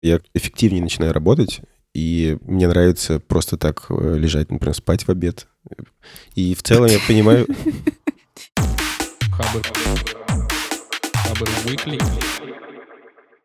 Я 0.00 0.20
эффективнее 0.32 0.80
начинаю 0.80 1.12
работать, 1.12 1.60
и 1.92 2.38
мне 2.42 2.68
нравится 2.68 3.18
просто 3.18 3.56
так 3.56 3.86
э, 3.90 4.16
лежать, 4.16 4.48
например, 4.48 4.72
спать 4.72 5.02
в 5.02 5.08
обед. 5.08 5.48
И 6.36 6.54
в 6.54 6.62
целом 6.62 6.86
я 6.86 7.00
понимаю... 7.04 7.48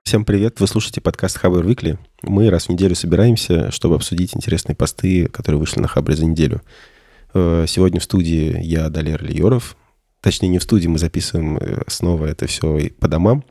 Всем 0.04 0.26
привет, 0.26 0.60
вы 0.60 0.68
слушаете 0.68 1.02
подкаст 1.02 1.39
Хабр 1.39 1.66
Weekly. 1.66 1.97
Мы 2.21 2.52
раз 2.52 2.67
в 2.67 2.70
неделю 2.70 2.94
собираемся, 2.94 3.72
чтобы 3.72 3.96
обсудить 3.96 4.35
интересные 4.35 4.76
посты, 4.76 5.26
которые 5.29 5.60
вышли 5.60 5.79
на 5.79 5.88
Хабре 5.88 6.15
за 6.15 6.28
неделю. 6.28 6.62
Э, 7.33 7.65
сегодня 7.67 7.99
в 7.99 8.04
студии 8.04 8.62
я, 8.62 8.90
Далер 8.90 9.24
Лиоров. 9.24 9.76
Точнее, 10.22 10.49
не 10.49 10.60
в 10.60 10.63
студии, 10.63 10.88
мы 10.88 10.99
записываем 10.99 11.58
э, 11.58 11.81
снова 11.88 12.28
это 12.28 12.46
все 12.46 12.92
по 12.99 13.08
домам. 13.08 13.44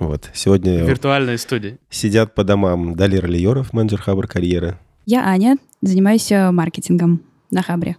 Вот. 0.00 0.30
Сегодня... 0.32 0.82
Виртуальной 0.82 1.36
студии. 1.36 1.78
Сидят 1.90 2.34
по 2.34 2.42
домам 2.42 2.96
Далир 2.96 3.28
Лиоров, 3.28 3.74
менеджер 3.74 4.00
Хабр 4.00 4.26
карьеры. 4.26 4.78
Я 5.04 5.26
Аня, 5.26 5.58
занимаюсь 5.82 6.32
э, 6.32 6.50
маркетингом 6.50 7.22
на 7.50 7.62
Хабре. 7.62 7.98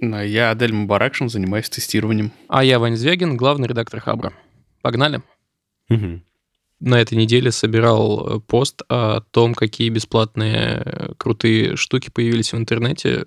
Я 0.00 0.50
Адель 0.50 0.72
Мубаракшин, 0.72 1.28
занимаюсь 1.28 1.70
тестированием. 1.70 2.32
А 2.48 2.64
я 2.64 2.80
Вань 2.80 2.96
Звягин, 2.96 3.36
главный 3.36 3.68
редактор 3.68 4.00
Хабра. 4.00 4.32
Погнали. 4.82 5.22
Угу. 5.88 6.20
На 6.80 7.00
этой 7.00 7.16
неделе 7.16 7.52
собирал 7.52 8.38
э, 8.38 8.40
пост 8.40 8.82
о 8.88 9.20
том, 9.20 9.54
какие 9.54 9.88
бесплатные 9.88 10.82
э, 10.84 11.12
крутые 11.16 11.76
штуки 11.76 12.10
появились 12.10 12.52
в 12.52 12.56
интернете 12.56 13.26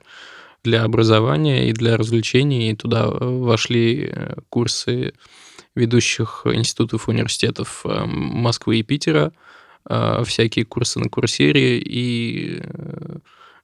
для 0.61 0.83
образования 0.83 1.69
и 1.69 1.71
для 1.71 1.95
развлечений. 1.95 2.69
И 2.69 2.75
туда 2.75 3.07
вошли 3.07 4.13
курсы 4.49 5.13
ведущих 5.75 6.41
институтов 6.45 7.07
университетов 7.07 7.81
э, 7.85 8.05
Москвы 8.05 8.79
и 8.79 8.83
Питера, 8.83 9.31
э, 9.89 10.23
всякие 10.25 10.65
курсы 10.65 10.99
на 10.99 11.09
курсере 11.09 11.79
и 11.79 12.61
э, 12.61 13.17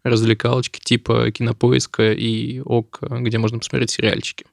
развлекалочки 0.03 0.79
типа 0.79 1.31
кинопоиска 1.31 2.13
и 2.13 2.59
ок, 2.61 2.99
где 3.01 3.37
можно 3.37 3.59
посмотреть 3.59 3.91
сериальчики. 3.91 4.45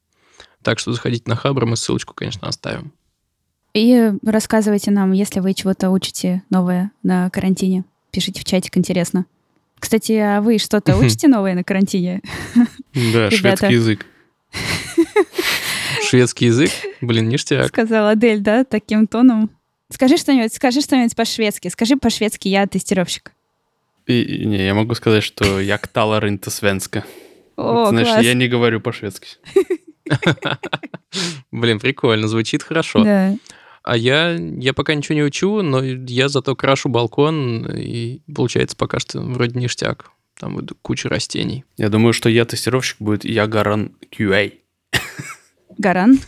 Так 0.62 0.78
что 0.78 0.92
заходите 0.92 1.24
на 1.26 1.36
Хабр, 1.36 1.66
мы 1.66 1.76
ссылочку, 1.76 2.14
конечно, 2.14 2.48
оставим. 2.48 2.92
И 3.74 4.12
рассказывайте 4.24 4.90
нам, 4.90 5.12
если 5.12 5.40
вы 5.40 5.54
чего-то 5.54 5.90
учите 5.90 6.42
новое 6.50 6.92
на 7.02 7.30
карантине. 7.30 7.84
Пишите 8.10 8.40
в 8.40 8.44
чатик, 8.44 8.76
интересно. 8.76 9.26
Кстати, 9.78 10.12
а 10.12 10.40
вы 10.40 10.58
что-то 10.58 10.96
учите 10.96 11.26
новое 11.26 11.54
на 11.54 11.64
карантине? 11.64 12.20
Да, 13.12 13.30
шведский 13.32 13.72
язык. 13.72 14.06
Шведский 16.02 16.46
язык? 16.46 16.70
Блин, 17.02 17.28
ништяк. 17.28 17.66
Сказала 17.68 18.10
Адель, 18.10 18.40
да, 18.40 18.64
таким 18.64 19.06
тоном. 19.06 19.50
Скажи 19.90 20.16
что-нибудь, 20.16 20.54
скажи 20.54 20.80
что-нибудь 20.80 21.14
по-шведски. 21.16 21.68
Скажи 21.68 21.96
по-шведски, 21.96 22.48
я 22.48 22.66
тестировщик. 22.66 23.32
И, 24.06 24.44
не, 24.46 24.64
я 24.64 24.74
могу 24.74 24.94
сказать, 24.94 25.24
что 25.24 25.60
я 25.60 25.78
кталар 25.78 26.26
инта 26.28 26.50
свенска. 26.50 27.04
О, 27.56 27.86
Знаешь, 27.86 28.08
класс. 28.08 28.24
я 28.24 28.34
не 28.34 28.48
говорю 28.48 28.80
по-шведски. 28.80 29.36
Блин, 31.50 31.80
прикольно, 31.80 32.28
звучит 32.28 32.62
хорошо. 32.62 33.04
Да. 33.04 33.36
А 33.82 33.96
я, 33.96 34.30
я 34.30 34.72
пока 34.72 34.94
ничего 34.94 35.16
не 35.16 35.24
учу, 35.24 35.60
но 35.62 35.82
я 35.82 36.28
зато 36.28 36.54
крашу 36.54 36.88
балкон, 36.88 37.66
и 37.66 38.20
получается 38.32 38.76
пока 38.76 39.00
что 39.00 39.20
вроде 39.20 39.58
ништяк. 39.58 40.10
Там 40.38 40.54
вот 40.54 40.72
куча 40.82 41.08
растений. 41.08 41.64
Я 41.76 41.88
думаю, 41.88 42.12
что 42.12 42.28
я 42.28 42.44
тестировщик 42.44 42.98
будет 43.00 43.24
Ягаран 43.24 43.92
QA. 44.10 44.52
Гаран? 45.78 46.20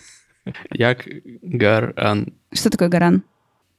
Як 0.71 1.09
Гаран. 1.43 2.33
Что 2.53 2.71
такое 2.71 2.89
Гаран? 2.89 3.23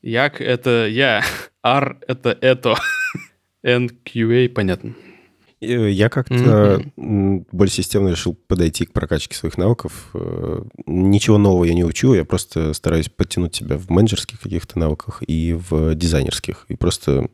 Як— 0.01 0.39
это 0.41 0.87
я, 0.87 1.23
Ар— 1.63 1.97
это 2.07 2.37
это, 2.41 2.75
NQA— 3.63 4.49
понятно. 4.53 4.93
Э, 5.61 5.89
я 5.89 6.09
как-то 6.09 6.35
mm-hmm. 6.95 7.47
более 7.51 7.71
системно 7.71 8.09
решил 8.09 8.35
подойти 8.35 8.85
к 8.85 8.93
прокачке 8.93 9.35
своих 9.35 9.57
навыков. 9.57 10.09
Э, 10.13 10.63
ничего 10.85 11.37
нового 11.37 11.63
я 11.63 11.73
не 11.73 11.83
учу, 11.83 12.13
я 12.13 12.25
просто 12.25 12.73
стараюсь 12.73 13.09
подтянуть 13.09 13.55
себя 13.55 13.77
в 13.77 13.89
менеджерских 13.89 14.39
каких-то 14.39 14.77
навыках 14.79 15.23
и 15.25 15.53
в 15.53 15.95
дизайнерских. 15.95 16.65
И 16.67 16.75
просто 16.75 17.29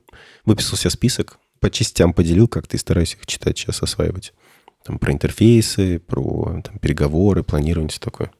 выписал 0.45 0.77
себе 0.77 0.91
список, 0.91 1.39
по 1.59 1.69
частям 1.69 2.13
поделил 2.13 2.47
как-то 2.47 2.77
и 2.77 2.79
стараюсь 2.79 3.15
их 3.15 3.25
читать 3.25 3.57
сейчас, 3.57 3.81
осваивать. 3.83 4.33
Там 4.83 4.97
про 4.97 5.11
интерфейсы, 5.11 5.99
про 5.99 6.61
там, 6.63 6.79
переговоры, 6.79 7.43
планирование, 7.43 7.89
все 7.89 7.99
такое. 7.99 8.31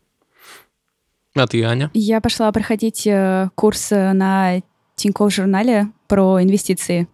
А 1.35 1.47
ты, 1.47 1.63
Аня? 1.63 1.89
Я 1.93 2.19
пошла 2.21 2.51
проходить 2.51 3.07
э, 3.07 3.49
курс 3.55 3.91
на 3.91 4.61
Тинькофф 4.95 5.33
журнале 5.33 5.87
про 6.07 6.41
инвестиции. 6.43 7.07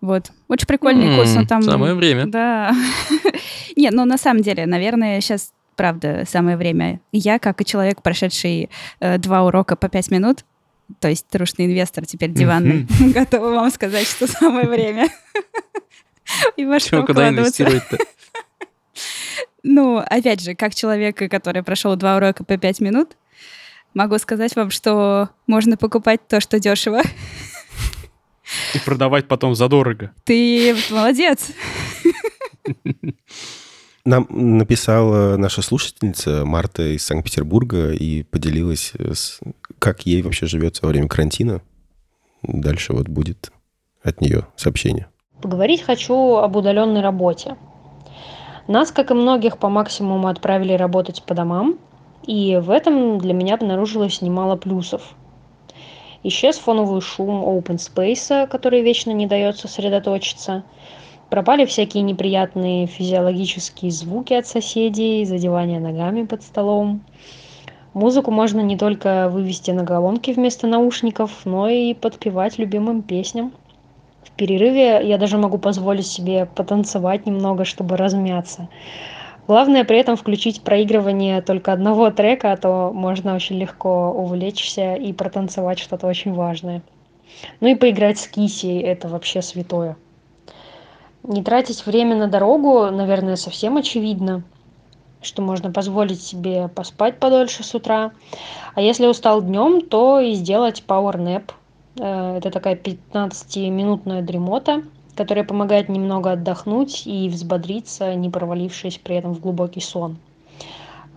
Вот. 0.00 0.30
Очень 0.48 0.66
прикольный 0.66 1.08
mm, 1.08 1.16
курс. 1.16 1.36
Он 1.36 1.46
там... 1.46 1.62
Самое 1.62 1.94
время. 1.94 2.26
Да. 2.26 2.74
Нет, 3.76 3.94
ну 3.94 4.04
на 4.04 4.18
самом 4.18 4.42
деле, 4.42 4.66
наверное, 4.66 5.20
сейчас 5.20 5.52
правда 5.76 6.24
самое 6.26 6.56
время. 6.56 7.00
Я, 7.12 7.38
как 7.38 7.60
и 7.60 7.64
человек, 7.64 8.02
прошедший 8.02 8.70
э, 9.00 9.18
два 9.18 9.44
урока 9.44 9.76
по 9.76 9.88
пять 9.88 10.10
минут, 10.10 10.44
то 11.00 11.08
есть 11.08 11.26
трушный 11.28 11.66
инвестор, 11.66 12.06
теперь 12.06 12.30
диванный, 12.30 12.86
готова 13.14 13.50
вам 13.50 13.70
сказать, 13.70 14.06
что 14.06 14.26
самое 14.26 14.68
время. 14.68 15.08
И 16.56 16.64
во 16.64 16.80
что 16.80 17.04
куда 17.04 17.28
инвестировать-то? 17.28 17.98
Ну, 19.68 19.98
опять 19.98 20.40
же, 20.40 20.54
как 20.54 20.76
человек, 20.76 21.16
который 21.28 21.64
прошел 21.64 21.96
два 21.96 22.16
урока 22.16 22.44
по 22.44 22.56
пять 22.56 22.80
минут, 22.80 23.16
могу 23.94 24.16
сказать 24.18 24.54
вам, 24.54 24.70
что 24.70 25.30
можно 25.48 25.76
покупать 25.76 26.26
то, 26.28 26.40
что 26.40 26.60
дешево. 26.60 27.02
И 28.74 28.78
продавать 28.84 29.26
потом 29.26 29.56
задорого. 29.56 30.12
Ты 30.22 30.76
молодец. 30.88 31.50
Нам 34.04 34.28
написала 34.30 35.36
наша 35.36 35.62
слушательница 35.62 36.44
Марта 36.44 36.94
из 36.94 37.04
Санкт-Петербурга 37.04 37.90
и 37.90 38.22
поделилась, 38.22 38.92
с, 38.96 39.40
как 39.80 40.06
ей 40.06 40.22
вообще 40.22 40.46
живется 40.46 40.84
во 40.84 40.90
время 40.90 41.08
карантина. 41.08 41.60
Дальше 42.44 42.92
вот 42.92 43.08
будет 43.08 43.50
от 44.04 44.20
нее 44.20 44.46
сообщение. 44.54 45.08
Поговорить 45.42 45.82
хочу 45.82 46.36
об 46.36 46.54
удаленной 46.54 47.00
работе. 47.00 47.56
Нас, 48.68 48.90
как 48.90 49.12
и 49.12 49.14
многих, 49.14 49.58
по 49.58 49.68
максимуму 49.68 50.26
отправили 50.26 50.72
работать 50.72 51.22
по 51.22 51.34
домам, 51.34 51.78
и 52.26 52.56
в 52.56 52.70
этом 52.70 53.18
для 53.18 53.32
меня 53.32 53.54
обнаружилось 53.54 54.22
немало 54.22 54.56
плюсов. 54.56 55.14
Исчез 56.24 56.58
фоновый 56.58 57.00
шум 57.00 57.44
open 57.44 57.76
space, 57.76 58.48
который 58.48 58.82
вечно 58.82 59.12
не 59.12 59.28
дает 59.28 59.56
сосредоточиться. 59.56 60.64
Пропали 61.30 61.64
всякие 61.64 62.02
неприятные 62.02 62.88
физиологические 62.88 63.92
звуки 63.92 64.32
от 64.32 64.48
соседей, 64.48 65.24
задевания 65.24 65.78
ногами 65.78 66.24
под 66.24 66.42
столом. 66.42 67.04
Музыку 67.94 68.32
можно 68.32 68.60
не 68.60 68.76
только 68.76 69.28
вывести 69.28 69.70
на 69.70 69.86
колонки 69.86 70.32
вместо 70.32 70.66
наушников, 70.66 71.30
но 71.44 71.68
и 71.68 71.94
подпевать 71.94 72.58
любимым 72.58 73.02
песням– 73.02 73.52
перерыве 74.36 75.00
я 75.06 75.18
даже 75.18 75.38
могу 75.38 75.58
позволить 75.58 76.06
себе 76.06 76.46
потанцевать 76.46 77.26
немного, 77.26 77.64
чтобы 77.64 77.96
размяться. 77.96 78.68
Главное 79.46 79.84
при 79.84 79.98
этом 79.98 80.16
включить 80.16 80.62
проигрывание 80.62 81.40
только 81.40 81.72
одного 81.72 82.10
трека, 82.10 82.52
а 82.52 82.56
то 82.56 82.90
можно 82.92 83.34
очень 83.34 83.58
легко 83.58 84.10
увлечься 84.10 84.94
и 84.94 85.12
протанцевать 85.12 85.78
что-то 85.78 86.06
очень 86.06 86.32
важное. 86.32 86.82
Ну 87.60 87.68
и 87.68 87.74
поиграть 87.74 88.18
с 88.18 88.26
кисей– 88.26 88.80
это 88.82 89.08
вообще 89.08 89.42
святое. 89.42 89.96
Не 91.22 91.42
тратить 91.42 91.86
время 91.86 92.16
на 92.16 92.28
дорогу, 92.28 92.90
наверное, 92.90 93.36
совсем 93.36 93.76
очевидно, 93.76 94.42
что 95.22 95.42
можно 95.42 95.72
позволить 95.72 96.22
себе 96.22 96.68
поспать 96.68 97.18
подольше 97.18 97.62
с 97.64 97.74
утра. 97.74 98.12
А 98.74 98.80
если 98.80 99.06
устал 99.06 99.42
днем, 99.42 99.80
то 99.80 100.20
и 100.20 100.32
сделать 100.34 100.82
Э, 100.84 101.65
это 101.96 102.50
такая 102.50 102.76
15-минутная 102.76 104.22
дремота, 104.22 104.82
которая 105.16 105.44
помогает 105.44 105.88
немного 105.88 106.32
отдохнуть 106.32 107.06
и 107.06 107.28
взбодриться, 107.28 108.14
не 108.14 108.30
провалившись 108.30 108.98
при 108.98 109.16
этом 109.16 109.34
в 109.34 109.40
глубокий 109.40 109.80
сон. 109.80 110.18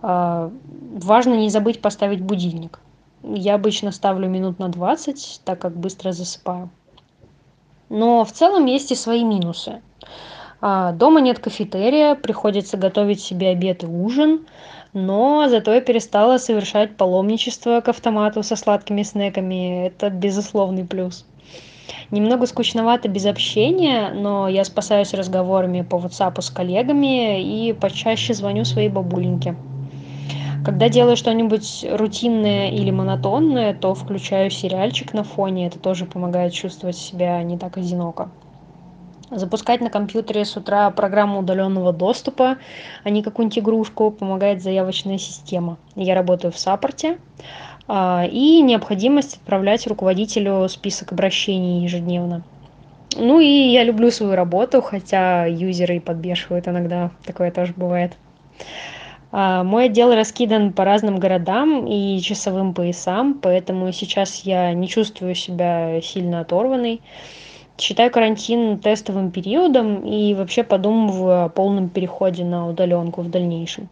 Э, 0.02 0.50
важно 0.70 1.34
не 1.34 1.50
забыть 1.50 1.82
поставить 1.82 2.22
будильник. 2.22 2.80
Я 3.22 3.54
обычно 3.54 3.92
ставлю 3.92 4.28
минут 4.28 4.58
на 4.58 4.68
20, 4.68 5.42
так 5.44 5.60
как 5.60 5.76
быстро 5.76 6.12
засыпаю. 6.12 6.70
Но 7.90 8.24
в 8.24 8.32
целом 8.32 8.64
есть 8.64 8.92
и 8.92 8.94
свои 8.94 9.24
минусы. 9.24 9.82
Э, 10.62 10.92
дома 10.94 11.20
нет 11.20 11.38
кафетерия, 11.38 12.14
приходится 12.14 12.78
готовить 12.78 13.20
себе 13.20 13.48
обед 13.48 13.82
и 13.84 13.86
ужин– 13.86 14.46
но 14.92 15.48
зато 15.48 15.74
я 15.74 15.80
перестала 15.80 16.38
совершать 16.38 16.96
паломничество 16.96 17.80
к 17.80 17.88
автомату 17.88 18.42
со 18.42 18.56
сладкими 18.56 19.02
снеками. 19.02 19.86
Это 19.86 20.10
безусловный 20.10 20.84
плюс. 20.84 21.26
Немного 22.10 22.46
скучновато 22.46 23.08
без 23.08 23.26
общения, 23.26 24.10
но 24.12 24.48
я 24.48 24.64
спасаюсь 24.64 25.14
разговорами 25.14 25.82
по 25.82 25.96
WhatsApp 25.96 26.40
с 26.40 26.50
коллегами 26.50 27.42
и 27.42 27.72
почаще 27.72 28.34
звоню 28.34 28.64
своей 28.64 28.88
бабуленьке. 28.88 29.54
Когда 30.64 30.88
делаю 30.88 31.16
что-нибудь 31.16 31.86
рутинное 31.90 32.70
или 32.70 32.90
монотонное, 32.90 33.74
то 33.74 33.94
включаю 33.94 34.50
сериальчик 34.50 35.14
на 35.14 35.24
фоне. 35.24 35.68
Это 35.68 35.78
тоже 35.78 36.04
помогает 36.04 36.52
чувствовать 36.52 36.96
себя 36.96 37.42
не 37.42 37.56
так 37.56 37.78
одиноко. 37.78 38.30
Запускать 39.30 39.80
на 39.80 39.90
компьютере 39.90 40.44
с 40.44 40.56
утра 40.56 40.90
программу 40.90 41.38
удаленного 41.38 41.92
доступа, 41.92 42.58
а 43.04 43.10
не 43.10 43.22
какую-нибудь 43.22 43.60
игрушку, 43.60 44.10
помогает 44.10 44.60
заявочная 44.60 45.18
система. 45.18 45.78
Я 45.94 46.16
работаю 46.16 46.52
в 46.52 46.58
саппорте, 46.58 47.18
а, 47.86 48.26
и 48.28 48.60
необходимость 48.60 49.36
отправлять 49.36 49.86
руководителю 49.86 50.68
список 50.68 51.12
обращений 51.12 51.84
ежедневно. 51.84 52.42
Ну 53.16 53.38
и 53.38 53.46
я 53.46 53.84
люблю 53.84 54.10
свою 54.10 54.34
работу, 54.34 54.82
хотя 54.82 55.46
юзеры 55.46 56.00
подбешивают 56.00 56.66
иногда, 56.66 57.10
такое 57.24 57.52
тоже 57.52 57.72
бывает. 57.76 58.16
А, 59.30 59.62
мой 59.62 59.86
отдел 59.86 60.12
раскидан 60.12 60.72
по 60.72 60.84
разным 60.84 61.20
городам 61.20 61.86
и 61.86 62.20
часовым 62.20 62.74
поясам, 62.74 63.34
поэтому 63.34 63.92
сейчас 63.92 64.40
я 64.40 64.72
не 64.72 64.88
чувствую 64.88 65.36
себя 65.36 66.00
сильно 66.00 66.40
оторванной 66.40 67.00
считаю 67.80 68.10
карантин 68.10 68.78
тестовым 68.78 69.30
периодом 69.30 70.00
и 70.06 70.34
вообще 70.34 70.62
подумываю 70.62 71.44
о 71.44 71.48
полном 71.48 71.88
переходе 71.88 72.44
на 72.44 72.68
удаленку 72.68 73.22
в 73.22 73.30
дальнейшем. 73.30 73.88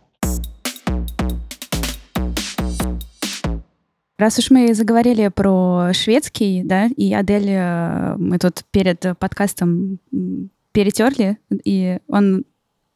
Раз 4.19 4.37
уж 4.38 4.50
мы 4.50 4.75
заговорили 4.75 5.29
про 5.29 5.93
шведский, 5.93 6.62
да, 6.64 6.87
и 6.96 7.14
Адель 7.14 7.50
э, 7.50 8.17
мы 8.17 8.38
тут 8.38 8.64
перед 8.73 9.05
подкастом 9.19 10.00
перетерли, 10.73 11.38
и 11.64 11.99
он, 12.08 12.44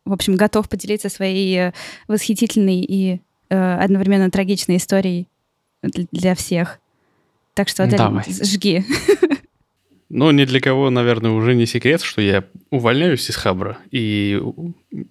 в 0.04 0.12
общем, 0.12 0.34
готов 0.34 0.68
поделиться 0.68 1.08
своей 1.08 1.70
восхитительной 2.08 2.80
и 2.80 3.20
э, 3.50 3.74
одновременно 3.76 4.32
трагичной 4.32 4.78
историей 4.78 5.28
для 5.82 6.34
всех. 6.34 6.80
Так 7.54 7.68
что, 7.68 7.84
Адель, 7.84 7.98
Давай. 7.98 8.24
жги. 8.26 8.84
Ну, 10.14 10.31
ни 10.31 10.44
для 10.44 10.61
кого, 10.61 10.91
наверное, 10.91 11.31
уже 11.31 11.55
не 11.55 11.64
секрет, 11.64 12.03
что 12.03 12.20
я 12.20 12.44
увольняюсь 12.69 13.31
из 13.31 13.37
Хабра, 13.37 13.79
и 13.91 14.38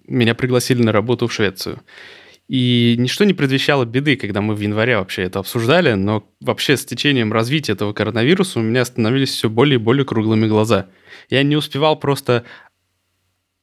меня 0.06 0.36
пригласили 0.36 0.80
на 0.80 0.92
работу 0.92 1.26
в 1.26 1.32
Швецию. 1.32 1.80
И 2.46 2.94
ничто 2.96 3.24
не 3.24 3.34
предвещало 3.34 3.84
беды, 3.84 4.14
когда 4.14 4.40
мы 4.40 4.54
в 4.54 4.60
январе 4.60 4.96
вообще 4.96 5.22
это 5.22 5.40
обсуждали, 5.40 5.94
но 5.94 6.24
вообще 6.40 6.76
с 6.76 6.84
течением 6.84 7.32
развития 7.32 7.72
этого 7.72 7.92
коронавируса 7.92 8.60
у 8.60 8.62
меня 8.62 8.84
становились 8.84 9.30
все 9.30 9.50
более 9.50 9.80
и 9.80 9.82
более 9.82 10.04
круглыми 10.04 10.46
глаза. 10.46 10.86
Я 11.28 11.42
не 11.42 11.56
успевал 11.56 11.98
просто 11.98 12.44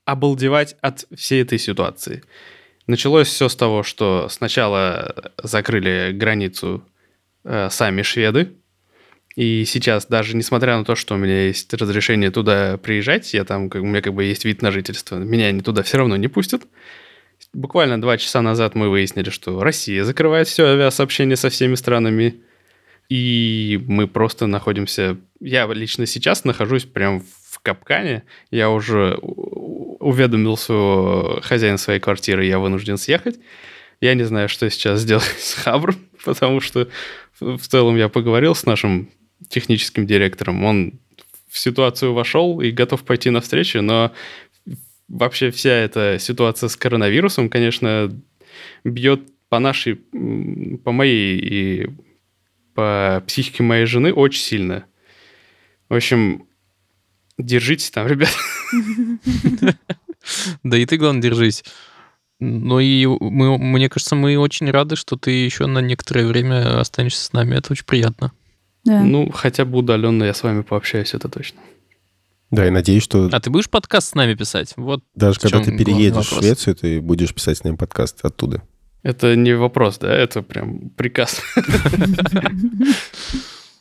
обалдевать 0.03 0.75
от 0.81 1.05
всей 1.15 1.41
этой 1.41 1.57
ситуации. 1.57 2.21
Началось 2.85 3.29
все 3.29 3.47
с 3.47 3.55
того, 3.55 3.83
что 3.83 4.27
сначала 4.27 5.31
закрыли 5.41 6.11
границу 6.11 6.83
э, 7.45 7.69
сами 7.69 8.01
шведы, 8.01 8.58
и 9.39 9.63
сейчас, 9.63 10.05
даже 10.05 10.35
несмотря 10.35 10.77
на 10.77 10.83
то, 10.83 10.95
что 10.95 11.15
у 11.15 11.17
меня 11.17 11.45
есть 11.45 11.73
разрешение 11.73 12.29
туда 12.29 12.75
приезжать, 12.75 13.33
я 13.33 13.45
там, 13.45 13.69
у 13.73 13.85
меня 13.85 14.01
как 14.01 14.13
бы 14.13 14.25
есть 14.25 14.43
вид 14.43 14.61
на 14.61 14.69
жительство, 14.69 15.15
меня 15.15 15.45
они 15.45 15.61
туда 15.61 15.81
все 15.81 15.97
равно 15.97 16.17
не 16.17 16.27
пустят. 16.27 16.63
Буквально 17.53 18.01
два 18.01 18.17
часа 18.17 18.41
назад 18.41 18.75
мы 18.75 18.89
выяснили, 18.89 19.29
что 19.29 19.63
Россия 19.63 20.03
закрывает 20.03 20.49
все 20.49 20.65
авиасообщение 20.65 21.37
со 21.37 21.49
всеми 21.49 21.75
странами, 21.75 22.41
и 23.07 23.81
мы 23.87 24.09
просто 24.09 24.45
находимся... 24.45 25.15
Я 25.39 25.67
лично 25.67 26.05
сейчас 26.05 26.43
нахожусь 26.43 26.83
прям 26.83 27.21
в 27.49 27.61
капкане. 27.61 28.23
Я 28.51 28.69
уже 28.69 29.15
уведомил 29.21 30.57
своего 30.57 31.39
хозяина 31.41 31.77
своей 31.77 32.01
квартиры, 32.01 32.43
я 32.43 32.59
вынужден 32.59 32.97
съехать. 32.97 33.39
Я 34.01 34.15
не 34.15 34.23
знаю, 34.23 34.49
что 34.49 34.69
сейчас 34.69 34.99
сделать 34.99 35.23
с 35.39 35.53
Хабром, 35.53 35.95
потому 36.25 36.59
что 36.59 36.89
в 37.39 37.59
целом 37.59 37.95
я 37.95 38.09
поговорил 38.09 38.53
с 38.53 38.65
нашим 38.65 39.09
техническим 39.47 40.05
директором. 40.05 40.63
Он 40.63 40.99
в 41.47 41.57
ситуацию 41.57 42.13
вошел 42.13 42.61
и 42.61 42.71
готов 42.71 43.03
пойти 43.03 43.29
навстречу, 43.29 43.81
но 43.81 44.11
вообще 45.07 45.51
вся 45.51 45.71
эта 45.71 46.17
ситуация 46.19 46.69
с 46.69 46.75
коронавирусом, 46.75 47.49
конечно, 47.49 48.11
бьет 48.83 49.21
по 49.49 49.59
нашей, 49.59 49.95
по 49.95 50.91
моей 50.91 51.39
и 51.39 51.89
по 52.75 53.23
психике 53.27 53.63
моей 53.63 53.85
жены 53.85 54.13
очень 54.13 54.41
сильно. 54.41 54.85
В 55.89 55.95
общем, 55.95 56.47
держитесь 57.37 57.89
там, 57.89 58.07
ребят. 58.07 58.29
Да 60.63 60.77
и 60.77 60.85
ты, 60.85 60.97
главное, 60.97 61.21
держись. 61.21 61.63
Ну 62.39 62.79
и 62.79 63.05
мы, 63.05 63.57
мне 63.57 63.89
кажется, 63.89 64.15
мы 64.15 64.37
очень 64.37 64.69
рады, 64.69 64.95
что 64.95 65.17
ты 65.17 65.31
еще 65.31 65.65
на 65.65 65.79
некоторое 65.79 66.25
время 66.25 66.79
останешься 66.79 67.25
с 67.25 67.33
нами. 67.33 67.55
Это 67.55 67.73
очень 67.73 67.85
приятно. 67.85 68.31
Да. 68.83 69.03
Ну, 69.03 69.29
хотя 69.31 69.65
бы 69.65 69.79
удаленно 69.79 70.23
я 70.23 70.33
с 70.33 70.43
вами 70.43 70.61
пообщаюсь, 70.61 71.13
это 71.13 71.29
точно. 71.29 71.59
Да, 72.51 72.65
и 72.65 72.69
надеюсь, 72.69 73.03
что... 73.03 73.29
А 73.31 73.39
ты 73.39 73.49
будешь 73.49 73.69
подкаст 73.69 74.09
с 74.09 74.15
нами 74.15 74.33
писать? 74.33 74.73
Вот 74.75 75.03
Даже 75.13 75.39
когда 75.39 75.61
ты 75.61 75.77
переедешь 75.77 76.31
в 76.31 76.39
Швецию, 76.39 76.75
ты 76.75 76.99
будешь 76.99 77.33
писать 77.33 77.59
с 77.59 77.63
нами 77.63 77.75
подкаст 77.75 78.25
оттуда. 78.25 78.63
Это 79.03 79.35
не 79.35 79.53
вопрос, 79.53 79.99
да? 79.99 80.13
Это 80.13 80.41
прям 80.41 80.89
приказ. 80.89 81.41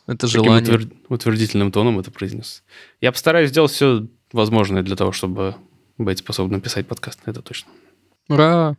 Это 0.07 0.25
желание. 0.27 0.89
утвердительным 1.07 1.71
тоном 1.71 1.99
это 1.99 2.09
произнес. 2.09 2.63
Я 2.99 3.11
постараюсь 3.11 3.49
сделать 3.49 3.71
все 3.71 4.07
возможное 4.31 4.81
для 4.81 4.95
того, 4.95 5.11
чтобы 5.11 5.55
быть 5.99 6.19
способным 6.19 6.61
писать 6.61 6.87
подкаст. 6.87 7.19
Это 7.25 7.41
точно. 7.41 7.69
Ура! 8.27 8.75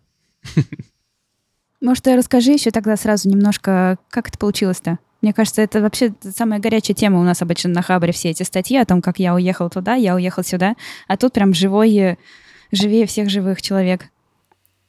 Может, 1.81 2.07
расскажи 2.09 2.53
еще 2.53 2.71
тогда 2.71 2.97
сразу 2.97 3.29
немножко, 3.29 3.99
как 4.11 4.29
это 4.29 4.39
получилось-то? 4.39 4.99
Мне 5.23 5.33
кажется, 5.33 5.63
это 5.63 5.81
вообще 5.81 6.15
самая 6.35 6.61
горячая 6.61 6.95
тема 6.95 7.21
у 7.21 7.25
нас 7.25 7.43
обычно 7.43 7.71
на 7.71 7.83
Хабре, 7.83 8.13
все 8.13 8.31
эти 8.31 8.43
статьи 8.43 8.77
о 8.77 8.87
том, 8.87 9.03
как 9.03 9.19
я 9.19 9.35
уехал 9.35 9.69
туда, 9.69 9.95
я 9.95 10.15
уехал 10.15 10.43
сюда, 10.43 10.77
а 11.09 11.17
тут 11.17 11.35
прям 11.35 11.53
живой, 11.53 12.17
живее 12.73 13.07
всех 13.07 13.29
живых 13.29 13.61
человек. 13.61 14.07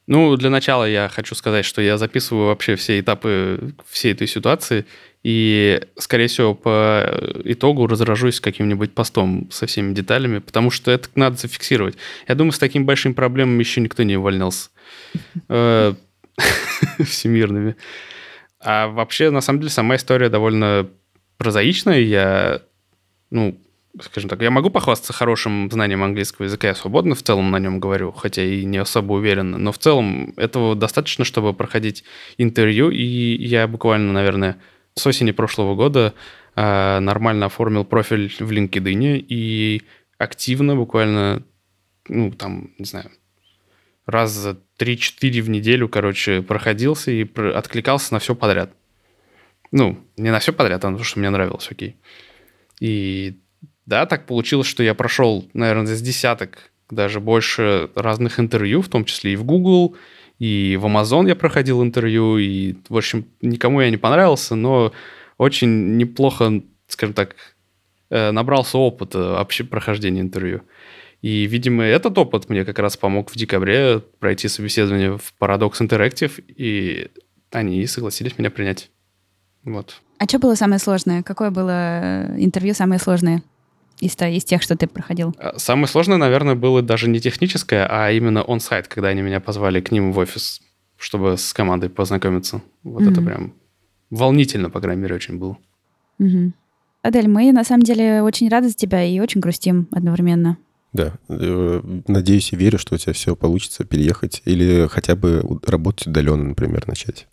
Ну, 0.07 0.35
для 0.35 0.49
начала 0.49 0.85
я 0.85 1.09
хочу 1.09 1.35
сказать, 1.35 1.63
что 1.63 1.81
я 1.81 1.97
записываю 1.97 2.47
вообще 2.47 2.75
все 2.75 2.99
этапы 2.99 3.73
всей 3.87 4.13
этой 4.13 4.27
ситуации, 4.27 4.85
и, 5.23 5.79
скорее 5.97 6.27
всего, 6.27 6.55
по 6.55 7.05
итогу 7.45 7.85
разражусь 7.85 8.39
каким-нибудь 8.39 8.93
постом 8.93 9.49
со 9.51 9.67
всеми 9.67 9.93
деталями, 9.93 10.39
потому 10.39 10.71
что 10.71 10.89
это 10.89 11.09
надо 11.15 11.37
зафиксировать. 11.37 11.95
Я 12.27 12.35
думаю, 12.35 12.53
с 12.53 12.59
такими 12.59 12.83
большими 12.83 13.13
проблемами 13.13 13.59
еще 13.59 13.81
никто 13.81 14.01
не 14.01 14.17
увольнялся. 14.17 14.69
Э, 15.47 15.93
всемирными. 17.05 17.75
А 18.63 18.87
вообще, 18.87 19.29
на 19.29 19.41
самом 19.41 19.59
деле, 19.59 19.71
сама 19.71 19.95
история 19.95 20.29
довольно 20.29 20.89
прозаичная. 21.37 21.99
Я, 21.99 22.61
ну, 23.31 23.59
скажем 23.99 24.29
так, 24.29 24.41
я 24.41 24.51
могу 24.51 24.69
похвастаться 24.69 25.13
хорошим 25.13 25.69
знанием 25.71 26.03
английского 26.03 26.45
языка, 26.45 26.67
я 26.67 26.75
свободно 26.75 27.15
в 27.15 27.23
целом 27.23 27.51
на 27.51 27.59
нем 27.59 27.79
говорю, 27.79 28.11
хотя 28.11 28.43
и 28.43 28.63
не 28.63 28.77
особо 28.77 29.13
уверен, 29.13 29.51
но 29.51 29.71
в 29.71 29.77
целом 29.77 30.33
этого 30.37 30.75
достаточно, 30.75 31.25
чтобы 31.25 31.53
проходить 31.53 32.03
интервью, 32.37 32.89
и 32.89 33.03
я 33.03 33.67
буквально, 33.67 34.13
наверное, 34.13 34.57
с 34.95 35.05
осени 35.05 35.31
прошлого 35.31 35.75
года 35.75 36.13
э, 36.55 36.99
нормально 36.99 37.47
оформил 37.47 37.83
профиль 37.83 38.29
в 38.39 38.51
LinkedIn 38.51 39.25
и 39.27 39.81
активно, 40.17 40.75
буквально, 40.75 41.43
ну, 42.07 42.31
там, 42.31 42.71
не 42.77 42.85
знаю, 42.85 43.09
раз 44.05 44.31
за 44.31 44.57
3-4 44.79 45.41
в 45.41 45.49
неделю, 45.49 45.87
короче, 45.87 46.41
проходился 46.41 47.11
и 47.11 47.27
откликался 47.53 48.13
на 48.13 48.19
все 48.19 48.35
подряд. 48.35 48.73
Ну, 49.71 49.99
не 50.17 50.31
на 50.31 50.39
все 50.39 50.51
подряд, 50.53 50.83
а 50.83 50.89
на 50.89 50.97
то, 50.97 51.03
что 51.03 51.19
мне 51.19 51.29
нравилось, 51.29 51.67
окей. 51.71 51.95
И 52.79 53.37
да, 53.85 54.05
так 54.05 54.25
получилось, 54.25 54.67
что 54.67 54.83
я 54.83 54.93
прошел, 54.93 55.47
наверное, 55.53 55.95
с 55.95 56.01
десяток, 56.01 56.71
даже 56.89 57.19
больше 57.19 57.89
разных 57.95 58.39
интервью, 58.39 58.81
в 58.81 58.89
том 58.89 59.05
числе 59.05 59.33
и 59.33 59.35
в 59.35 59.43
Google, 59.43 59.95
и 60.39 60.77
в 60.81 60.85
Amazon 60.85 61.27
я 61.27 61.35
проходил 61.35 61.83
интервью, 61.83 62.37
и, 62.37 62.75
в 62.89 62.97
общем, 62.97 63.25
никому 63.41 63.81
я 63.81 63.89
не 63.89 63.97
понравился, 63.97 64.55
но 64.55 64.91
очень 65.37 65.97
неплохо, 65.97 66.61
скажем 66.87 67.13
так, 67.13 67.35
э, 68.09 68.31
набрался 68.31 68.77
опыта 68.77 69.19
вообще 69.19 69.63
прохождения 69.63 70.21
интервью. 70.21 70.61
И, 71.21 71.45
видимо, 71.45 71.83
этот 71.83 72.17
опыт 72.17 72.49
мне 72.49 72.65
как 72.65 72.79
раз 72.79 72.97
помог 72.97 73.31
в 73.31 73.35
декабре 73.35 73.99
пройти 74.19 74.47
собеседование 74.47 75.17
в 75.17 75.33
Paradox 75.39 75.73
Interactive, 75.79 76.43
и 76.47 77.09
они 77.51 77.85
согласились 77.85 78.37
меня 78.37 78.49
принять. 78.49 78.89
Вот. 79.63 80.01
А 80.17 80.25
что 80.25 80.39
было 80.39 80.55
самое 80.55 80.79
сложное? 80.79 81.21
Какое 81.21 81.51
было 81.51 81.71
э, 81.71 82.35
интервью 82.39 82.73
самое 82.73 82.99
сложное 82.99 83.43
из, 83.99 84.15
из 84.19 84.43
тех, 84.43 84.63
что 84.63 84.75
ты 84.75 84.87
проходил? 84.87 85.35
А, 85.37 85.59
самое 85.59 85.87
сложное, 85.87 86.17
наверное, 86.17 86.55
было 86.55 86.81
даже 86.81 87.07
не 87.07 87.19
техническое, 87.19 87.87
а 87.87 88.11
именно 88.11 88.41
он-сайт, 88.41 88.87
когда 88.87 89.09
они 89.09 89.21
меня 89.21 89.39
позвали 89.39 89.79
к 89.79 89.91
ним 89.91 90.11
в 90.13 90.17
офис, 90.17 90.61
чтобы 90.97 91.37
с 91.37 91.53
командой 91.53 91.89
познакомиться. 91.89 92.63
Вот 92.83 93.03
mm-hmm. 93.03 93.11
это 93.11 93.21
прям 93.21 93.53
волнительно, 94.09 94.71
по 94.71 94.81
крайней 94.81 95.03
мере, 95.03 95.15
очень 95.15 95.37
было. 95.37 95.57
Mm-hmm. 96.19 96.51
Адель, 97.03 97.27
мы 97.27 97.51
на 97.51 97.63
самом 97.63 97.83
деле 97.83 98.23
очень 98.23 98.49
рады 98.49 98.69
за 98.69 98.75
тебя 98.75 99.03
и 99.03 99.19
очень 99.19 99.41
грустим 99.41 99.87
одновременно. 99.91 100.57
Да, 100.93 101.13
э, 101.29 101.81
надеюсь 102.07 102.51
и 102.51 102.57
верю, 102.57 102.77
что 102.77 102.95
у 102.95 102.97
тебя 102.97 103.13
все 103.13 103.35
получится 103.35 103.85
переехать 103.85 104.41
или 104.45 104.87
хотя 104.87 105.15
бы 105.15 105.43
работать 105.65 106.07
удаленно, 106.07 106.49
например, 106.49 106.87
начать. 106.87 107.27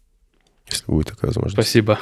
Если 0.71 0.85
будет 0.87 1.09
такая 1.09 1.29
возможность. 1.29 1.55
Спасибо. 1.55 1.99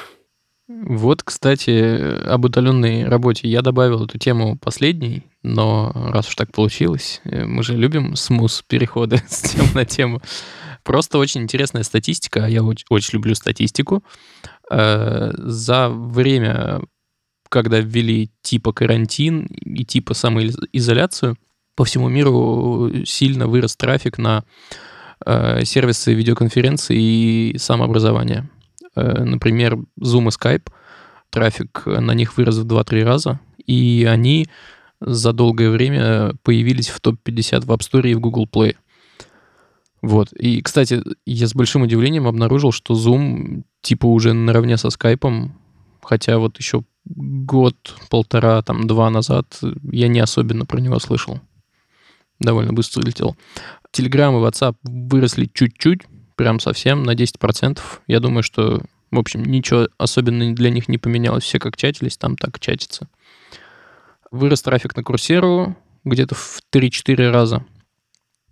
Вот, 0.69 1.23
кстати, 1.23 2.27
об 2.29 2.45
удаленной 2.45 3.05
работе. 3.05 3.49
Я 3.49 3.63
добавил 3.63 4.05
эту 4.05 4.19
тему 4.19 4.59
последней, 4.59 5.23
но 5.45 5.93
раз 5.95 6.29
уж 6.29 6.35
так 6.35 6.53
получилось, 6.53 7.21
э, 7.25 7.45
мы 7.45 7.63
же 7.63 7.77
любим 7.77 8.17
смус 8.17 8.65
переходы 8.67 9.23
с 9.29 9.43
тем 9.43 9.67
на 9.75 9.85
тему. 9.85 10.21
Просто 10.83 11.19
очень 11.19 11.43
интересная 11.43 11.85
статистика, 11.85 12.47
я 12.47 12.63
очень, 12.63 12.87
очень 12.91 13.15
люблю 13.15 13.35
статистику. 13.35 14.03
Э, 14.71 15.31
за 15.37 15.89
время, 15.89 16.83
когда 17.49 17.79
ввели 17.79 18.31
типа 18.43 18.73
карантин 18.73 19.47
и 19.47 19.85
типа 19.85 20.15
самоизоляцию, 20.15 21.37
по 21.77 21.85
всему 21.85 22.09
миру 22.09 22.91
сильно 23.05 23.47
вырос 23.47 23.77
трафик 23.77 24.19
на 24.19 24.45
э, 25.25 25.65
сервисы 25.65 26.15
видеоконференции 26.15 26.97
и 26.99 27.59
самообразования. 27.59 28.51
Э, 28.97 29.23
например, 29.23 29.77
Zoom 30.01 30.25
и 30.25 30.29
Skype, 30.29 30.69
трафик 31.31 31.83
на 31.87 32.13
них 32.13 32.37
вырос 32.37 32.57
в 32.57 32.67
2-3 32.67 33.05
раза, 33.05 33.41
и 33.67 34.09
они 34.11 34.49
за 35.01 35.33
долгое 35.33 35.71
время 35.71 36.33
появились 36.43 36.89
в 36.89 37.01
топ-50 37.01 37.67
в 37.67 37.71
App 37.71 37.81
Store 37.81 38.09
и 38.09 38.15
в 38.15 38.21
Google 38.21 38.49
Play. 38.51 38.77
Вот. 40.01 40.33
И, 40.33 40.63
кстати, 40.63 41.03
я 41.27 41.47
с 41.47 41.55
большим 41.55 41.83
удивлением 41.83 42.27
обнаружил, 42.27 42.73
что 42.73 42.95
Zoom 42.95 43.65
типа 43.83 44.07
уже 44.07 44.33
наравне 44.33 44.77
со 44.77 44.89
Skype, 44.89 45.51
хотя 46.03 46.39
вот 46.39 46.59
еще 46.59 46.85
год, 47.05 47.77
полтора, 48.09 48.63
там, 48.63 48.87
два 48.87 49.11
назад 49.11 49.61
я 49.93 50.09
не 50.09 50.21
особенно 50.21 50.65
про 50.65 50.81
него 50.81 50.99
слышал. 50.99 51.41
Довольно 52.39 52.73
быстро 52.73 53.03
летел. 53.03 53.37
Telegram 53.93 54.31
и 54.39 54.45
WhatsApp 54.45 54.77
выросли 54.83 55.49
чуть-чуть, 55.53 56.03
прям 56.37 56.61
совсем 56.61 57.03
на 57.03 57.15
10%. 57.15 57.81
Я 58.07 58.21
думаю, 58.21 58.43
что, 58.43 58.83
в 59.11 59.19
общем, 59.19 59.45
ничего 59.45 59.89
особенно 59.99 60.55
для 60.55 60.71
них 60.71 60.89
не 60.89 60.99
поменялось. 60.99 61.45
Все 61.45 61.59
как 61.59 61.77
чатились, 61.77 62.17
там 62.17 62.37
так 62.37 62.61
чатится. 62.61 63.09
Вырос 64.31 64.63
трафик 64.63 64.97
на 64.97 65.03
Курсеру 65.03 65.77
где-то 66.05 66.35
в 66.35 66.61
3-4 66.73 67.31
раза. 67.31 67.65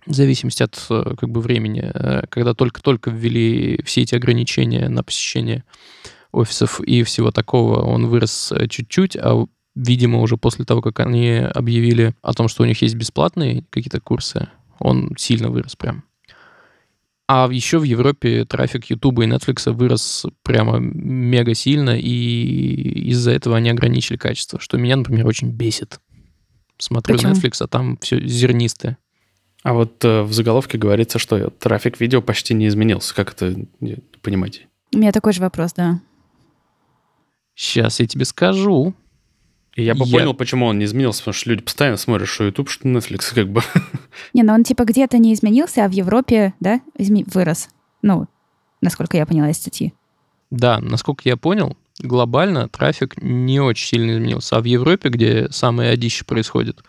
В 0.06 0.12
зависимости 0.12 0.62
от 0.62 0.84
э, 0.90 1.14
как 1.18 1.30
бы, 1.30 1.40
времени. 1.40 1.90
Э, 1.94 2.26
когда 2.28 2.52
только-только 2.54 3.10
ввели 3.10 3.80
все 3.84 4.02
эти 4.02 4.14
ограничения 4.14 4.88
на 4.88 5.02
посещение 5.02 5.64
офисов 6.30 6.80
и 6.80 7.02
всего 7.04 7.30
такого, 7.30 7.80
он 7.82 8.08
вырос 8.08 8.52
э, 8.52 8.68
чуть-чуть, 8.68 9.16
а 9.16 9.46
видимо, 9.74 10.20
уже 10.20 10.36
после 10.36 10.64
того, 10.64 10.80
как 10.82 11.00
они 11.00 11.36
объявили 11.36 12.14
о 12.22 12.32
том, 12.32 12.48
что 12.48 12.62
у 12.62 12.66
них 12.66 12.80
есть 12.82 12.94
бесплатные 12.94 13.64
какие-то 13.70 14.00
курсы, 14.00 14.48
он 14.78 15.12
сильно 15.16 15.50
вырос 15.50 15.76
прям. 15.76 16.04
А 17.26 17.48
еще 17.50 17.78
в 17.78 17.84
Европе 17.84 18.44
трафик 18.44 18.90
YouTube 18.90 19.20
и 19.20 19.26
Netflix 19.26 19.72
вырос 19.72 20.26
прямо 20.42 20.78
мега 20.78 21.54
сильно, 21.54 21.98
и 21.98 23.08
из-за 23.10 23.30
этого 23.30 23.56
они 23.56 23.70
ограничили 23.70 24.18
качество, 24.18 24.60
что 24.60 24.76
меня, 24.76 24.96
например, 24.96 25.26
очень 25.26 25.50
бесит. 25.50 26.00
Смотрю 26.76 27.16
Почему? 27.16 27.32
Netflix, 27.32 27.56
а 27.60 27.66
там 27.66 27.96
все 27.98 28.20
зернистое. 28.26 28.98
А 29.62 29.72
вот 29.72 30.04
э, 30.04 30.22
в 30.22 30.32
заголовке 30.34 30.76
говорится, 30.76 31.18
что 31.18 31.48
трафик 31.48 31.98
видео 31.98 32.20
почти 32.20 32.52
не 32.52 32.68
изменился. 32.68 33.14
Как 33.14 33.32
это 33.32 33.54
понимаете? 34.20 34.68
У 34.94 34.98
меня 34.98 35.10
такой 35.10 35.32
же 35.32 35.40
вопрос, 35.40 35.72
да. 35.72 36.00
Сейчас 37.54 38.00
я 38.00 38.06
тебе 38.06 38.26
скажу. 38.26 38.94
И 39.76 39.82
я 39.82 39.94
бы 39.94 40.04
я... 40.06 40.18
понял, 40.18 40.34
почему 40.34 40.66
он 40.66 40.78
не 40.78 40.84
изменился, 40.84 41.20
потому 41.20 41.34
что 41.34 41.50
люди 41.50 41.62
постоянно 41.62 41.96
смотрят, 41.96 42.28
что 42.28 42.44
YouTube, 42.44 42.70
что 42.70 42.88
Netflix, 42.88 43.34
как 43.34 43.48
бы. 43.48 43.62
Не, 44.32 44.42
ну 44.42 44.52
он 44.52 44.64
типа 44.64 44.84
где-то 44.84 45.18
не 45.18 45.34
изменился, 45.34 45.84
а 45.84 45.88
в 45.88 45.92
Европе, 45.92 46.54
да, 46.60 46.80
изме... 46.96 47.24
вырос. 47.26 47.68
Ну, 48.02 48.28
насколько 48.80 49.16
я 49.16 49.26
поняла 49.26 49.50
из 49.50 49.56
статьи. 49.56 49.92
Да, 50.50 50.78
насколько 50.78 51.22
я 51.24 51.36
понял, 51.36 51.76
глобально 51.98 52.68
трафик 52.68 53.20
не 53.20 53.60
очень 53.60 53.88
сильно 53.88 54.12
изменился. 54.12 54.56
А 54.56 54.60
в 54.60 54.64
Европе, 54.64 55.08
где 55.08 55.48
самое 55.50 55.90
одище 55.90 56.24
происходит, 56.24 56.82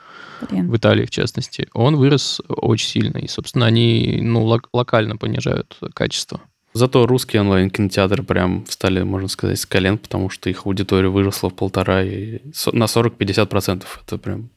Блин. 0.50 0.70
в 0.70 0.78
Италии 0.78 1.06
в 1.06 1.10
частности, 1.10 1.68
он 1.74 1.96
вырос 1.96 2.42
очень 2.48 2.88
сильно. 2.88 3.18
И, 3.18 3.28
собственно, 3.28 3.66
они 3.66 4.20
ну, 4.22 4.46
лок- 4.46 4.70
локально 4.74 5.18
понижают 5.18 5.78
качество. 5.94 6.42
Зато 6.76 7.08
русские 7.08 7.42
онлайн-кинотеатры 7.42 8.22
прям 8.22 8.66
встали, 8.66 9.02
можно 9.02 9.30
сказать, 9.30 9.58
с 9.58 9.66
колен, 9.66 9.98
потому 9.98 10.30
что 10.30 10.50
их 10.50 10.66
аудитория 10.66 11.08
выросла 11.08 11.50
в 11.50 11.54
полтора 11.54 12.04
и 12.04 12.42
на 12.74 12.84
40-50%. 12.84 13.86
Это 14.06 14.18
прям 14.18 14.50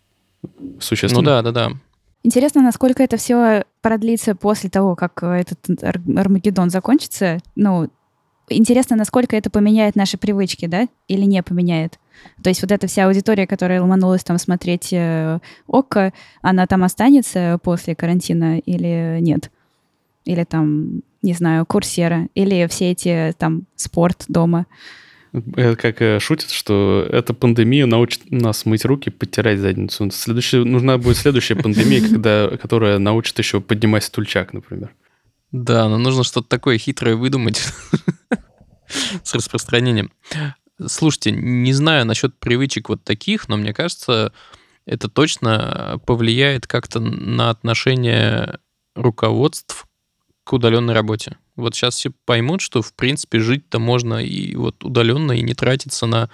существенно. 0.80 1.22
Ну 1.22 1.24
да, 1.24 1.42
да, 1.42 1.52
да. 1.52 1.70
Интересно, 2.24 2.60
насколько 2.60 3.04
это 3.04 3.18
все 3.18 3.62
продлится 3.82 4.34
после 4.34 4.68
того, 4.68 4.96
как 4.96 5.22
этот 5.22 5.60
Армагеддон 5.80 6.70
закончится. 6.70 7.38
Ну, 7.54 7.88
интересно, 8.48 8.96
насколько 8.96 9.36
это 9.36 9.48
поменяет 9.48 9.94
наши 9.94 10.18
привычки, 10.18 10.66
да, 10.66 10.88
или 11.06 11.22
не 11.22 11.40
поменяет. 11.44 12.00
То 12.42 12.50
есть 12.50 12.62
вот 12.62 12.72
эта 12.72 12.88
вся 12.88 13.06
аудитория, 13.06 13.46
которая 13.46 13.80
ломанулась 13.80 14.24
там 14.24 14.38
смотреть 14.38 14.92
э, 14.92 15.38
ОККО, 15.68 16.12
она 16.42 16.66
там 16.66 16.82
останется 16.82 17.60
после 17.62 17.94
карантина 17.94 18.58
или 18.58 19.18
нет? 19.20 19.52
Или 20.24 20.42
там 20.42 21.02
не 21.22 21.34
знаю, 21.34 21.66
курсера 21.66 22.28
или 22.34 22.66
все 22.68 22.92
эти 22.92 23.34
там 23.38 23.64
спорт 23.76 24.24
дома. 24.28 24.66
Это 25.32 25.76
как 25.76 26.00
э, 26.00 26.20
шутят, 26.20 26.50
что 26.50 27.06
эта 27.10 27.34
пандемия 27.34 27.86
научит 27.86 28.30
нас 28.30 28.64
мыть 28.64 28.84
руки, 28.84 29.10
подтирать 29.10 29.58
задницу. 29.58 30.10
Следующая, 30.10 30.64
нужна 30.64 30.96
будет 30.96 31.16
следующая 31.16 31.56
пандемия, 31.56 32.00
когда, 32.00 32.56
которая 32.56 32.98
научит 32.98 33.38
еще 33.38 33.60
поднимать 33.60 34.04
стульчак, 34.04 34.52
например. 34.52 34.94
Да, 35.52 35.88
но 35.88 35.98
нужно 35.98 36.24
что-то 36.24 36.48
такое 36.48 36.78
хитрое 36.78 37.14
выдумать 37.16 37.62
с 39.22 39.34
распространением. 39.34 40.12
Слушайте, 40.86 41.32
не 41.32 41.72
знаю 41.72 42.06
насчет 42.06 42.38
привычек 42.38 42.88
вот 42.88 43.02
таких, 43.02 43.48
но 43.48 43.56
мне 43.56 43.74
кажется, 43.74 44.32
это 44.86 45.08
точно 45.08 46.00
повлияет 46.06 46.66
как-то 46.66 47.00
на 47.00 47.50
отношение 47.50 48.58
руководств 48.94 49.87
к 50.48 50.54
удаленной 50.54 50.94
работе. 50.94 51.36
Вот 51.56 51.74
сейчас 51.74 51.96
все 51.96 52.10
поймут, 52.24 52.62
что, 52.62 52.80
в 52.80 52.94
принципе, 52.94 53.38
жить-то 53.38 53.78
можно 53.78 54.24
и 54.24 54.56
вот 54.56 54.82
удаленно, 54.82 55.32
и 55.32 55.42
не 55.42 55.52
тратиться 55.52 56.06
на 56.06 56.30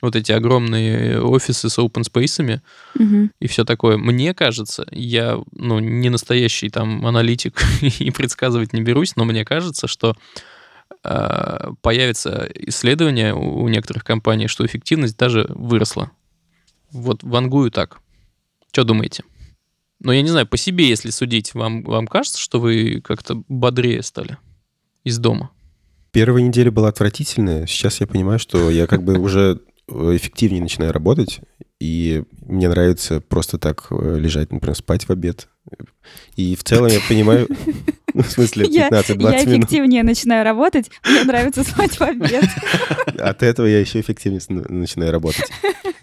вот 0.00 0.16
эти 0.16 0.32
огромные 0.32 1.20
офисы 1.20 1.68
с 1.68 1.78
open 1.78 2.04
space 2.10 2.62
угу. 2.94 3.28
и 3.38 3.46
все 3.48 3.66
такое. 3.66 3.98
Мне 3.98 4.32
кажется, 4.32 4.86
я 4.90 5.38
ну, 5.52 5.78
не 5.78 6.08
настоящий 6.08 6.70
там 6.70 7.06
аналитик 7.06 7.62
и 7.82 8.10
предсказывать 8.10 8.72
не 8.72 8.80
берусь, 8.80 9.14
но 9.16 9.26
мне 9.26 9.44
кажется, 9.44 9.88
что 9.88 10.16
э, 11.04 11.72
появится 11.82 12.48
исследование 12.54 13.34
у 13.34 13.68
некоторых 13.68 14.04
компаний, 14.04 14.48
что 14.48 14.64
эффективность 14.64 15.18
даже 15.18 15.44
выросла. 15.50 16.12
Вот 16.92 17.22
вангую 17.22 17.70
так. 17.70 17.98
Что 18.72 18.84
думаете? 18.84 19.22
Но 20.00 20.12
я 20.12 20.22
не 20.22 20.28
знаю, 20.28 20.46
по 20.46 20.56
себе, 20.56 20.88
если 20.88 21.10
судить, 21.10 21.54
вам, 21.54 21.82
вам 21.82 22.06
кажется, 22.06 22.38
что 22.38 22.58
вы 22.58 23.00
как-то 23.02 23.42
бодрее 23.48 24.02
стали 24.02 24.38
из 25.04 25.18
дома? 25.18 25.50
Первая 26.10 26.42
неделя 26.42 26.70
была 26.70 26.88
отвратительная. 26.88 27.66
Сейчас 27.66 28.00
я 28.00 28.06
понимаю, 28.06 28.38
что 28.38 28.70
я 28.70 28.86
как 28.86 29.04
бы 29.04 29.18
уже 29.18 29.60
эффективнее 29.88 30.62
начинаю 30.62 30.92
работать, 30.92 31.40
и 31.80 32.24
мне 32.42 32.68
нравится 32.68 33.20
просто 33.20 33.58
так 33.58 33.86
э, 33.90 34.18
лежать, 34.18 34.52
например, 34.52 34.76
спать 34.76 35.04
в 35.04 35.10
обед. 35.10 35.48
И 36.36 36.56
в 36.56 36.64
целом 36.64 36.88
я 36.88 37.00
понимаю, 37.08 37.48
ну, 38.14 38.22
в 38.22 38.30
смысле 38.30 38.66
15-20 38.66 39.16
минут. 39.16 39.32
Я 39.32 39.44
эффективнее 39.44 40.02
начинаю 40.02 40.44
работать, 40.44 40.90
мне 41.06 41.24
нравится 41.24 41.62
спать 41.62 41.98
в 41.98 42.02
обед. 42.02 42.44
От 43.18 43.42
этого 43.42 43.66
я 43.66 43.80
еще 43.80 44.00
эффективнее 44.00 44.40
начинаю 44.48 45.12
работать. 45.12 45.50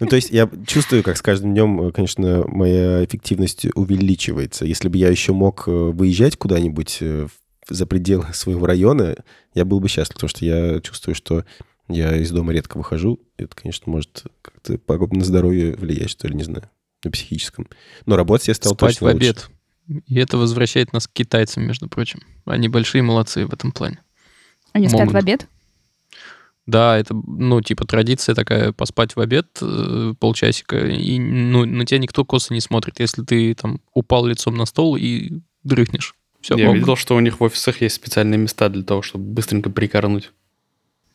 Ну, 0.00 0.06
то 0.06 0.16
есть 0.16 0.30
я 0.30 0.48
чувствую, 0.66 1.02
как 1.02 1.16
с 1.16 1.22
каждым 1.22 1.52
днем, 1.52 1.92
конечно, 1.92 2.44
моя 2.46 3.04
эффективность 3.04 3.66
увеличивается. 3.74 4.64
Если 4.64 4.88
бы 4.88 4.96
я 4.96 5.08
еще 5.08 5.32
мог 5.32 5.66
э, 5.66 5.70
выезжать 5.70 6.36
куда-нибудь 6.36 6.98
э, 7.00 7.26
за 7.68 7.86
пределы 7.86 8.26
своего 8.32 8.66
района, 8.66 9.16
я 9.54 9.64
был 9.64 9.80
бы 9.80 9.88
счастлив, 9.88 10.14
потому 10.14 10.28
что 10.28 10.44
я 10.44 10.80
чувствую, 10.80 11.14
что 11.14 11.44
я 11.88 12.16
из 12.16 12.30
дома 12.30 12.52
редко 12.52 12.78
выхожу. 12.78 13.20
Это, 13.36 13.56
конечно, 13.56 13.90
может 13.90 14.24
как-то 14.42 14.78
на 15.10 15.24
здоровье 15.24 15.74
влиять, 15.74 16.10
что 16.10 16.28
ли, 16.28 16.34
не 16.34 16.44
знаю, 16.44 16.70
на 17.02 17.10
психическом. 17.10 17.66
Но 18.06 18.16
работать 18.16 18.48
я 18.48 18.54
стал 18.54 18.74
Спать 18.74 18.98
точно 18.98 19.06
в 19.06 19.10
обед. 19.10 19.36
Лучше. 19.36 19.57
И 19.88 20.16
это 20.16 20.36
возвращает 20.36 20.92
нас 20.92 21.06
к 21.06 21.12
китайцам, 21.12 21.64
между 21.64 21.88
прочим. 21.88 22.20
Они 22.44 22.68
большие 22.68 23.02
молодцы 23.02 23.46
в 23.46 23.52
этом 23.52 23.72
плане. 23.72 24.00
Они 24.72 24.86
Могут. 24.86 25.00
спят 25.00 25.12
в 25.12 25.16
обед? 25.16 25.46
Да, 26.66 26.98
это, 26.98 27.14
ну, 27.14 27.62
типа, 27.62 27.86
традиция 27.86 28.34
такая, 28.34 28.72
поспать 28.72 29.16
в 29.16 29.20
обед 29.20 29.46
э, 29.62 30.12
полчасика, 30.20 30.76
и, 30.86 31.18
ну, 31.18 31.64
на 31.64 31.86
тебя 31.86 31.98
никто 31.98 32.26
косо 32.26 32.52
не 32.52 32.60
смотрит, 32.60 33.00
если 33.00 33.22
ты 33.22 33.54
там 33.54 33.80
упал 33.94 34.26
лицом 34.26 34.54
на 34.54 34.66
стол 34.66 34.96
и 34.96 35.40
дрыхнешь. 35.64 36.14
Все, 36.42 36.56
Я 36.56 36.72
видел, 36.72 36.94
что 36.94 37.16
у 37.16 37.20
них 37.20 37.40
в 37.40 37.42
офисах 37.42 37.80
есть 37.80 37.94
специальные 37.96 38.36
места 38.36 38.68
для 38.68 38.82
того, 38.82 39.00
чтобы 39.00 39.24
быстренько 39.24 39.70
прикорнуть. 39.70 40.30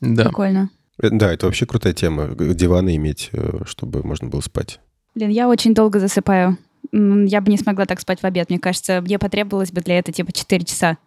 Да. 0.01 0.25
Прикольно. 0.25 0.71
Э, 0.99 1.09
да, 1.11 1.31
это 1.31 1.45
вообще 1.45 1.67
крутая 1.67 1.93
тема. 1.93 2.29
Диваны 2.29 2.95
иметь, 2.95 3.29
э, 3.31 3.59
чтобы 3.65 4.01
можно 4.01 4.29
было 4.29 4.41
спать. 4.41 4.79
Блин, 5.13 5.29
я 5.29 5.47
очень 5.47 5.75
долго 5.75 5.99
засыпаю. 5.99 6.57
Я 6.91 7.41
бы 7.41 7.51
не 7.51 7.57
смогла 7.57 7.85
так 7.85 7.99
спать 7.99 8.21
в 8.21 8.25
обед. 8.25 8.49
Мне 8.49 8.59
кажется, 8.59 9.01
мне 9.01 9.17
потребовалось 9.17 9.71
бы 9.71 9.81
для 9.81 9.99
этого 9.99 10.13
типа 10.13 10.31
4 10.31 10.65
часа. 10.65 10.97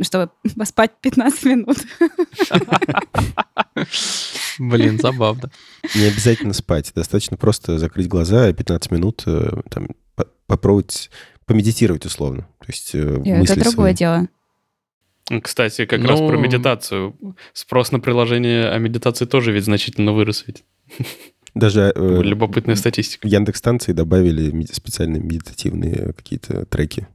чтобы 0.00 0.30
поспать 0.56 0.92
15 1.00 1.44
минут. 1.44 1.78
Блин, 4.58 4.98
забавно. 4.98 5.50
Не 5.94 6.04
обязательно 6.04 6.52
спать. 6.52 6.92
Достаточно 6.94 7.36
просто 7.36 7.78
закрыть 7.78 8.08
глаза 8.08 8.48
и 8.48 8.54
15 8.54 8.90
минут 8.92 9.22
э, 9.26 9.60
там, 9.70 9.88
попробовать 10.46 11.10
помедитировать 11.46 12.06
условно. 12.06 12.42
То 12.60 12.66
есть 12.68 12.94
э, 12.94 13.22
Это 13.24 13.60
другое 13.60 13.92
дело. 13.92 14.28
Кстати, 15.42 15.86
как 15.86 16.00
ну... 16.00 16.08
раз 16.08 16.20
про 16.20 16.32
ну. 16.32 16.40
медитацию. 16.40 17.16
Спрос 17.52 17.92
на 17.92 18.00
приложение 18.00 18.68
о 18.70 18.78
медитации 18.78 19.24
тоже 19.24 19.52
ведь 19.52 19.64
значительно 19.64 20.12
вырос 20.12 20.44
ведь. 20.46 20.64
Даже 21.54 21.92
э, 21.94 22.22
любопытная 22.22 22.74
статистика. 22.74 23.26
В 23.26 23.30
Яндекс 23.30 23.58
станции 23.58 23.92
добавили 23.92 24.64
специальные 24.72 25.22
медитативные 25.22 26.12
какие-то 26.12 26.66
треки. 26.66 27.06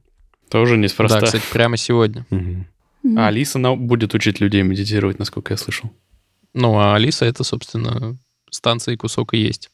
Тоже 0.48 0.76
неспроста. 0.76 1.20
Да, 1.20 1.26
кстати, 1.26 1.44
прямо 1.52 1.76
сегодня. 1.76 2.26
Угу. 2.30 3.18
А 3.18 3.28
Алиса 3.28 3.58
будет 3.74 4.14
учить 4.14 4.40
людей 4.40 4.62
медитировать, 4.62 5.18
насколько 5.18 5.52
я 5.52 5.56
слышал. 5.56 5.90
Ну, 6.54 6.78
а 6.78 6.94
Алиса 6.96 7.24
это, 7.26 7.44
собственно, 7.44 8.16
станция 8.50 8.94
и 8.94 8.96
кусок 8.96 9.34
и 9.34 9.38
есть. 9.38 9.70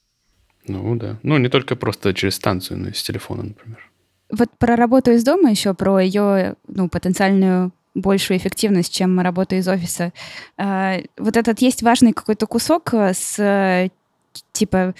Ну 0.67 0.97
да. 0.97 1.19
Ну, 1.23 1.39
не 1.39 1.49
только 1.49 1.77
просто 1.77 2.13
через 2.13 2.35
станцию, 2.35 2.79
но 2.79 2.89
и 2.89 2.93
с 2.93 3.03
телефона, 3.03 3.45
например. 3.45 3.79
Вот 4.31 4.51
про 4.59 4.75
работу 4.75 5.13
из 5.13 5.23
дома 5.23 5.51
еще, 5.51 5.75
про 5.75 6.01
ее 6.01 6.57
ну, 6.67 6.89
потенциальную 6.89 7.73
большую 7.95 8.37
эффективность, 8.37 8.93
чем 8.93 9.19
работа 9.21 9.57
из 9.57 9.69
офиса. 9.69 10.13
А, 10.59 10.99
вот 11.17 11.37
этот 11.37 11.61
есть 11.61 11.83
важный 11.83 12.13
какой-то 12.13 12.47
кусок 12.47 12.93
с 12.93 13.89
типа 14.53 14.95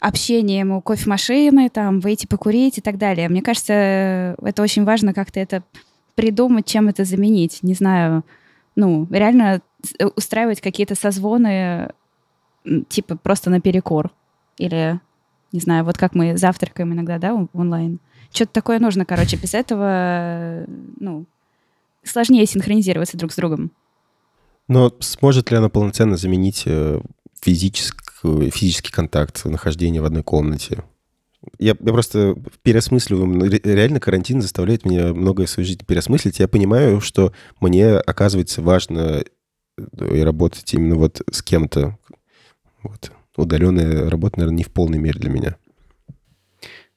общением 0.00 0.72
у 0.72 0.80
кофемашины, 0.80 1.68
там, 1.68 2.00
выйти 2.00 2.26
покурить 2.26 2.78
и 2.78 2.80
так 2.80 2.96
далее. 2.98 3.28
Мне 3.28 3.42
кажется, 3.42 4.36
это 4.42 4.62
очень 4.62 4.84
важно 4.84 5.12
как-то 5.12 5.40
это 5.40 5.62
придумать, 6.14 6.66
чем 6.66 6.88
это 6.88 7.04
заменить. 7.04 7.62
Не 7.62 7.74
знаю, 7.74 8.24
ну, 8.76 9.06
реально 9.10 9.62
устраивать 10.16 10.60
какие-то 10.60 10.94
созвоны, 10.94 11.90
типа 12.88 13.16
просто 13.16 13.50
наперекор. 13.50 14.10
Или, 14.58 15.00
не 15.52 15.60
знаю, 15.60 15.84
вот 15.84 15.98
как 15.98 16.14
мы 16.14 16.36
завтракаем 16.36 16.92
иногда, 16.92 17.18
да, 17.18 17.46
онлайн. 17.52 18.00
Что-то 18.32 18.52
такое 18.52 18.78
нужно, 18.78 19.04
короче. 19.04 19.36
Без 19.36 19.54
этого, 19.54 20.64
ну, 20.98 21.26
сложнее 22.04 22.46
синхронизироваться 22.46 23.16
друг 23.16 23.32
с 23.32 23.36
другом. 23.36 23.72
Но 24.68 24.92
сможет 25.00 25.50
ли 25.50 25.56
она 25.56 25.68
полноценно 25.68 26.16
заменить 26.16 26.62
э, 26.66 27.00
физический, 28.22 28.50
физический 28.50 28.92
контакт, 28.92 29.44
нахождение 29.44 30.02
в 30.02 30.04
одной 30.04 30.22
комнате? 30.22 30.84
Я, 31.58 31.74
я 31.80 31.92
просто 31.92 32.36
переосмысливаю. 32.62 33.50
Реально 33.64 33.98
карантин 33.98 34.42
заставляет 34.42 34.84
меня 34.84 35.14
многое 35.14 35.46
в 35.46 35.50
своей 35.50 35.66
жизни 35.66 35.84
переосмыслить. 35.84 36.38
Я 36.38 36.48
понимаю, 36.48 37.00
что 37.00 37.32
мне, 37.60 37.96
оказывается, 37.96 38.60
важно 38.60 39.22
э, 39.78 40.16
и 40.16 40.20
работать 40.20 40.72
именно 40.74 40.96
вот 40.96 41.22
с 41.30 41.42
кем-то. 41.42 41.98
Вот. 42.82 43.12
Удаленная 43.36 44.10
работа, 44.10 44.38
наверное, 44.38 44.58
не 44.58 44.64
в 44.64 44.70
полной 44.70 44.98
мере 44.98 45.18
для 45.18 45.30
меня. 45.30 45.56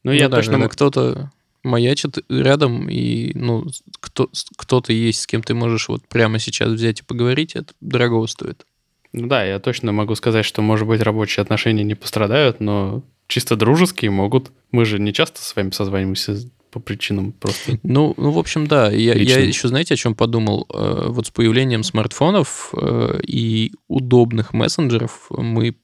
Ну, 0.03 0.11
я 0.11 0.27
ну, 0.27 0.35
точно... 0.35 0.59
Да, 0.59 0.67
кто-то 0.67 1.31
маячит 1.63 2.17
рядом, 2.27 2.89
и, 2.89 3.31
ну, 3.35 3.65
кто, 4.01 4.29
кто-то 4.57 4.91
есть, 4.91 5.21
с 5.21 5.27
кем 5.27 5.41
ты 5.41 5.53
можешь 5.53 5.87
вот 5.87 6.05
прямо 6.09 6.37
сейчас 6.39 6.69
взять 6.69 6.99
и 6.99 7.03
поговорить, 7.03 7.55
это 7.55 7.73
дорого 7.79 8.27
стоит. 8.27 8.65
Ну 9.13 9.27
да, 9.27 9.43
я 9.45 9.59
точно 9.59 9.91
могу 9.91 10.15
сказать, 10.15 10.45
что, 10.45 10.61
может 10.61 10.87
быть, 10.87 11.01
рабочие 11.01 11.41
отношения 11.41 11.83
не 11.83 11.95
пострадают, 11.95 12.59
но 12.59 13.03
чисто 13.27 13.55
дружеские 13.55 14.11
могут. 14.11 14.51
Мы 14.71 14.85
же 14.85 14.99
не 14.99 15.13
часто 15.13 15.41
с 15.41 15.55
вами 15.55 15.69
созваниваемся 15.69 16.35
по 16.71 16.79
причинам 16.79 17.31
просто. 17.33 17.79
Ну, 17.83 18.15
ну 18.17 18.31
в 18.31 18.39
общем, 18.39 18.65
да. 18.65 18.89
Я, 18.89 19.13
я 19.13 19.39
еще, 19.39 19.67
знаете, 19.67 19.93
о 19.93 19.97
чем 19.97 20.15
подумал? 20.15 20.65
Э, 20.73 21.05
вот 21.09 21.27
с 21.27 21.29
появлением 21.29 21.83
смартфонов 21.83 22.73
э, 22.75 23.19
и 23.27 23.73
удобных 23.87 24.53
мессенджеров 24.53 25.27
мы 25.29 25.75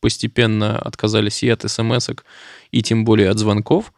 постепенно 0.00 0.78
отказались 0.78 1.42
и 1.42 1.48
от 1.48 1.68
смс 1.68 2.10
и 2.70 2.82
тем 2.82 3.06
более 3.06 3.30
от 3.30 3.38
звонков. 3.38 3.94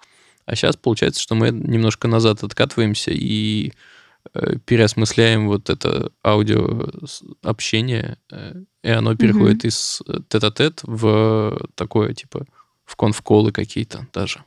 А 0.47 0.55
сейчас 0.55 0.77
получается, 0.77 1.21
что 1.21 1.35
мы 1.35 1.51
немножко 1.51 2.07
назад 2.07 2.45
откатываемся 2.45 3.11
и 3.11 3.73
переосмысляем 4.65 5.49
вот 5.49 5.71
это 5.71 6.11
аудиообщение, 6.25 8.19
э, 8.31 8.63
и 8.83 8.91
оно 8.91 9.17
переходит 9.17 9.65
mm-hmm. 9.65 9.69
из 9.69 10.03
тет-а-тет 10.29 10.81
в 10.83 11.59
такое, 11.75 12.15
типа, 12.15 12.47
в 12.85 12.97
конф-колы 12.97 13.53
какие-то 13.53 14.07
даже. 14.13 14.45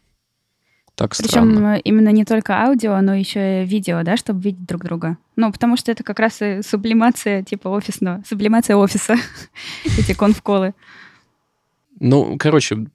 Так 0.96 1.16
Причем 1.18 1.30
странно. 1.30 1.78
именно 1.78 2.10
не 2.10 2.26
только 2.26 2.62
аудио, 2.64 3.00
но 3.02 3.16
еще 3.16 3.64
и 3.64 3.66
видео, 3.66 4.04
да, 4.04 4.18
чтобы 4.18 4.42
видеть 4.42 4.66
друг 4.66 4.84
друга. 4.84 5.18
Ну, 5.36 5.52
потому 5.52 5.78
что 5.78 5.92
это 5.92 6.04
как 6.04 6.20
раз 6.20 6.42
и 6.42 6.62
сублимация 6.62 7.44
типа 7.44 7.70
офисного, 7.70 8.22
сублимация 8.28 8.76
офиса, 8.76 9.16
эти 9.98 10.14
конф-колы. 10.14 10.74
Ну, 12.00 12.38
короче, 12.38 12.88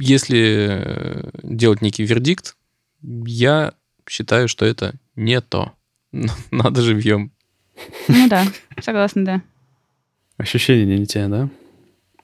если 0.00 0.68
э, 0.68 1.30
делать 1.42 1.80
некий 1.82 2.04
вердикт, 2.04 2.56
я 3.02 3.74
считаю, 4.08 4.48
что 4.48 4.64
это 4.64 4.94
не 5.16 5.40
то. 5.40 5.72
Надо 6.50 6.82
живьем. 6.82 7.32
Ну 8.08 8.28
да, 8.28 8.44
согласна, 8.80 9.24
да. 9.24 9.42
Ощущение 10.36 10.98
не 10.98 11.06
те, 11.06 11.28
да? 11.28 11.48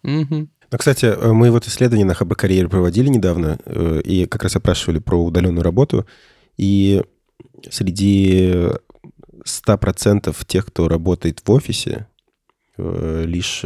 Угу. 0.02 0.48
Ну, 0.70 0.78
кстати, 0.78 1.06
э, 1.06 1.32
мы 1.32 1.50
вот 1.50 1.66
исследование 1.66 2.06
на 2.06 2.14
Хабр 2.14 2.34
Карьере 2.34 2.68
проводили 2.68 3.08
недавно, 3.08 3.58
э, 3.64 4.00
и 4.04 4.26
как 4.26 4.42
раз 4.42 4.56
опрашивали 4.56 4.98
про 4.98 5.22
удаленную 5.22 5.62
работу. 5.62 6.06
И 6.56 7.02
среди 7.70 8.70
100% 9.44 10.34
тех, 10.46 10.66
кто 10.66 10.88
работает 10.88 11.40
в 11.44 11.50
офисе, 11.50 12.08
лишь 12.78 13.64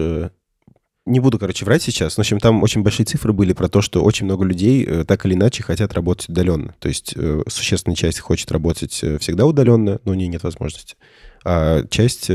не 1.11 1.21
буду, 1.21 1.39
короче, 1.39 1.65
врать 1.65 1.83
сейчас. 1.83 2.15
В 2.15 2.19
общем, 2.19 2.39
там 2.39 2.63
очень 2.63 2.83
большие 2.83 3.05
цифры 3.05 3.33
были 3.33 3.53
про 3.53 3.69
то, 3.69 3.83
что 3.83 4.03
очень 4.03 4.27
много 4.27 4.45
людей 4.45 4.85
э, 4.85 5.05
так 5.05 5.27
или 5.27 5.35
иначе 5.35 5.63
хотят 5.63 5.93
работать 5.93 6.29
удаленно. 6.29 6.75
То 6.79 6.89
есть 6.89 7.15
э, 7.17 7.43
существенная 7.49 7.97
часть 7.97 8.21
хочет 8.21 8.51
работать 8.53 8.99
э, 9.03 9.19
всегда 9.19 9.47
удаленно, 9.47 10.01
но 10.05 10.13
у 10.13 10.15
нее 10.15 10.29
нет 10.29 10.43
возможности. 10.43 10.97
А 11.43 11.85
часть 11.89 12.31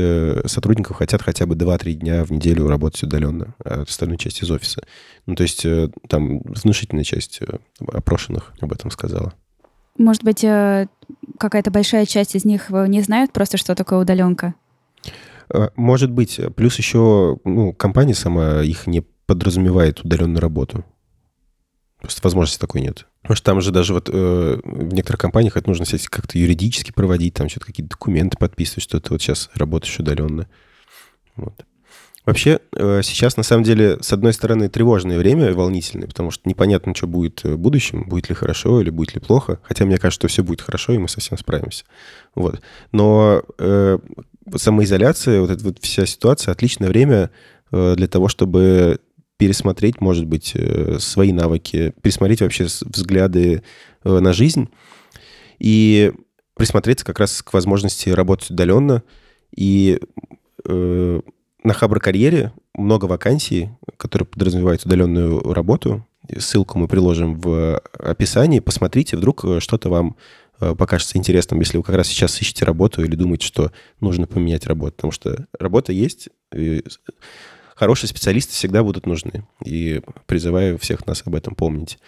сотрудников 0.46 0.96
хотят 0.96 1.22
хотя 1.22 1.46
бы 1.46 1.54
2-3 1.54 1.92
дня 1.92 2.24
в 2.24 2.32
неделю 2.32 2.66
работать 2.66 3.04
удаленно, 3.04 3.54
а 3.64 3.82
остальную 3.82 4.18
часть 4.18 4.42
из 4.42 4.50
офиса. 4.50 4.82
Ну, 5.26 5.36
то 5.36 5.44
есть 5.44 5.64
там 6.08 6.40
внушительная 6.40 7.04
часть 7.04 7.38
опрошенных 7.78 8.52
об 8.60 8.72
этом 8.72 8.90
сказала. 8.90 9.32
Может 9.96 10.24
быть, 10.24 10.40
какая-то 10.40 11.70
большая 11.70 12.04
часть 12.04 12.34
из 12.34 12.44
них 12.44 12.70
не 12.70 13.00
знают 13.00 13.32
просто, 13.32 13.58
что 13.58 13.76
такое 13.76 14.00
удаленка? 14.00 14.54
Э, 15.52 15.68
может 15.76 16.10
быть. 16.10 16.40
Плюс 16.56 16.76
еще 16.78 17.38
ну, 17.44 17.72
компания 17.72 18.14
сама 18.14 18.62
их 18.62 18.86
не 18.86 19.02
подразумевает 19.26 20.00
удаленную 20.00 20.40
работу. 20.40 20.84
Просто 22.00 22.20
возможности 22.22 22.60
такой 22.60 22.82
нет. 22.82 23.06
Потому 23.22 23.36
что 23.36 23.44
там 23.44 23.60
же 23.60 23.72
даже 23.72 23.92
вот 23.92 24.08
э, 24.12 24.60
в 24.62 24.94
некоторых 24.94 25.20
компаниях 25.20 25.56
это 25.56 25.68
нужно 25.68 25.84
как-то 26.08 26.38
юридически 26.38 26.92
проводить, 26.92 27.34
там 27.34 27.48
что-то 27.48 27.66
какие-то 27.66 27.90
документы 27.90 28.36
подписывать, 28.36 28.84
что 28.84 29.00
ты 29.00 29.10
вот 29.10 29.20
сейчас 29.20 29.50
работаешь 29.54 29.98
удаленно. 29.98 30.48
Вот. 31.34 31.64
Вообще, 32.24 32.58
э, 32.72 33.02
сейчас 33.02 33.36
на 33.36 33.44
самом 33.44 33.62
деле, 33.62 33.98
с 34.00 34.12
одной 34.12 34.32
стороны, 34.32 34.68
тревожное 34.68 35.16
время, 35.18 35.54
волнительное, 35.54 36.08
потому 36.08 36.32
что 36.32 36.48
непонятно, 36.48 36.94
что 36.94 37.06
будет 37.06 37.44
в 37.44 37.56
будущем, 37.56 38.04
будет 38.08 38.28
ли 38.28 38.34
хорошо 38.34 38.80
или 38.80 38.90
будет 38.90 39.14
ли 39.14 39.20
плохо. 39.20 39.60
Хотя 39.62 39.84
мне 39.84 39.96
кажется, 39.98 40.20
что 40.20 40.28
все 40.28 40.42
будет 40.42 40.60
хорошо, 40.60 40.92
и 40.92 40.98
мы 40.98 41.08
совсем 41.08 41.38
справимся. 41.38 41.84
Вот. 42.34 42.60
Но 42.92 43.42
э, 43.58 43.98
самоизоляция, 44.54 45.40
вот 45.40 45.50
эта 45.50 45.64
вот 45.64 45.78
вся 45.80 46.06
ситуация, 46.06 46.52
отличное 46.52 46.88
время 46.88 47.30
э, 47.72 47.94
для 47.96 48.06
того, 48.06 48.28
чтобы 48.28 49.00
пересмотреть, 49.36 50.00
может 50.00 50.26
быть, 50.26 50.52
э, 50.54 50.98
свои 50.98 51.32
навыки, 51.32 51.92
пересмотреть 52.02 52.40
вообще 52.40 52.64
взгляды 52.64 53.62
э, 54.04 54.18
на 54.18 54.32
жизнь 54.32 54.68
и 55.58 56.12
присмотреться 56.54 57.04
как 57.04 57.20
раз 57.20 57.42
к 57.42 57.52
возможности 57.52 58.08
работать 58.08 58.50
удаленно. 58.50 59.02
И 59.54 60.00
на 60.64 61.74
Хабр 61.74 62.00
карьере 62.00 62.52
много 62.74 63.04
вакансий, 63.04 63.70
которые 63.96 64.26
подразумевают 64.26 64.84
удаленную 64.84 65.52
работу. 65.52 66.06
Ссылку 66.38 66.78
мы 66.78 66.88
приложим 66.88 67.38
в 67.38 67.78
описании. 67.98 68.60
Посмотрите, 68.60 69.16
вдруг 69.16 69.44
что-то 69.60 69.90
вам 69.90 70.16
покажется 70.58 71.18
интересным, 71.18 71.60
если 71.60 71.76
вы 71.76 71.82
как 71.82 71.96
раз 71.96 72.08
сейчас 72.08 72.40
ищете 72.40 72.64
работу 72.64 73.04
или 73.04 73.14
думаете, 73.14 73.46
что 73.46 73.72
нужно 74.00 74.26
поменять 74.26 74.66
работу. 74.66 74.96
Потому 74.96 75.12
что 75.12 75.46
работа 75.58 75.92
есть, 75.92 76.28
и 76.54 76.82
хорошие 77.74 78.08
специалисты 78.08 78.52
всегда 78.52 78.82
будут 78.82 79.06
нужны. 79.06 79.46
И 79.64 80.00
призываю 80.26 80.78
всех 80.78 81.06
нас 81.06 81.22
об 81.24 81.34
этом 81.34 81.54
помнить. 81.54 81.98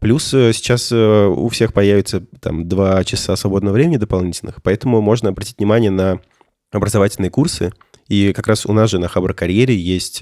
Плюс 0.00 0.32
э, 0.32 0.52
сейчас 0.54 0.90
э, 0.90 1.26
у 1.26 1.48
всех 1.48 1.74
появится 1.74 2.24
там 2.40 2.66
два 2.66 3.04
часа 3.04 3.36
свободного 3.36 3.74
времени 3.74 3.98
дополнительных, 3.98 4.62
поэтому 4.62 5.02
можно 5.02 5.28
обратить 5.28 5.58
внимание 5.58 5.90
на 5.90 6.20
образовательные 6.72 7.30
курсы. 7.30 7.72
И 8.08 8.32
как 8.32 8.46
раз 8.46 8.64
у 8.64 8.72
нас 8.72 8.90
же 8.90 8.98
на 8.98 9.08
Хабр 9.08 9.34
Карьере 9.34 9.76
есть 9.76 10.20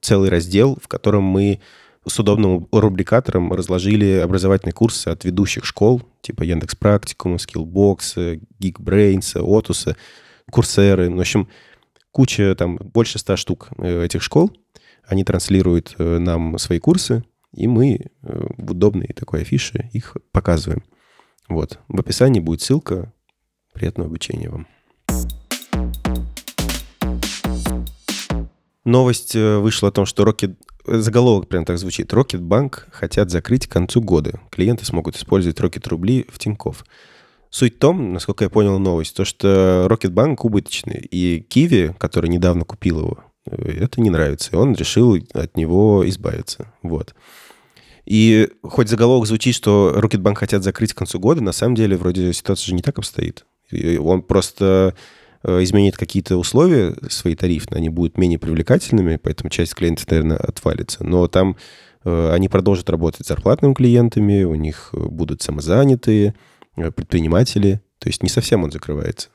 целый 0.00 0.30
раздел, 0.30 0.78
в 0.80 0.86
котором 0.86 1.24
мы 1.24 1.60
с 2.06 2.18
удобным 2.18 2.68
рубрикатором 2.70 3.52
разложили 3.52 4.20
образовательные 4.22 4.72
курсы 4.72 5.08
от 5.08 5.24
ведущих 5.24 5.64
школ, 5.64 6.02
типа 6.20 6.44
Яндекс 6.44 6.76
Практикума, 6.76 7.36
Skillbox, 7.36 8.40
Geekbrains, 8.60 9.34
Otus, 9.36 9.96
Курсеры. 10.50 11.10
В 11.10 11.20
общем, 11.20 11.48
куча, 12.12 12.54
там, 12.54 12.76
больше 12.76 13.18
ста 13.18 13.36
штук 13.36 13.68
э, 13.78 14.04
этих 14.04 14.22
школ. 14.22 14.50
Они 15.06 15.24
транслируют 15.24 15.94
э, 15.98 16.18
нам 16.18 16.58
свои 16.58 16.78
курсы, 16.78 17.24
и 17.52 17.66
мы 17.66 17.96
э, 17.96 18.08
в 18.22 18.70
удобной 18.70 19.08
такой 19.08 19.42
афише 19.42 19.90
их 19.92 20.16
показываем. 20.32 20.84
Вот. 21.48 21.80
В 21.88 22.00
описании 22.00 22.40
будет 22.40 22.62
ссылка. 22.62 23.12
Приятного 23.72 24.08
обучения 24.08 24.48
вам. 24.48 24.66
Новость 28.84 29.34
вышла 29.34 29.88
о 29.88 29.92
том, 29.92 30.06
что 30.06 30.22
Rocket 30.22 30.56
заголовок 30.86 31.48
прям 31.48 31.64
так 31.64 31.78
звучит. 31.78 32.12
Рокетбанк 32.12 32.88
хотят 32.90 33.30
закрыть 33.30 33.66
к 33.66 33.72
концу 33.72 34.00
года. 34.00 34.40
Клиенты 34.50 34.84
смогут 34.84 35.16
использовать 35.16 35.60
Рокетрубли 35.60 36.26
в 36.28 36.38
Тинькофф. 36.38 36.84
Суть 37.50 37.76
в 37.76 37.78
том, 37.78 38.12
насколько 38.12 38.44
я 38.44 38.50
понял 38.50 38.78
новость, 38.78 39.16
то, 39.16 39.24
что 39.24 39.86
Рокетбанк 39.88 40.44
убыточный. 40.44 41.00
И 41.10 41.40
Киви, 41.40 41.94
который 41.98 42.28
недавно 42.28 42.64
купил 42.64 43.00
его, 43.00 43.18
э, 43.50 43.84
это 43.84 44.00
не 44.00 44.10
нравится. 44.10 44.50
И 44.52 44.56
он 44.56 44.74
решил 44.74 45.16
от 45.32 45.56
него 45.56 46.08
избавиться. 46.08 46.72
Вот. 46.82 47.14
И 48.04 48.48
хоть 48.62 48.88
заголовок 48.88 49.26
звучит, 49.26 49.54
что 49.54 49.92
Рокетбанк 49.96 50.38
хотят 50.38 50.62
закрыть 50.62 50.92
к 50.92 50.98
концу 50.98 51.18
года, 51.18 51.42
на 51.42 51.52
самом 51.52 51.74
деле 51.74 51.96
вроде 51.96 52.32
ситуация 52.32 52.66
же 52.66 52.74
не 52.74 52.82
так 52.82 52.98
обстоит. 52.98 53.44
И 53.70 53.96
он 53.96 54.22
просто 54.22 54.94
изменит 55.46 55.96
какие-то 55.96 56.36
условия 56.36 56.94
свои 57.08 57.34
тарифные, 57.34 57.78
они 57.78 57.88
будут 57.88 58.18
менее 58.18 58.38
привлекательными, 58.38 59.16
поэтому 59.22 59.50
часть 59.50 59.74
клиентов, 59.74 60.10
наверное, 60.10 60.38
отвалится. 60.38 61.04
Но 61.04 61.28
там 61.28 61.56
э, 62.04 62.32
они 62.32 62.48
продолжат 62.48 62.90
работать 62.90 63.26
с 63.26 63.28
зарплатными 63.28 63.74
клиентами, 63.74 64.42
у 64.42 64.54
них 64.54 64.90
э, 64.92 64.98
будут 64.98 65.42
самозанятые, 65.42 66.34
предприниматели. 66.74 67.80
То 67.98 68.08
есть 68.08 68.22
не 68.22 68.28
совсем 68.28 68.62
он 68.62 68.70
закрывается. 68.70 69.30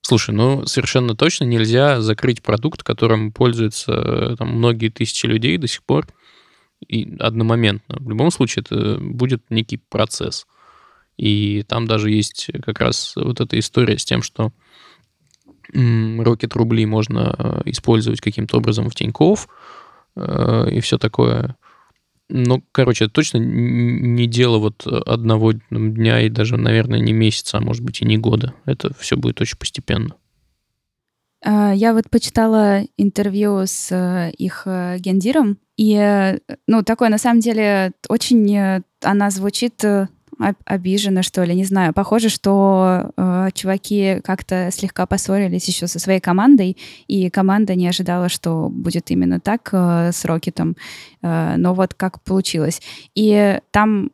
Слушай, 0.00 0.34
ну 0.34 0.64
совершенно 0.64 1.14
точно 1.14 1.44
нельзя 1.44 2.00
закрыть 2.00 2.42
продукт, 2.42 2.82
которым 2.82 3.30
пользуются 3.30 4.36
там, 4.38 4.56
многие 4.56 4.88
тысячи 4.88 5.26
людей 5.26 5.58
до 5.58 5.66
сих 5.66 5.82
пор 5.82 6.06
и 6.80 7.14
одномоментно. 7.18 7.98
В 7.98 8.08
любом 8.08 8.30
случае 8.30 8.64
это 8.66 8.98
будет 8.98 9.42
некий 9.50 9.76
процесс. 9.76 10.46
И 11.18 11.62
там 11.68 11.86
даже 11.86 12.10
есть 12.10 12.48
как 12.62 12.80
раз 12.80 13.12
вот 13.16 13.40
эта 13.40 13.58
история 13.58 13.98
с 13.98 14.04
тем, 14.04 14.22
что 14.22 14.52
Rocket 15.72 16.54
рубли 16.54 16.86
можно 16.86 17.34
э, 17.38 17.62
использовать 17.66 18.20
каким-то 18.20 18.58
образом 18.58 18.88
в 18.88 18.94
Тинькофф 18.94 19.48
э, 20.16 20.68
и 20.70 20.80
все 20.80 20.98
такое. 20.98 21.56
Ну, 22.30 22.62
короче, 22.72 23.06
это 23.06 23.14
точно 23.14 23.38
не 23.38 24.26
дело 24.26 24.58
вот 24.58 24.86
одного 24.86 25.52
дня 25.52 26.20
и 26.20 26.28
даже, 26.28 26.58
наверное, 26.58 27.00
не 27.00 27.12
месяца, 27.12 27.56
а 27.56 27.60
может 27.60 27.82
быть 27.82 28.02
и 28.02 28.04
не 28.04 28.18
года. 28.18 28.54
Это 28.66 28.92
все 28.98 29.16
будет 29.16 29.40
очень 29.40 29.56
постепенно. 29.56 30.14
А, 31.42 31.72
я 31.74 31.94
вот 31.94 32.10
почитала 32.10 32.82
интервью 32.98 33.62
с 33.64 33.90
э, 33.90 34.30
их 34.32 34.66
гендиром, 34.66 35.58
и, 35.76 36.36
ну, 36.66 36.82
такое, 36.82 37.08
на 37.08 37.18
самом 37.18 37.40
деле, 37.40 37.92
очень 38.08 38.82
она 39.00 39.30
звучит 39.30 39.84
обижена, 40.64 41.22
что 41.22 41.42
ли, 41.44 41.54
не 41.54 41.64
знаю. 41.64 41.92
Похоже, 41.92 42.28
что 42.28 43.10
э, 43.16 43.48
чуваки 43.54 44.20
как-то 44.22 44.70
слегка 44.72 45.06
поссорились 45.06 45.66
еще 45.68 45.86
со 45.86 45.98
своей 45.98 46.20
командой, 46.20 46.76
и 47.06 47.30
команда 47.30 47.74
не 47.74 47.88
ожидала, 47.88 48.28
что 48.28 48.68
будет 48.70 49.10
именно 49.10 49.40
так 49.40 49.68
э, 49.72 50.12
с 50.12 50.24
Рокетом. 50.24 50.76
Э, 51.22 51.56
но 51.56 51.74
вот 51.74 51.94
как 51.94 52.20
получилось. 52.22 52.80
И 53.14 53.60
там 53.70 54.10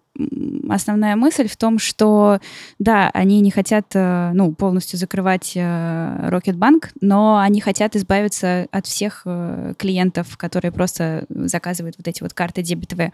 основная 0.68 1.16
мысль 1.16 1.48
в 1.48 1.56
том, 1.56 1.78
что 1.78 2.38
да, 2.78 3.10
они 3.12 3.40
не 3.40 3.50
хотят 3.50 3.86
э, 3.94 4.30
ну, 4.32 4.54
полностью 4.54 4.98
закрывать 4.98 5.52
э, 5.56 6.28
Рокетбанк, 6.28 6.90
но 7.00 7.38
они 7.38 7.60
хотят 7.60 7.96
избавиться 7.96 8.68
от 8.70 8.86
всех 8.86 9.22
э, 9.24 9.74
клиентов, 9.76 10.36
которые 10.36 10.70
просто 10.70 11.26
заказывают 11.28 11.96
вот 11.98 12.06
эти 12.06 12.22
вот 12.22 12.32
карты 12.32 12.62
дебетовые. 12.62 13.12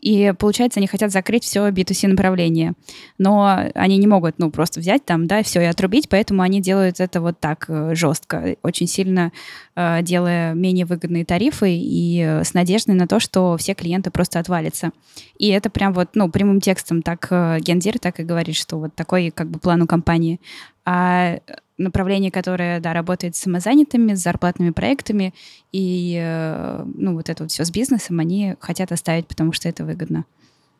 И 0.00 0.32
получается, 0.38 0.78
они 0.78 0.86
хотят 0.86 1.10
закрыть 1.10 1.44
все 1.44 1.68
B2C 1.68 2.08
направление. 2.08 2.74
Но 3.18 3.70
они 3.74 3.96
не 3.96 4.06
могут, 4.06 4.38
ну, 4.38 4.50
просто 4.50 4.80
взять 4.80 5.04
там, 5.04 5.26
да, 5.26 5.42
все 5.42 5.60
и 5.60 5.64
отрубить, 5.64 6.08
поэтому 6.08 6.42
они 6.42 6.60
делают 6.60 7.00
это 7.00 7.20
вот 7.20 7.40
так 7.40 7.64
э, 7.68 7.94
жестко, 7.94 8.56
очень 8.62 8.86
сильно 8.86 9.32
э, 9.74 10.02
делая 10.02 10.54
менее 10.54 10.86
выгодные 10.86 11.24
тарифы 11.24 11.72
и 11.72 12.20
э, 12.20 12.44
с 12.44 12.54
надеждой 12.54 12.94
на 12.94 13.08
то, 13.08 13.18
что 13.18 13.56
все 13.56 13.74
клиенты 13.74 14.10
просто 14.10 14.38
отвалятся. 14.38 14.92
И 15.38 15.48
это 15.48 15.68
прям 15.68 15.92
вот, 15.92 16.10
ну, 16.14 16.30
прямым 16.30 16.60
текстом 16.60 17.02
так 17.02 17.26
э, 17.30 17.58
Гендир 17.60 17.98
так 17.98 18.20
и 18.20 18.24
говорит, 18.24 18.54
что 18.54 18.78
вот 18.78 18.94
такой 18.94 19.30
как 19.30 19.50
бы 19.50 19.58
план 19.58 19.82
у 19.82 19.86
компании. 19.86 20.40
А 20.84 21.40
направление, 21.78 22.30
которое, 22.30 22.80
да, 22.80 22.92
работает 22.92 23.36
с 23.36 23.40
самозанятыми, 23.40 24.14
с 24.14 24.22
зарплатными 24.22 24.70
проектами, 24.70 25.32
и, 25.72 26.18
э, 26.20 26.84
ну, 26.94 27.14
вот 27.14 27.28
это 27.28 27.44
вот 27.44 27.52
все 27.52 27.64
с 27.64 27.70
бизнесом 27.70 28.20
они 28.20 28.56
хотят 28.60 28.92
оставить, 28.92 29.26
потому 29.26 29.52
что 29.52 29.68
это 29.68 29.84
выгодно. 29.84 30.24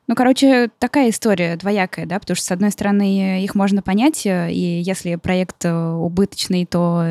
Ну, 0.08 0.14
короче, 0.14 0.70
такая 0.78 1.10
история 1.10 1.56
двоякая, 1.56 2.06
да, 2.06 2.18
потому 2.18 2.34
что, 2.34 2.46
с 2.46 2.50
одной 2.50 2.70
стороны, 2.70 3.44
их 3.44 3.54
можно 3.54 3.82
понять, 3.82 4.26
э, 4.26 4.50
и 4.50 4.80
если 4.80 5.16
проект 5.16 5.64
э, 5.64 5.72
убыточный, 5.72 6.66
то, 6.66 7.04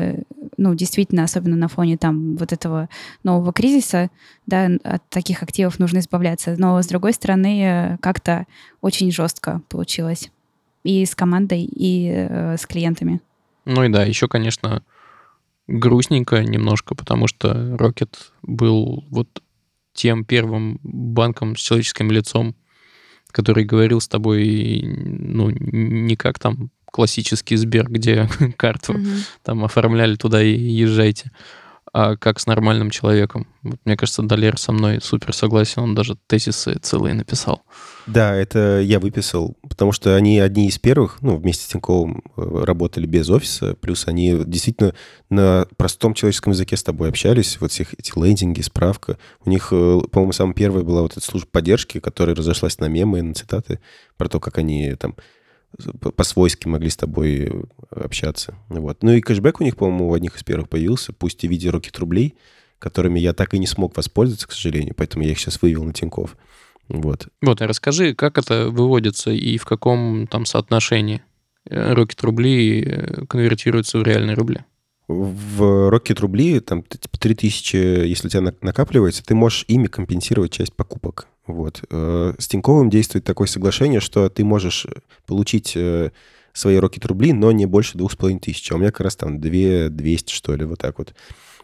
ну, 0.56 0.74
действительно, 0.74 1.24
особенно 1.24 1.56
на 1.56 1.68
фоне 1.68 1.96
там 1.96 2.36
вот 2.36 2.52
этого 2.52 2.88
нового 3.22 3.52
кризиса, 3.52 4.10
да, 4.46 4.68
от 4.84 5.08
таких 5.08 5.42
активов 5.42 5.78
нужно 5.78 5.98
избавляться. 5.98 6.56
Но, 6.58 6.80
с 6.82 6.86
другой 6.86 7.12
стороны, 7.12 7.98
как-то 8.00 8.46
очень 8.80 9.10
жестко 9.12 9.62
получилось 9.68 10.30
и 10.88 11.04
с 11.04 11.14
командой, 11.14 11.64
и 11.64 12.10
э, 12.10 12.56
с 12.56 12.66
клиентами. 12.66 13.20
Ну 13.68 13.84
и 13.84 13.90
да, 13.90 14.02
еще, 14.02 14.28
конечно, 14.28 14.82
грустненько 15.66 16.42
немножко, 16.42 16.94
потому 16.94 17.26
что 17.26 17.50
Rocket 17.76 18.16
был 18.40 19.04
вот 19.10 19.42
тем 19.92 20.24
первым 20.24 20.80
банком 20.82 21.54
с 21.54 21.60
человеческим 21.60 22.10
лицом, 22.10 22.56
который 23.30 23.64
говорил 23.64 24.00
с 24.00 24.08
тобой, 24.08 24.82
ну, 24.86 25.50
не 25.50 26.16
как 26.16 26.38
там 26.38 26.70
классический 26.86 27.56
Сбер, 27.56 27.90
где 27.90 28.26
карту 28.56 28.94
mm-hmm. 28.94 29.18
там 29.42 29.62
оформляли 29.62 30.16
туда 30.16 30.42
и 30.42 30.50
езжайте, 30.50 31.30
а 32.00 32.16
как 32.16 32.38
с 32.38 32.46
нормальным 32.46 32.90
человеком. 32.90 33.48
Вот, 33.64 33.80
мне 33.84 33.96
кажется, 33.96 34.22
Далер 34.22 34.56
со 34.56 34.70
мной 34.70 35.00
супер 35.02 35.34
согласен, 35.34 35.82
он 35.82 35.94
даже 35.96 36.16
тезисы 36.28 36.74
целые 36.80 37.12
написал. 37.12 37.62
Да, 38.06 38.36
это 38.36 38.80
я 38.80 39.00
выписал, 39.00 39.56
потому 39.68 39.90
что 39.90 40.14
они 40.14 40.38
одни 40.38 40.68
из 40.68 40.78
первых, 40.78 41.20
ну, 41.22 41.36
вместе 41.36 41.64
с 41.64 41.66
Тиньковым 41.66 42.22
э, 42.36 42.62
работали 42.64 43.04
без 43.04 43.28
офиса, 43.30 43.74
плюс 43.80 44.06
они 44.06 44.44
действительно 44.46 44.94
на 45.28 45.66
простом 45.76 46.14
человеческом 46.14 46.52
языке 46.52 46.76
с 46.76 46.84
тобой 46.84 47.08
общались, 47.08 47.58
вот 47.60 47.72
всех 47.72 47.94
эти 47.94 48.16
лендинги, 48.16 48.60
справка. 48.60 49.18
У 49.44 49.50
них, 49.50 49.70
э, 49.72 49.98
по-моему, 50.12 50.32
самая 50.32 50.54
первая 50.54 50.84
была 50.84 51.02
вот 51.02 51.16
эта 51.16 51.26
служба 51.26 51.48
поддержки, 51.50 51.98
которая 51.98 52.36
разошлась 52.36 52.78
на 52.78 52.84
мемы, 52.84 53.22
на 53.22 53.34
цитаты 53.34 53.80
про 54.16 54.28
то, 54.28 54.38
как 54.38 54.58
они 54.58 54.94
там 54.94 55.16
по-свойски 56.16 56.66
могли 56.66 56.90
с 56.90 56.96
тобой 56.96 57.44
э, 57.44 57.62
общаться. 57.90 58.54
Вот. 58.68 59.02
Ну 59.02 59.12
и 59.12 59.20
кэшбэк 59.20 59.60
у 59.60 59.64
них, 59.64 59.76
по-моему, 59.76 60.10
у 60.10 60.14
одних 60.14 60.36
из 60.36 60.42
первых 60.42 60.68
появился, 60.68 61.12
пусть 61.12 61.44
и 61.44 61.48
в 61.48 61.50
виде 61.50 61.70
рокет 61.70 61.98
рублей, 61.98 62.36
которыми 62.78 63.20
я 63.20 63.32
так 63.32 63.54
и 63.54 63.58
не 63.58 63.66
смог 63.66 63.96
воспользоваться, 63.96 64.48
к 64.48 64.52
сожалению, 64.52 64.94
поэтому 64.96 65.24
я 65.24 65.32
их 65.32 65.38
сейчас 65.38 65.60
вывел 65.60 65.84
на 65.84 65.92
Тинькофф. 65.92 66.36
Вот. 66.88 67.28
Вот, 67.42 67.60
а 67.60 67.66
расскажи, 67.66 68.14
как 68.14 68.38
это 68.38 68.70
выводится 68.70 69.30
и 69.30 69.58
в 69.58 69.66
каком 69.66 70.26
там 70.26 70.46
соотношении 70.46 71.22
рокет 71.66 72.22
рубли 72.22 72.82
э, 72.82 73.26
конвертируются 73.26 73.98
в 73.98 74.02
реальные 74.02 74.34
рубли? 74.34 74.64
В 75.06 75.88
Rocket 75.90 76.20
рубли, 76.20 76.60
там, 76.60 76.82
типа 76.82 77.18
3000, 77.18 77.76
если 78.06 78.26
у 78.26 78.30
тебя 78.30 78.52
накапливается, 78.60 79.24
ты 79.24 79.34
можешь 79.34 79.64
ими 79.66 79.86
компенсировать 79.86 80.52
часть 80.52 80.74
покупок. 80.74 81.28
Вот. 81.48 81.82
Э, 81.90 82.34
с 82.38 82.46
Тиньковым 82.46 82.90
действует 82.90 83.24
такое 83.24 83.48
соглашение, 83.48 84.00
что 84.00 84.28
ты 84.28 84.44
можешь 84.44 84.86
получить 85.26 85.72
э, 85.74 86.10
свои 86.52 86.76
Rocket 86.76 87.06
рубли, 87.06 87.32
но 87.32 87.50
не 87.52 87.66
больше 87.66 87.96
двух 87.96 88.12
с 88.12 88.16
половиной 88.16 88.40
тысяч. 88.40 88.70
А 88.70 88.76
у 88.76 88.78
меня 88.78 88.90
как 88.90 89.00
раз 89.00 89.16
там 89.16 89.40
2 89.40 89.88
200, 89.88 90.32
что 90.32 90.54
ли, 90.54 90.64
вот 90.64 90.78
так 90.78 90.98
вот. 90.98 91.14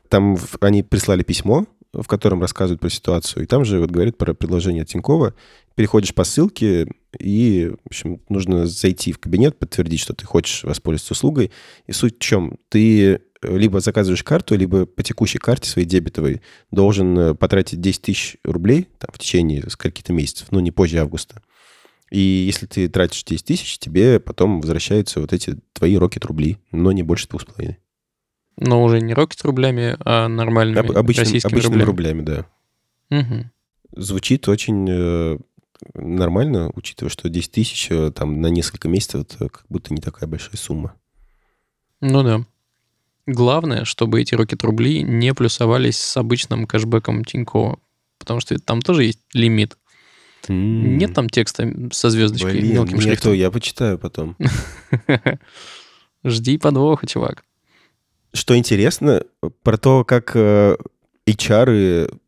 Там 0.08 0.36
они 0.60 0.82
прислали 0.82 1.22
письмо, 1.22 1.66
в 1.92 2.06
котором 2.06 2.40
рассказывают 2.40 2.80
про 2.80 2.88
ситуацию, 2.90 3.44
и 3.44 3.46
там 3.46 3.64
же 3.64 3.78
вот 3.78 3.90
говорят 3.90 4.16
про 4.16 4.34
предложение 4.34 4.84
Тинькова. 4.84 5.34
Переходишь 5.74 6.14
по 6.14 6.24
ссылке, 6.24 6.88
и, 7.18 7.72
в 7.84 7.86
общем, 7.86 8.20
нужно 8.28 8.66
зайти 8.66 9.12
в 9.12 9.18
кабинет, 9.18 9.58
подтвердить, 9.58 10.00
что 10.00 10.14
ты 10.14 10.24
хочешь 10.24 10.64
воспользоваться 10.64 11.12
услугой. 11.12 11.52
И 11.86 11.92
суть 11.92 12.16
в 12.16 12.20
чем? 12.20 12.58
Ты 12.68 13.20
либо 13.48 13.80
заказываешь 13.80 14.22
карту, 14.22 14.56
либо 14.56 14.86
по 14.86 15.02
текущей 15.02 15.38
карте 15.38 15.68
своей 15.68 15.86
дебетовой 15.86 16.42
должен 16.70 17.18
э, 17.18 17.34
потратить 17.34 17.80
10 17.80 18.02
тысяч 18.02 18.36
рублей 18.44 18.88
там, 18.98 19.10
в 19.12 19.18
течение 19.18 19.68
скольких-то 19.68 20.12
месяцев, 20.12 20.48
ну, 20.50 20.60
не 20.60 20.70
позже 20.70 20.98
августа. 20.98 21.42
И 22.10 22.18
если 22.18 22.66
ты 22.66 22.88
тратишь 22.88 23.24
10 23.24 23.44
тысяч, 23.44 23.78
тебе 23.78 24.20
потом 24.20 24.60
возвращаются 24.60 25.20
вот 25.20 25.32
эти 25.32 25.56
твои 25.72 25.96
рокет 25.96 26.24
рубли, 26.24 26.58
но 26.70 26.92
не 26.92 27.02
больше 27.02 27.28
двух 27.28 27.42
с 27.42 27.44
половиной. 27.44 27.78
Но 28.56 28.82
уже 28.84 29.00
не 29.00 29.14
рокет 29.14 29.42
рублями, 29.42 29.96
а 30.04 30.28
нормальными 30.28 30.78
Об, 30.78 30.96
обычным, 30.96 31.24
российскими 31.24 31.52
обычными 31.52 31.82
рублями. 31.82 32.20
рублями, 32.20 32.46
да. 33.10 33.20
Угу. 33.20 34.02
Звучит 34.02 34.48
очень 34.48 34.86
э, 34.88 35.38
нормально, 35.94 36.70
учитывая, 36.74 37.10
что 37.10 37.28
10 37.28 37.50
тысяч 37.50 37.88
э, 37.90 38.10
там 38.12 38.40
на 38.40 38.46
несколько 38.46 38.88
месяцев 38.88 39.22
это 39.22 39.48
как 39.48 39.64
будто 39.68 39.92
не 39.92 40.00
такая 40.00 40.28
большая 40.28 40.56
сумма. 40.56 40.94
Ну 42.00 42.22
да. 42.22 42.44
Главное, 43.26 43.84
чтобы 43.84 44.20
эти 44.20 44.34
рокет 44.34 44.62
рубли 44.62 45.02
не 45.02 45.32
плюсовались 45.32 45.98
с 45.98 46.16
обычным 46.16 46.66
кэшбэком 46.66 47.24
Тинькова, 47.24 47.78
потому 48.18 48.40
что 48.40 48.58
там 48.58 48.82
тоже 48.82 49.04
есть 49.04 49.20
лимит. 49.32 49.76
Mm. 50.48 50.52
Нет 50.96 51.14
там 51.14 51.30
текста 51.30 51.72
со 51.90 52.10
звездочкой 52.10 52.52
Блин, 52.52 52.74
мелким 52.74 52.96
нету, 52.96 53.08
шрифтом. 53.08 53.32
я 53.32 53.50
почитаю 53.50 53.98
потом. 53.98 54.36
Жди 56.24 56.58
подвоха, 56.58 57.06
чувак. 57.06 57.44
Что 58.34 58.56
интересно, 58.56 59.22
про 59.62 59.78
то, 59.78 60.04
как 60.04 60.32
э, 60.34 60.76
HR 61.26 62.18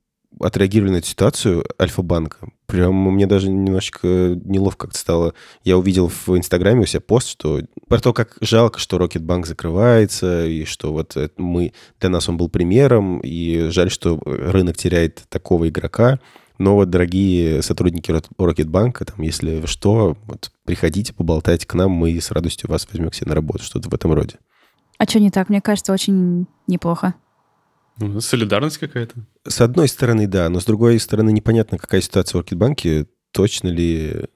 отреагировали 0.41 0.93
на 0.93 0.97
эту 0.97 1.09
ситуацию 1.09 1.67
Альфа-банка. 1.81 2.49
Прям 2.67 2.95
мне 2.95 3.27
даже 3.27 3.49
немножечко 3.49 4.09
неловко 4.45 4.87
как-то 4.87 4.99
стало. 4.99 5.35
Я 5.63 5.79
увидел 5.79 6.09
в 6.09 6.37
Инстаграме 6.37 6.83
у 6.83 6.87
себя 6.87 7.01
пост, 7.01 7.29
что 7.29 7.61
про 7.89 8.01
то, 8.01 8.13
как 8.13 8.37
жалко, 8.41 8.81
что 8.81 8.99
Рокетбанк 8.99 9.47
закрывается, 9.47 10.47
и 10.47 10.65
что 10.65 10.93
вот 10.93 11.17
мы, 11.37 11.73
для 12.01 12.09
нас 12.11 12.29
он 12.29 12.37
был 12.37 12.49
примером, 12.49 13.21
и 13.21 13.69
жаль, 13.71 13.91
что 13.91 14.21
рынок 14.25 14.77
теряет 14.77 15.25
такого 15.29 15.69
игрока. 15.69 16.19
Но 16.59 16.75
вот, 16.75 16.91
дорогие 16.91 17.63
сотрудники 17.63 18.13
Рокетбанка, 18.39 19.05
там, 19.05 19.21
если 19.21 19.67
что, 19.67 20.17
вот, 20.25 20.51
приходите, 20.65 21.13
поболтайте 21.13 21.67
к 21.67 21.75
нам, 21.75 21.91
мы 21.91 22.19
с 22.19 22.31
радостью 22.31 22.71
вас 22.71 22.89
возьмем 22.91 23.11
к 23.11 23.15
себе 23.15 23.29
на 23.29 23.35
работу, 23.35 23.63
что-то 23.63 23.89
в 23.91 23.95
этом 23.95 24.13
роде. 24.13 24.37
А 24.99 25.05
что 25.05 25.21
не 25.21 25.31
так? 25.31 25.51
Мне 25.51 25.61
кажется, 25.61 25.93
очень 25.93 26.47
неплохо. 26.67 27.15
Ну, 27.99 28.21
солидарность 28.21 28.79
какая-то. 28.79 29.15
С 29.47 29.61
одной 29.61 29.89
стороны, 29.89 30.27
да, 30.27 30.49
но 30.49 30.61
с 30.61 30.65
другой 30.65 30.99
стороны, 31.01 31.31
непонятно, 31.33 31.79
какая 31.79 32.01
ситуация 32.01 32.39
в 32.39 32.43
Рокетбанке, 32.43 33.07
точно 33.33 33.69
ли... 33.69 34.27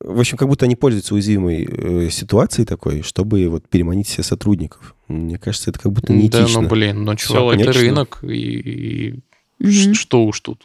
В 0.00 0.20
общем, 0.20 0.36
как 0.36 0.48
будто 0.48 0.66
они 0.66 0.76
пользуются 0.76 1.14
уязвимой 1.14 1.64
э, 1.64 2.10
ситуацией 2.10 2.66
такой, 2.66 3.02
чтобы 3.02 3.48
вот 3.48 3.68
переманить 3.68 4.08
себе 4.08 4.24
сотрудников. 4.24 4.94
Мне 5.08 5.38
кажется, 5.38 5.70
это 5.70 5.78
как 5.78 5.92
будто 5.92 6.12
неэтично. 6.12 6.46
Да, 6.46 6.60
ну, 6.60 6.68
блин, 6.68 7.04
ну, 7.04 7.16
чувак, 7.16 7.58
это 7.58 7.72
рынок, 7.72 8.18
и, 8.22 8.28
и 8.28 9.22
mm-hmm. 9.62 9.94
что 9.94 10.24
уж 10.26 10.40
тут. 10.40 10.64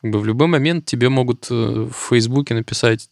Как 0.00 0.10
бы 0.10 0.18
в 0.18 0.24
любой 0.24 0.48
момент 0.48 0.86
тебе 0.86 1.08
могут 1.08 1.46
э, 1.50 1.54
в 1.54 2.08
Фейсбуке 2.08 2.54
написать, 2.54 3.08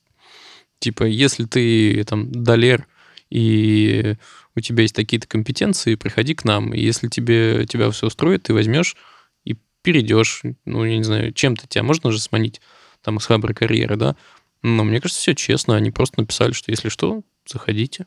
типа, 0.81 1.05
если 1.05 1.45
ты 1.45 2.03
там 2.05 2.33
долер 2.33 2.87
и 3.31 4.17
у 4.59 4.61
тебя 4.61 4.83
есть 4.83 4.95
такие-то 4.95 5.27
компетенции, 5.27 5.95
приходи 5.95 6.35
к 6.35 6.45
нам. 6.45 6.75
И 6.75 6.81
если 6.81 7.09
тебе, 7.09 7.67
тебя 7.67 7.91
все 7.91 8.07
устроит, 8.09 8.45
ты 8.45 8.55
возьмешь 8.55 8.97
и 9.45 9.57
перейдешь. 9.83 10.43
Ну, 10.65 10.85
я 10.85 10.97
не 10.97 11.05
знаю, 11.05 11.33
чем-то 11.33 11.67
тебя 11.67 11.83
можно 11.83 12.13
же 12.13 12.21
сманить 12.21 12.61
там 13.03 13.17
из 13.19 13.27
хабра 13.27 13.55
карьеры, 13.55 13.97
да? 13.97 14.17
Но 14.63 14.85
мне 14.85 15.01
кажется, 15.01 15.21
все 15.21 15.35
честно. 15.35 15.77
Они 15.77 15.91
просто 15.91 16.21
написали, 16.21 16.53
что 16.53 16.71
если 16.71 16.89
что, 16.89 17.23
заходите. 17.47 18.07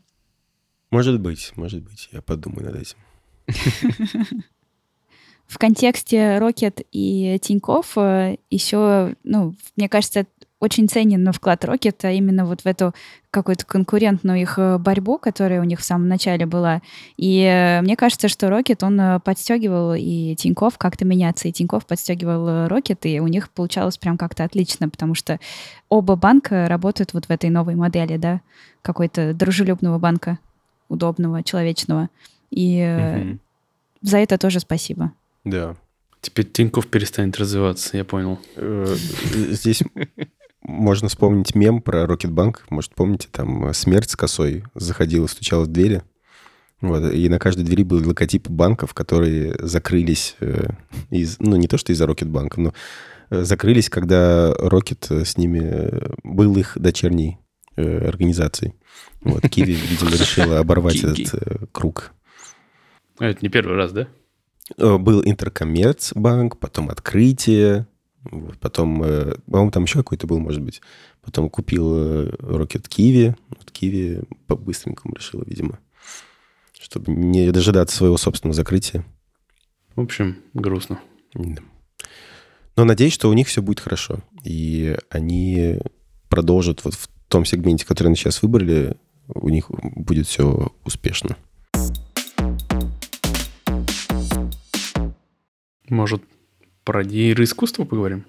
Может 0.89 1.19
быть, 1.19 1.51
может 1.55 1.81
быть. 1.81 2.09
Я 2.11 2.21
подумаю 2.21 2.65
над 2.65 2.81
этим. 2.81 2.97
В 5.47 5.57
контексте 5.57 6.37
Rocket 6.37 6.85
и 6.93 7.37
Тиньков 7.41 7.97
э, 7.97 8.37
еще, 8.49 9.15
ну, 9.25 9.53
мне 9.75 9.89
кажется, 9.89 10.25
очень 10.61 10.87
ценен 10.87 11.29
вклад 11.33 11.65
Rocket, 11.65 11.97
а 12.03 12.11
именно 12.11 12.45
вот 12.45 12.61
в 12.61 12.65
эту 12.67 12.93
какую-то 13.31 13.65
конкурентную 13.65 14.41
их 14.41 14.59
э, 14.59 14.77
борьбу, 14.77 15.17
которая 15.17 15.59
у 15.59 15.63
них 15.63 15.79
в 15.79 15.83
самом 15.83 16.07
начале 16.07 16.45
была. 16.45 16.81
И 17.17 17.41
э, 17.41 17.81
мне 17.81 17.97
кажется, 17.97 18.27
что 18.27 18.47
Rocket, 18.47 18.85
он 18.85 18.99
э, 18.99 19.19
подстегивал 19.21 19.95
и 19.95 20.35
Тиньков 20.35 20.77
как-то 20.77 21.03
меняться, 21.03 21.47
и 21.47 21.51
Тиньков 21.51 21.87
подстегивал 21.87 22.67
Rocket, 22.67 22.99
и 23.03 23.19
у 23.19 23.27
них 23.27 23.49
получалось 23.49 23.97
прям 23.97 24.17
как-то 24.17 24.43
отлично, 24.43 24.87
потому 24.87 25.15
что 25.15 25.39
оба 25.89 26.15
банка 26.15 26.67
работают 26.69 27.13
вот 27.13 27.25
в 27.25 27.31
этой 27.31 27.49
новой 27.49 27.73
модели, 27.73 28.17
да, 28.17 28.41
какой-то 28.83 29.33
дружелюбного 29.33 29.97
банка, 29.97 30.37
удобного, 30.89 31.41
человечного. 31.41 32.09
И 32.51 32.83
угу. 32.83 33.39
за 34.03 34.19
это 34.19 34.37
тоже 34.37 34.59
спасибо. 34.59 35.11
Да. 35.43 35.75
Теперь 36.19 36.45
Тиньков 36.45 36.85
перестанет 36.85 37.35
развиваться, 37.39 37.97
я 37.97 38.05
понял. 38.05 38.37
Здесь 38.55 39.81
можно 40.63 41.09
вспомнить 41.09 41.55
мем 41.55 41.81
про 41.81 42.05
Рокетбанк. 42.05 42.65
Может, 42.69 42.93
помните, 42.93 43.27
там 43.31 43.65
э, 43.65 43.73
смерть 43.73 44.11
с 44.11 44.15
косой 44.15 44.63
заходила, 44.75 45.27
стучала 45.27 45.63
в 45.63 45.67
двери. 45.67 46.03
Вот, 46.81 47.11
и 47.13 47.29
на 47.29 47.39
каждой 47.39 47.63
двери 47.63 47.83
был 47.83 48.07
логотип 48.07 48.47
банков, 48.49 48.93
которые 48.93 49.55
закрылись 49.59 50.35
э, 50.39 50.69
из... 51.09 51.39
Ну, 51.39 51.55
не 51.55 51.67
то, 51.67 51.77
что 51.77 51.91
из-за 51.91 52.07
Рокетбанка, 52.07 52.59
но 52.59 52.73
э, 53.29 53.43
закрылись, 53.43 53.89
когда 53.89 54.53
Рокет 54.53 55.07
с 55.09 55.37
ними 55.37 55.91
был 56.23 56.55
их 56.57 56.77
дочерней 56.77 57.37
организацией. 57.75 58.73
Вот, 59.21 59.41
Киви, 59.49 59.73
видимо, 59.89 60.11
решила 60.11 60.59
оборвать 60.59 61.03
этот 61.03 61.69
круг. 61.71 62.11
А 63.17 63.25
это 63.25 63.39
не 63.41 63.49
первый 63.49 63.75
раз, 63.75 63.91
да? 63.91 64.07
Был 64.77 65.21
Интеркоммерцбанк, 65.23 66.57
потом 66.57 66.89
Открытие, 66.89 67.87
вот, 68.23 68.59
потом, 68.59 69.01
э, 69.03 69.35
по-моему, 69.45 69.71
там 69.71 69.83
еще 69.83 69.97
какой-то 69.99 70.27
был, 70.27 70.39
может 70.39 70.61
быть. 70.61 70.81
Потом 71.21 71.49
купил 71.49 71.95
э, 71.95 72.29
Rocket 72.39 72.87
Kiwi. 72.87 73.35
Вот 73.49 73.71
Kiwi 73.71 74.27
по-быстренькому 74.47 75.15
решила, 75.15 75.43
видимо. 75.45 75.79
Чтобы 76.79 77.11
не 77.11 77.51
дожидаться 77.51 77.95
своего 77.95 78.17
собственного 78.17 78.53
закрытия. 78.53 79.03
В 79.95 80.01
общем, 80.01 80.37
грустно. 80.53 80.99
Да. 81.33 81.61
Но 82.75 82.85
надеюсь, 82.85 83.13
что 83.13 83.29
у 83.29 83.33
них 83.33 83.47
все 83.47 83.61
будет 83.61 83.79
хорошо. 83.79 84.19
И 84.43 84.97
они 85.09 85.79
продолжат 86.29 86.83
вот 86.85 86.93
в 86.93 87.09
том 87.27 87.45
сегменте, 87.45 87.85
который 87.85 88.07
они 88.07 88.15
сейчас 88.15 88.41
выбрали, 88.41 88.97
у 89.27 89.49
них 89.49 89.69
будет 89.69 90.27
все 90.27 90.71
успешно. 90.83 91.37
Может, 95.89 96.23
про 96.83 97.03
нейроискусство 97.03 97.85
поговорим? 97.85 98.25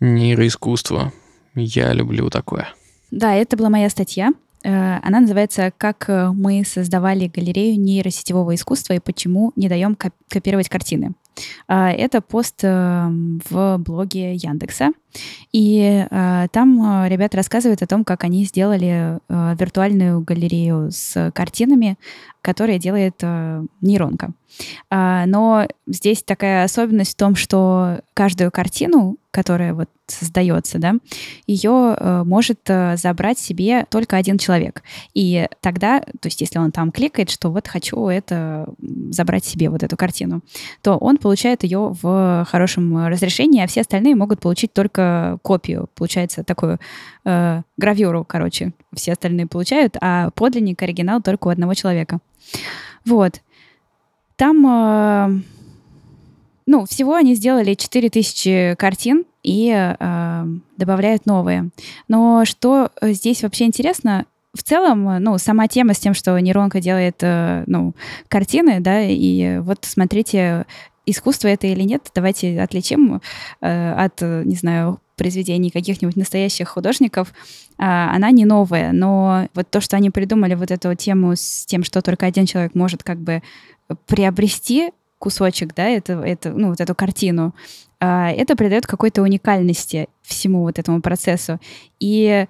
Нейроискусство. 0.00 1.12
Я 1.54 1.92
люблю 1.92 2.30
такое. 2.30 2.68
Да, 3.10 3.34
это 3.34 3.56
была 3.56 3.70
моя 3.70 3.88
статья. 3.90 4.32
Э, 4.64 4.98
она 5.02 5.20
называется 5.20 5.72
«Как 5.76 6.08
э, 6.08 6.30
мы 6.32 6.64
создавали 6.64 7.28
галерею 7.28 7.78
нейросетевого 7.78 8.54
искусства 8.54 8.94
и 8.94 8.98
почему 8.98 9.52
не 9.56 9.68
даем 9.68 9.96
копировать 10.28 10.70
картины». 10.70 11.12
Э, 11.68 11.90
это 11.90 12.22
пост 12.22 12.62
в 12.62 13.76
блоге 13.78 14.34
Яндекса. 14.34 14.92
И 15.52 16.06
там 16.10 17.06
ребята 17.06 17.36
рассказывают 17.36 17.82
о 17.82 17.86
том, 17.86 18.04
как 18.04 18.24
они 18.24 18.44
сделали 18.44 19.20
виртуальную 19.28 20.22
галерею 20.22 20.90
с 20.90 21.30
картинами, 21.32 21.96
которые 22.42 22.80
делает 22.80 23.22
нейронка. 23.80 24.32
Но 24.90 25.66
здесь 25.86 26.22
такая 26.22 26.64
особенность 26.64 27.14
в 27.14 27.16
том, 27.16 27.34
что 27.34 28.00
каждую 28.14 28.50
картину 28.50 29.18
которая 29.34 29.74
вот 29.74 29.90
создается, 30.06 30.78
да, 30.78 30.94
ее 31.48 31.96
э, 31.98 32.22
может 32.24 32.60
э, 32.68 32.96
забрать 32.96 33.36
себе 33.36 33.84
только 33.90 34.16
один 34.16 34.38
человек. 34.38 34.84
И 35.12 35.48
тогда, 35.60 36.00
то 36.00 36.26
есть 36.26 36.40
если 36.40 36.60
он 36.60 36.70
там 36.70 36.92
кликает, 36.92 37.30
что 37.30 37.50
вот 37.50 37.66
хочу 37.66 38.06
это 38.06 38.72
забрать 39.10 39.44
себе, 39.44 39.70
вот 39.70 39.82
эту 39.82 39.96
картину, 39.96 40.42
то 40.82 40.96
он 40.96 41.16
получает 41.16 41.64
ее 41.64 41.96
в 42.00 42.46
хорошем 42.48 43.08
разрешении, 43.08 43.60
а 43.60 43.66
все 43.66 43.80
остальные 43.80 44.14
могут 44.14 44.38
получить 44.38 44.72
только 44.72 45.38
копию. 45.42 45.88
Получается 45.96 46.44
такую 46.44 46.78
э, 47.24 47.62
гравюру, 47.76 48.24
короче, 48.24 48.72
все 48.94 49.12
остальные 49.12 49.48
получают, 49.48 49.96
а 50.00 50.30
подлинник, 50.30 50.80
оригинал 50.80 51.20
только 51.20 51.48
у 51.48 51.50
одного 51.50 51.74
человека. 51.74 52.20
Вот. 53.04 53.40
Там... 54.36 54.66
Э, 54.66 55.40
ну, 56.66 56.86
всего 56.86 57.14
они 57.14 57.34
сделали 57.34 57.74
4000 57.74 58.76
картин 58.76 59.24
и 59.42 59.70
э, 59.70 60.46
добавляют 60.76 61.26
новые. 61.26 61.68
Но 62.08 62.44
что 62.46 62.90
здесь 63.02 63.42
вообще 63.42 63.64
интересно, 63.64 64.24
в 64.54 64.62
целом, 64.62 65.22
ну, 65.22 65.36
сама 65.38 65.66
тема 65.68 65.94
с 65.94 65.98
тем, 65.98 66.14
что 66.14 66.38
нейронка 66.38 66.80
делает, 66.80 67.16
э, 67.20 67.64
ну, 67.66 67.94
картины, 68.28 68.80
да, 68.80 69.02
и 69.02 69.58
вот 69.58 69.80
смотрите, 69.82 70.64
искусство 71.06 71.48
это 71.48 71.66
или 71.66 71.82
нет, 71.82 72.10
давайте 72.14 72.60
отличим 72.60 73.20
э, 73.60 73.92
от, 73.92 74.20
не 74.20 74.54
знаю, 74.54 75.00
произведений 75.16 75.70
каких-нибудь 75.70 76.16
настоящих 76.16 76.68
художников, 76.68 77.28
э, 77.28 77.32
она 77.78 78.30
не 78.30 78.44
новая, 78.44 78.92
но 78.92 79.48
вот 79.54 79.70
то, 79.70 79.80
что 79.80 79.96
они 79.96 80.10
придумали 80.10 80.54
вот 80.54 80.70
эту 80.70 80.94
тему 80.94 81.34
с 81.36 81.66
тем, 81.66 81.84
что 81.84 82.02
только 82.02 82.26
один 82.26 82.46
человек 82.46 82.74
может 82.74 83.02
как 83.02 83.18
бы 83.18 83.42
приобрести 84.06 84.90
кусочек, 85.18 85.74
да, 85.74 85.84
это, 85.84 86.14
это, 86.14 86.50
ну, 86.50 86.68
вот 86.70 86.80
эту 86.80 86.94
картину, 86.94 87.54
а, 88.00 88.30
это 88.30 88.56
придает 88.56 88.86
какой-то 88.86 89.22
уникальности 89.22 90.08
всему 90.22 90.62
вот 90.62 90.78
этому 90.78 91.00
процессу. 91.00 91.58
И 92.00 92.46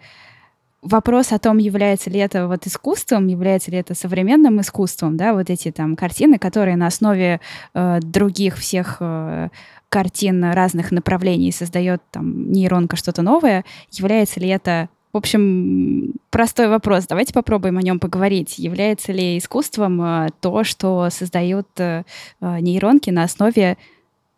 вопрос 0.85 1.33
о 1.33 1.39
том, 1.39 1.59
является 1.59 2.11
ли 2.11 2.21
это 2.21 2.47
вот 2.47 2.67
искусством, 2.67 3.27
является 3.27 3.71
ли 3.71 3.79
это 3.79 3.95
современным 3.95 4.61
искусством, 4.61 5.17
да, 5.17 5.33
вот 5.33 5.51
эти 5.51 5.73
там 5.73 5.97
картины, 5.97 6.39
которые 6.39 6.77
на 6.77 6.87
основе 6.87 7.41
э, 7.75 8.01
других 8.01 8.59
всех 8.59 8.99
э, 9.01 9.49
картин 9.89 10.45
разных 10.45 10.93
направлений 10.93 11.53
создает 11.53 12.03
там 12.11 12.53
нейронка 12.53 12.97
что-то 12.97 13.23
новое, 13.23 13.65
является 13.91 14.41
ли 14.41 14.49
это 14.49 14.89
в 15.13 15.17
общем, 15.17 16.13
простой 16.31 16.67
вопрос. 16.67 17.07
Давайте 17.07 17.33
попробуем 17.33 17.79
о 17.79 17.83
нем 17.83 18.01
поговорить. 18.01 18.59
Является 18.59 19.13
ли 19.13 19.39
искусством 19.39 20.03
э, 20.03 20.29
то, 20.41 20.65
что 20.65 21.09
создают 21.11 21.69
э, 21.79 22.03
э, 22.41 22.59
нейронки 22.59 23.11
на 23.11 23.23
основе 23.23 23.79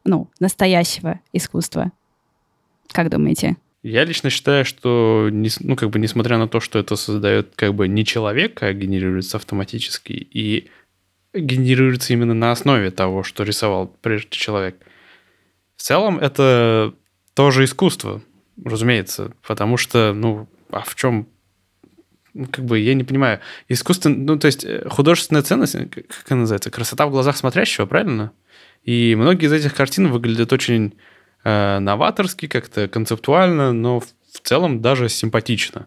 ну, 0.05 0.29
настоящего 0.39 1.19
искусства? 1.33 1.93
Как 2.89 3.09
думаете? 3.09 3.57
Я 3.83 4.05
лично 4.05 4.31
считаю, 4.31 4.65
что, 4.65 5.29
ну, 5.31 5.77
как 5.77 5.91
бы, 5.91 5.99
несмотря 5.99 6.39
на 6.39 6.49
то, 6.49 6.61
что 6.61 6.79
это 6.79 6.97
создает 6.97 7.55
как 7.55 7.75
бы 7.75 7.87
не 7.87 8.05
человек, 8.05 8.63
а 8.63 8.73
генерируется 8.73 9.37
автоматически, 9.37 10.13
и 10.13 10.71
генерируется 11.33 12.13
именно 12.13 12.35
на 12.35 12.51
основе 12.51 12.91
того, 12.91 13.23
что 13.23 13.45
рисовал 13.45 13.87
прежде 14.01 14.31
человек, 14.31 14.77
в 15.77 15.83
целом 15.83 16.19
это 16.19 16.95
тоже 17.35 17.65
искусство, 17.65 18.23
разумеется, 18.65 19.33
потому 19.47 19.77
что, 19.77 20.13
ну, 20.15 20.49
а 20.71 20.81
в 20.81 20.95
чем 20.95 21.29
ну, 22.37 22.47
как 22.51 22.67
бы 22.67 22.79
я 22.79 22.93
не 22.93 23.03
понимаю. 23.03 23.41
Искусство, 23.69 24.11
ну, 24.11 24.39
то 24.39 24.47
есть 24.47 24.63
э, 24.63 24.87
художественная 24.91 25.43
ценность, 25.43 25.75
э, 25.75 25.87
как 25.87 26.25
она 26.29 26.43
называется, 26.43 26.71
красота 26.71 27.07
в 27.07 27.11
глазах 27.11 27.35
смотрящего, 27.35 27.87
правильно? 27.87 28.31
И 28.83 29.15
многие 29.17 29.47
из 29.47 29.53
этих 29.53 29.75
картин 29.75 30.09
выглядят 30.09 30.53
очень 30.53 30.95
э, 31.47 31.79
новаторски, 31.79 32.49
как-то 32.49 32.89
концептуально, 32.89 33.73
но 33.73 34.01
в 34.01 34.41
целом 34.43 34.83
даже 34.83 35.09
симпатично. 35.09 35.87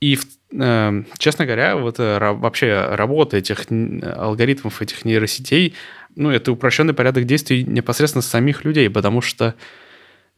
И, 0.00 0.16
э, 0.52 1.02
честно 1.18 1.44
говоря, 1.44 1.76
вот 1.76 1.98
э, 1.98 2.18
вообще 2.18 2.86
работа 2.92 3.36
этих 3.36 3.66
алгоритмов, 3.70 4.80
этих 4.80 5.04
нейросетей, 5.04 5.74
ну, 6.14 6.30
это 6.30 6.52
упрощенный 6.52 6.94
порядок 6.94 7.24
действий 7.24 7.64
непосредственно 7.64 8.22
самих 8.22 8.64
людей, 8.64 8.88
потому 8.88 9.20
что 9.22 9.54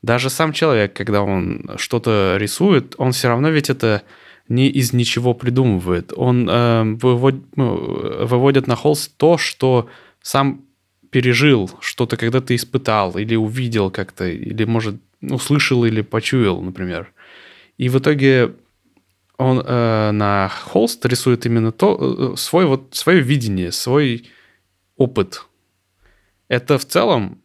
даже 0.01 0.31
сам 0.31 0.55
человек, 0.55 0.95
когда 0.95 1.23
он 1.23 1.73
что-то 1.77 2.37
рисует, 2.39 2.95
он 2.97 3.13
все 3.13 3.29
равно 3.29 3.51
ведь 3.51 3.69
это 3.69 4.03
не 4.49 4.69
из 4.69 4.95
ничего 4.95 5.35
придумывает. 5.35 6.15
Он 6.17 6.49
э, 6.49 6.83
вывод, 7.03 7.35
ну, 7.55 8.27
выводит 8.27 8.67
на 8.67 8.77
холст 8.77 9.15
то, 9.19 9.37
что 9.37 9.91
сам 10.23 10.65
пережил, 11.11 11.71
что-то 11.81 12.17
когда-то 12.17 12.55
испытал 12.55 13.17
или 13.19 13.35
увидел 13.35 13.91
как-то, 13.91 14.27
или, 14.27 14.65
может, 14.65 14.97
услышал 15.21 15.85
или 15.85 16.03
почуял, 16.03 16.61
например. 16.63 17.13
И 17.79 17.89
в 17.89 17.99
итоге 17.99 18.55
он 19.37 19.61
э, 19.61 20.11
на 20.13 20.49
холст 20.49 21.05
рисует 21.07 21.47
именно 21.47 21.73
то, 21.73 22.33
э, 22.35 22.37
свой, 22.37 22.67
вот, 22.67 22.95
свое 22.95 23.21
видение, 23.21 23.73
свой 23.73 24.29
опыт. 24.97 25.47
Это 26.49 26.79
в 26.79 26.85
целом 26.85 27.41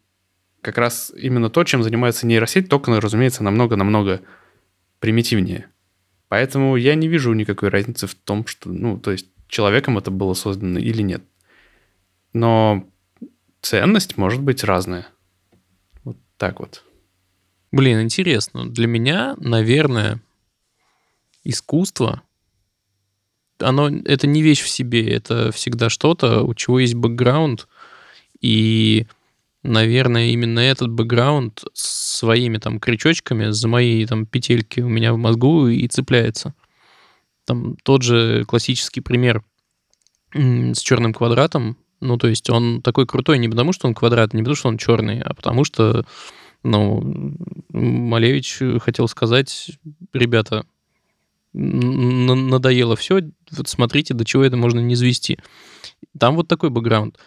как 0.60 0.78
раз 0.78 1.12
именно 1.16 1.48
то, 1.48 1.64
чем 1.64 1.82
занимается 1.82 2.26
нейросеть, 2.26 2.68
только, 2.68 3.00
разумеется, 3.00 3.44
намного-намного 3.44 4.20
примитивнее. 4.98 5.68
Поэтому 6.28 6.76
я 6.76 6.94
не 6.96 7.08
вижу 7.08 7.32
никакой 7.32 7.68
разницы 7.68 8.06
в 8.06 8.14
том, 8.14 8.46
что, 8.46 8.70
ну, 8.70 8.98
то 8.98 9.12
есть 9.12 9.26
человеком 9.48 9.96
это 9.96 10.10
было 10.10 10.34
создано 10.34 10.78
или 10.78 11.02
нет. 11.02 11.22
Но 12.32 12.88
ценность 13.66 14.16
может 14.16 14.42
быть 14.42 14.62
разная. 14.62 15.08
Вот 16.04 16.16
так 16.36 16.60
вот. 16.60 16.84
Блин, 17.72 18.00
интересно. 18.00 18.70
Для 18.70 18.86
меня, 18.86 19.34
наверное, 19.38 20.20
искусство, 21.42 22.22
оно, 23.58 23.88
это 23.88 24.28
не 24.28 24.42
вещь 24.42 24.62
в 24.62 24.68
себе, 24.68 25.10
это 25.10 25.50
всегда 25.50 25.90
что-то, 25.90 26.42
у 26.42 26.54
чего 26.54 26.78
есть 26.78 26.94
бэкграунд, 26.94 27.66
и 28.40 29.06
наверное, 29.64 30.28
именно 30.28 30.60
этот 30.60 30.90
бэкграунд 30.90 31.64
своими 31.74 32.58
там 32.58 32.78
крючочками 32.78 33.50
за 33.50 33.66
мои 33.66 34.06
там 34.06 34.26
петельки 34.26 34.80
у 34.80 34.88
меня 34.88 35.12
в 35.12 35.16
мозгу 35.16 35.66
и 35.66 35.88
цепляется. 35.88 36.54
Там 37.44 37.76
тот 37.82 38.02
же 38.02 38.44
классический 38.44 39.00
пример 39.00 39.42
с 40.32 40.78
черным 40.78 41.12
квадратом. 41.12 41.76
Ну, 42.00 42.18
то 42.18 42.28
есть 42.28 42.50
он 42.50 42.82
такой 42.82 43.06
крутой 43.06 43.38
не 43.38 43.48
потому, 43.48 43.72
что 43.72 43.88
он 43.88 43.94
квадрат, 43.94 44.34
не 44.34 44.42
потому, 44.42 44.56
что 44.56 44.68
он 44.68 44.78
черный, 44.78 45.20
а 45.20 45.34
потому 45.34 45.64
что, 45.64 46.04
ну, 46.62 47.34
Малевич 47.70 48.58
хотел 48.80 49.08
сказать, 49.08 49.70
ребята, 50.12 50.66
надоело 51.52 52.96
все, 52.96 53.20
вот 53.50 53.68
смотрите, 53.68 54.12
до 54.12 54.24
чего 54.24 54.44
это 54.44 54.56
можно 54.56 54.80
не 54.80 54.94
извести. 54.94 55.38
Там 56.18 56.36
вот 56.36 56.48
такой 56.48 56.68
бэкграунд. 56.70 57.18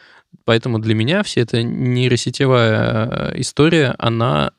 Поэтому 0.46 0.78
для 0.78 0.94
меня 0.94 1.24
вся 1.24 1.42
эта 1.42 1.64
нейросетевая 1.64 3.34
история, 3.38 3.96
она, 3.98 4.52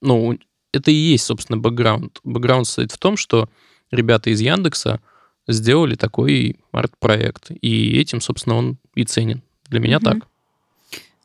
ну, 0.00 0.38
это 0.72 0.90
и 0.90 0.94
есть, 0.94 1.26
собственно, 1.26 1.58
бэкграунд. 1.58 2.20
Бэкграунд 2.24 2.66
состоит 2.66 2.92
в 2.92 2.98
том, 2.98 3.18
что 3.18 3.50
ребята 3.90 4.30
из 4.30 4.40
Яндекса 4.40 5.00
сделали 5.48 5.94
такой 5.94 6.60
арт-проект, 6.72 7.50
и 7.50 7.98
этим, 7.98 8.20
собственно, 8.20 8.56
он 8.56 8.78
и 8.94 9.04
ценен. 9.04 9.42
Для 9.68 9.80
меня 9.80 9.96
mm-hmm. 9.98 10.20
так. 10.20 10.28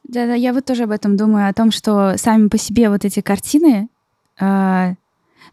Да-да, 0.03 0.35
я 0.35 0.53
вот 0.53 0.65
тоже 0.65 0.83
об 0.83 0.91
этом 0.91 1.17
думаю, 1.17 1.49
о 1.49 1.53
том, 1.53 1.71
что 1.71 2.17
сами 2.17 2.47
по 2.47 2.57
себе 2.57 2.89
вот 2.89 3.03
эти 3.03 3.19
картины, 3.19 3.89
э, 4.39 4.95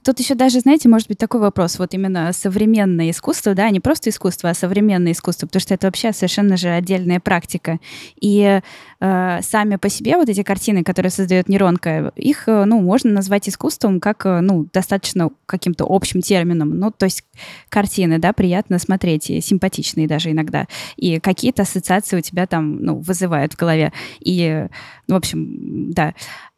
Тут 0.02 0.18
еще 0.18 0.34
даже, 0.34 0.60
знаете, 0.60 0.88
может 0.88 1.08
быть 1.08 1.18
такой 1.18 1.40
вопрос, 1.40 1.78
вот 1.78 1.94
именно 1.94 2.32
современное 2.32 3.10
искусство, 3.10 3.54
да, 3.54 3.70
не 3.70 3.80
просто 3.80 4.10
искусство, 4.10 4.50
а 4.50 4.54
современное 4.54 5.12
искусство, 5.12 5.46
потому 5.46 5.60
что 5.60 5.74
это 5.74 5.86
вообще 5.86 6.12
совершенно 6.12 6.56
же 6.56 6.68
отдельная 6.68 7.20
практика. 7.20 7.78
И 8.20 8.60
э, 9.00 9.38
сами 9.42 9.76
по 9.76 9.88
себе 9.88 10.16
вот 10.16 10.28
эти 10.28 10.42
картины, 10.42 10.82
которые 10.82 11.10
создает 11.10 11.48
нейронка, 11.48 12.12
их, 12.16 12.48
э, 12.48 12.64
ну, 12.64 12.80
можно 12.80 13.10
назвать 13.10 13.48
искусством 13.48 14.00
как, 14.00 14.26
э, 14.26 14.40
ну, 14.40 14.66
достаточно 14.72 15.30
каким-то 15.46 15.86
общим 15.88 16.20
термином. 16.20 16.70
Ну, 16.78 16.90
то 16.90 17.04
есть 17.04 17.24
картины, 17.68 18.18
да, 18.18 18.32
приятно 18.32 18.78
смотреть, 18.78 19.30
и 19.30 19.40
симпатичные 19.40 20.08
даже 20.08 20.30
иногда. 20.30 20.66
И 20.96 21.20
какие-то 21.20 21.62
ассоциации 21.62 22.18
у 22.18 22.20
тебя 22.20 22.46
там, 22.46 22.76
ну, 22.82 22.98
вызывают 22.98 23.54
в 23.54 23.56
голове. 23.56 23.92
И, 24.20 24.66
ну, 25.06 25.14
в 25.14 25.18
общем, 25.18 25.92
да. 25.92 26.14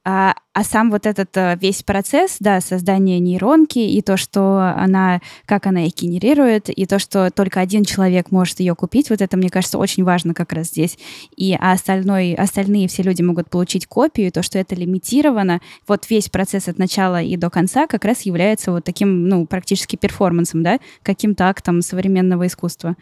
А, 0.08 0.36
а 0.52 0.62
сам 0.62 0.92
вот 0.92 1.04
этот 1.04 1.36
э, 1.36 1.58
весь 1.60 1.82
процесс, 1.82 2.36
да, 2.38 2.60
создания 2.60 3.18
нейронки 3.18 3.80
и 3.80 4.00
то, 4.02 4.16
что 4.16 4.72
она, 4.76 5.20
как 5.46 5.66
она 5.66 5.86
их 5.86 5.96
генерирует, 5.96 6.68
и 6.68 6.86
то, 6.86 7.00
что 7.00 7.32
только 7.32 7.58
один 7.58 7.84
человек 7.84 8.30
может 8.30 8.60
ее 8.60 8.76
купить, 8.76 9.10
вот 9.10 9.20
это, 9.20 9.36
мне 9.36 9.50
кажется, 9.50 9.78
очень 9.78 10.04
важно 10.04 10.32
как 10.32 10.52
раз 10.52 10.68
здесь. 10.68 10.96
И 11.36 11.56
а 11.58 11.72
остальной, 11.72 12.34
остальные 12.34 12.86
все 12.86 13.02
люди 13.02 13.22
могут 13.22 13.50
получить 13.50 13.88
копию, 13.88 14.30
то, 14.30 14.44
что 14.44 14.60
это 14.60 14.76
лимитировано, 14.76 15.60
вот 15.88 16.08
весь 16.08 16.28
процесс 16.28 16.68
от 16.68 16.78
начала 16.78 17.20
и 17.20 17.36
до 17.36 17.50
конца 17.50 17.88
как 17.88 18.04
раз 18.04 18.22
является 18.22 18.70
вот 18.70 18.84
таким, 18.84 19.28
ну, 19.28 19.44
практически 19.44 19.96
перформансом, 19.96 20.62
да, 20.62 20.78
каким-то 21.02 21.48
актом 21.48 21.82
современного 21.82 22.46
искусства. 22.46 22.94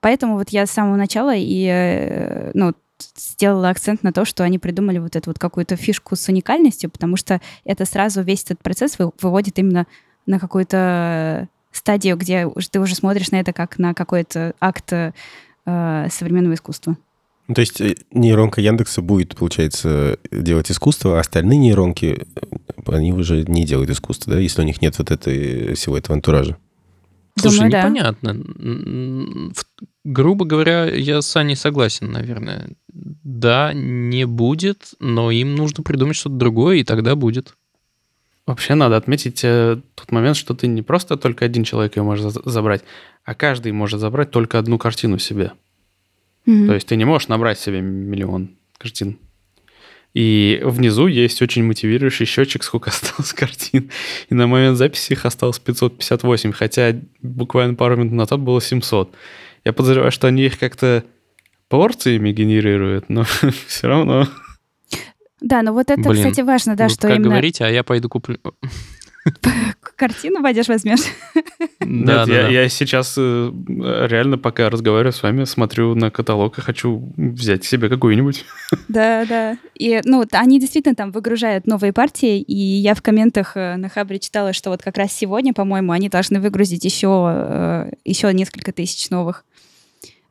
Поэтому 0.00 0.34
вот 0.34 0.48
я 0.48 0.66
с 0.66 0.72
самого 0.72 0.96
начала 0.96 1.36
и, 1.36 1.68
э, 1.70 2.50
ну, 2.52 2.74
сделала 3.16 3.68
акцент 3.68 4.02
на 4.02 4.12
то, 4.12 4.24
что 4.24 4.44
они 4.44 4.58
придумали 4.58 4.98
вот 4.98 5.16
эту 5.16 5.30
вот 5.30 5.38
какую-то 5.38 5.76
фишку 5.76 6.16
с 6.16 6.28
уникальностью, 6.28 6.90
потому 6.90 7.16
что 7.16 7.40
это 7.64 7.84
сразу 7.84 8.22
весь 8.22 8.44
этот 8.44 8.60
процесс 8.60 8.98
выводит 8.98 9.58
именно 9.58 9.86
на 10.26 10.38
какую-то 10.38 11.48
стадию, 11.72 12.16
где 12.16 12.48
ты 12.70 12.80
уже 12.80 12.94
смотришь 12.94 13.30
на 13.30 13.40
это 13.40 13.52
как 13.52 13.78
на 13.78 13.94
какой-то 13.94 14.54
акт 14.60 14.92
э, 14.92 15.12
современного 15.64 16.54
искусства. 16.54 16.96
Ну, 17.48 17.54
то 17.54 17.60
есть 17.60 17.80
э, 17.80 17.94
нейронка 18.10 18.60
Яндекса 18.60 19.02
будет, 19.02 19.36
получается, 19.36 20.18
делать 20.32 20.70
искусство, 20.70 21.16
а 21.16 21.20
остальные 21.20 21.58
нейронки, 21.58 22.26
э, 22.34 22.92
они 22.92 23.12
уже 23.12 23.44
не 23.44 23.64
делают 23.64 23.90
искусство, 23.90 24.34
да, 24.34 24.40
если 24.40 24.62
у 24.62 24.64
них 24.64 24.82
нет 24.82 24.98
вот 24.98 25.10
этой, 25.10 25.74
всего 25.74 25.96
этого 25.96 26.14
антуража? 26.14 26.56
Слушай, 27.38 27.68
Думаю, 27.68 27.70
непонятно. 27.70 28.34
Да. 28.34 29.52
Грубо 30.04 30.44
говоря, 30.44 30.84
я 30.86 31.20
с 31.20 31.36
Аней 31.36 31.56
согласен, 31.56 32.10
наверное. 32.10 32.70
Да, 32.92 33.72
не 33.74 34.24
будет, 34.26 34.94
но 35.00 35.30
им 35.30 35.54
нужно 35.54 35.82
придумать 35.82 36.16
что-то 36.16 36.36
другое, 36.36 36.76
и 36.76 36.84
тогда 36.84 37.14
будет. 37.14 37.54
Вообще 38.46 38.74
надо 38.74 38.96
отметить 38.96 39.42
э, 39.42 39.80
тот 39.96 40.12
момент, 40.12 40.36
что 40.36 40.54
ты 40.54 40.68
не 40.68 40.82
просто 40.82 41.16
только 41.16 41.44
один 41.44 41.64
человек 41.64 41.96
ее 41.96 42.04
можешь 42.04 42.32
забрать, 42.44 42.84
а 43.24 43.34
каждый 43.34 43.72
может 43.72 43.98
забрать 44.00 44.30
только 44.30 44.58
одну 44.58 44.78
картину 44.78 45.18
себе. 45.18 45.52
Mm-hmm. 46.46 46.66
То 46.66 46.74
есть 46.74 46.86
ты 46.86 46.94
не 46.94 47.04
можешь 47.04 47.26
набрать 47.26 47.58
себе 47.58 47.80
миллион 47.80 48.50
картин. 48.78 49.18
И 50.16 50.62
внизу 50.64 51.08
есть 51.08 51.42
очень 51.42 51.62
мотивирующий 51.62 52.24
счетчик, 52.24 52.62
сколько 52.62 52.88
осталось 52.90 53.34
картин. 53.34 53.90
И 54.30 54.34
на 54.34 54.46
момент 54.46 54.78
записи 54.78 55.12
их 55.12 55.26
осталось 55.26 55.58
558, 55.58 56.52
хотя 56.52 56.96
буквально 57.20 57.74
пару 57.74 57.96
минут 57.96 58.14
назад 58.14 58.40
было 58.40 58.62
700. 58.62 59.14
Я 59.66 59.74
подозреваю, 59.74 60.10
что 60.10 60.26
они 60.26 60.46
их 60.46 60.58
как-то 60.58 61.04
порциями 61.68 62.32
генерируют, 62.32 63.10
но 63.10 63.24
все 63.66 63.88
равно. 63.88 64.26
Да, 65.42 65.60
но 65.60 65.74
вот 65.74 65.90
это, 65.90 66.08
Блин, 66.08 66.24
кстати, 66.24 66.40
важно, 66.40 66.76
да, 66.76 66.88
что 66.88 67.08
как 67.08 67.16
именно... 67.16 67.28
говорите, 67.28 67.66
а 67.66 67.68
я 67.68 67.84
пойду 67.84 68.08
куплю. 68.08 68.38
картину 69.96 70.42
пойдешь 70.42 70.68
возьмешь? 70.68 71.00
Нет, 71.80 72.28
я, 72.28 72.48
я 72.48 72.68
сейчас 72.68 73.14
э, 73.18 73.50
реально, 74.08 74.38
пока 74.38 74.70
разговариваю 74.70 75.12
с 75.12 75.22
вами, 75.22 75.44
смотрю 75.44 75.94
на 75.94 76.10
каталог 76.10 76.58
и 76.58 76.60
хочу 76.60 77.12
взять 77.16 77.64
себе 77.64 77.88
какую-нибудь. 77.88 78.44
Да, 78.88 79.24
да. 79.24 79.58
И, 79.74 80.00
ну, 80.04 80.24
они 80.32 80.60
действительно 80.60 80.94
там 80.94 81.10
выгружают 81.10 81.66
новые 81.66 81.92
партии, 81.92 82.40
и 82.40 82.56
я 82.56 82.94
в 82.94 83.02
комментах 83.02 83.56
э, 83.56 83.76
на 83.76 83.88
Хабре 83.88 84.18
читала, 84.18 84.52
что 84.52 84.70
вот 84.70 84.82
как 84.82 84.96
раз 84.96 85.12
сегодня, 85.12 85.52
по-моему, 85.52 85.92
они 85.92 86.08
должны 86.08 86.40
выгрузить 86.40 86.84
еще, 86.84 87.30
э, 87.34 87.90
еще 88.04 88.32
несколько 88.32 88.72
тысяч 88.72 89.10
новых. 89.10 89.44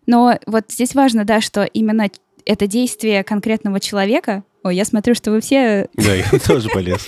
Но 0.08 0.38
вот 0.46 0.66
здесь 0.70 0.94
важно, 0.94 1.26
да, 1.26 1.42
что 1.42 1.64
именно 1.64 2.10
это 2.46 2.68
действие 2.68 3.24
конкретного 3.24 3.80
человека. 3.80 4.44
Ой, 4.64 4.76
я 4.76 4.86
смотрю, 4.86 5.14
что 5.16 5.32
вы 5.32 5.42
все... 5.42 5.90
Да, 5.96 6.14
я 6.14 6.26
тоже 6.40 6.70
полез. 6.70 7.08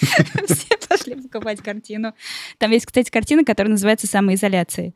Все 0.00 0.76
пошли 0.88 1.16
покупать 1.16 1.60
картину. 1.60 2.14
Там 2.58 2.70
есть, 2.70 2.86
кстати, 2.86 3.10
картина, 3.10 3.44
которая 3.44 3.72
называется 3.72 4.06
«Самоизоляция». 4.06 4.92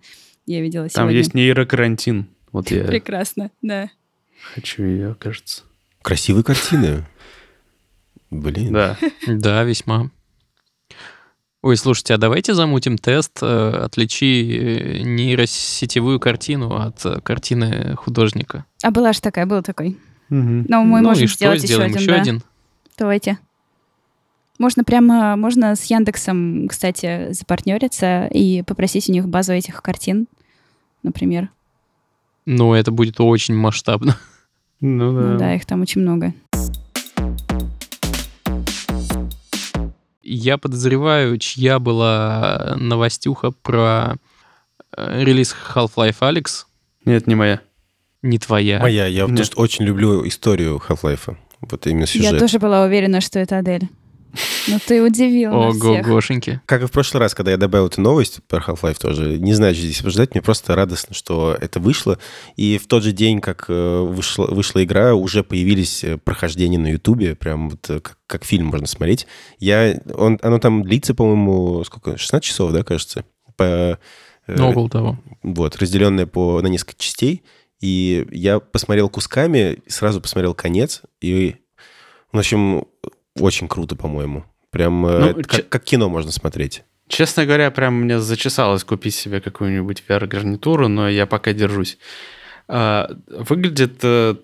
Я 0.46 0.60
видела 0.60 0.88
сегодня. 0.88 1.08
Там 1.08 1.08
есть 1.08 1.34
нейрокарантин. 1.34 2.28
Вот 2.52 2.70
я 2.70 2.84
Прекрасно, 2.84 3.50
да. 3.62 3.90
хочу 4.54 4.84
ее, 4.84 5.16
кажется. 5.18 5.62
Красивые 6.02 6.44
картины. 6.44 7.04
Блин. 8.30 8.72
Да. 8.72 8.96
Да, 9.26 9.62
весьма. 9.64 10.10
Ой, 11.62 11.76
слушайте, 11.76 12.14
а 12.14 12.18
давайте 12.18 12.54
замутим 12.54 12.98
тест 12.98 13.38
э, 13.40 13.70
«Отличи 13.84 14.24
э, 14.24 15.02
нейросетевую 15.02 16.18
картину 16.18 16.74
от 16.74 17.06
э, 17.06 17.20
картины 17.20 17.94
художника». 17.94 18.64
А 18.82 18.90
была 18.90 19.12
же 19.12 19.20
такая, 19.20 19.46
был 19.46 19.62
такой. 19.62 19.96
Мгм. 20.28 20.66
Но 20.68 20.82
мы 20.82 21.00
ну 21.00 21.08
можем 21.10 21.24
и 21.24 21.26
что, 21.28 21.36
сделать 21.36 21.62
еще 21.62 21.74
сделаем 21.74 21.92
один, 21.92 22.00
еще 22.00 22.10
да. 22.10 22.20
один? 22.20 22.42
Давайте. 22.98 23.38
Можно 24.58 24.82
прямо, 24.82 25.36
можно 25.36 25.76
с 25.76 25.84
Яндексом, 25.84 26.66
кстати, 26.66 27.32
запартнериться 27.32 28.26
и 28.26 28.62
попросить 28.62 29.08
у 29.08 29.12
них 29.12 29.28
базу 29.28 29.52
этих 29.52 29.80
картин, 29.82 30.26
например. 31.04 31.48
Ну, 32.44 32.74
это 32.74 32.90
будет 32.90 33.20
очень 33.20 33.54
масштабно. 33.54 34.16
Ну 34.80 35.12
Ну 35.12 35.32
да. 35.34 35.36
да, 35.38 35.54
их 35.54 35.64
там 35.64 35.82
очень 35.82 36.00
много. 36.00 36.34
Я 40.22 40.58
подозреваю, 40.58 41.38
чья 41.38 41.78
была 41.78 42.76
новостюха 42.78 43.50
про 43.50 44.16
э, 44.96 45.24
релиз 45.24 45.54
Half-Life 45.74 46.16
Алекс. 46.20 46.66
Нет, 47.04 47.26
не 47.26 47.34
моя. 47.34 47.60
Не 48.22 48.38
твоя. 48.38 48.78
Моя, 48.78 49.06
я 49.06 49.22
Нет. 49.22 49.30
потому 49.30 49.44
что 49.44 49.60
очень 49.60 49.84
люблю 49.84 50.26
историю 50.26 50.80
Half-Life. 50.88 51.36
Вот 51.60 51.86
именно 51.86 52.06
сюжет. 52.06 52.32
Я 52.32 52.38
тоже 52.38 52.58
была 52.58 52.84
уверена, 52.84 53.20
что 53.20 53.38
это 53.38 53.58
Адель. 53.58 53.88
Ну 54.68 54.78
ты 54.86 55.02
удивил 55.02 55.52
нас 55.52 55.76
Ого, 55.76 55.94
всех. 55.94 56.06
Гошеньки. 56.06 56.60
Как 56.66 56.82
и 56.82 56.86
в 56.86 56.90
прошлый 56.90 57.20
раз, 57.20 57.34
когда 57.34 57.50
я 57.50 57.56
добавил 57.56 57.86
эту 57.86 58.00
новость 58.00 58.40
про 58.48 58.60
Half-Life 58.60 58.98
тоже, 59.00 59.38
не 59.38 59.52
знаю, 59.54 59.74
что 59.74 59.84
здесь 59.84 59.98
обсуждать, 60.00 60.34
мне 60.34 60.42
просто 60.42 60.74
радостно, 60.74 61.14
что 61.14 61.56
это 61.60 61.80
вышло. 61.80 62.18
И 62.56 62.78
в 62.78 62.86
тот 62.86 63.02
же 63.02 63.12
день, 63.12 63.40
как 63.40 63.66
э, 63.68 64.00
вышла, 64.00 64.46
вышла 64.46 64.82
игра, 64.82 65.14
уже 65.14 65.42
появились 65.44 66.04
э, 66.04 66.16
прохождения 66.16 66.78
на 66.78 66.88
Ютубе, 66.88 67.34
прям 67.34 67.70
вот 67.70 67.88
э, 67.90 68.00
как, 68.00 68.18
как 68.26 68.44
фильм 68.44 68.66
можно 68.66 68.86
смотреть. 68.86 69.26
Я, 69.58 70.00
он, 70.14 70.38
оно 70.42 70.58
там 70.58 70.82
длится, 70.82 71.14
по-моему, 71.14 71.84
сколько, 71.84 72.16
16 72.16 72.44
часов, 72.44 72.72
да, 72.72 72.82
кажется? 72.82 73.24
По, 73.56 73.98
Ну, 74.46 74.70
около 74.70 74.88
того. 74.88 75.18
вот, 75.42 75.76
разделенное 75.76 76.26
по, 76.26 76.60
на 76.62 76.68
несколько 76.68 77.00
частей. 77.00 77.42
И 77.80 78.26
я 78.30 78.60
посмотрел 78.60 79.08
кусками, 79.08 79.78
сразу 79.88 80.20
посмотрел 80.20 80.54
конец, 80.54 81.02
и, 81.20 81.56
в 82.30 82.38
общем, 82.38 82.84
очень 83.38 83.68
круто, 83.68 83.96
по-моему. 83.96 84.44
Прям 84.70 85.04
э, 85.06 85.34
Ну, 85.34 85.42
как, 85.42 85.68
как 85.68 85.84
кино 85.84 86.08
можно 86.08 86.32
смотреть. 86.32 86.82
Честно 87.08 87.44
говоря, 87.44 87.70
прям 87.70 88.02
мне 88.02 88.18
зачесалось 88.18 88.84
купить 88.84 89.14
себе 89.14 89.40
какую-нибудь 89.40 90.02
VR-гарнитуру, 90.08 90.88
но 90.88 91.08
я 91.08 91.26
пока 91.26 91.52
держусь. 91.52 91.98
А, 92.68 93.10
Выглядит 93.26 93.98
э, 94.02 94.36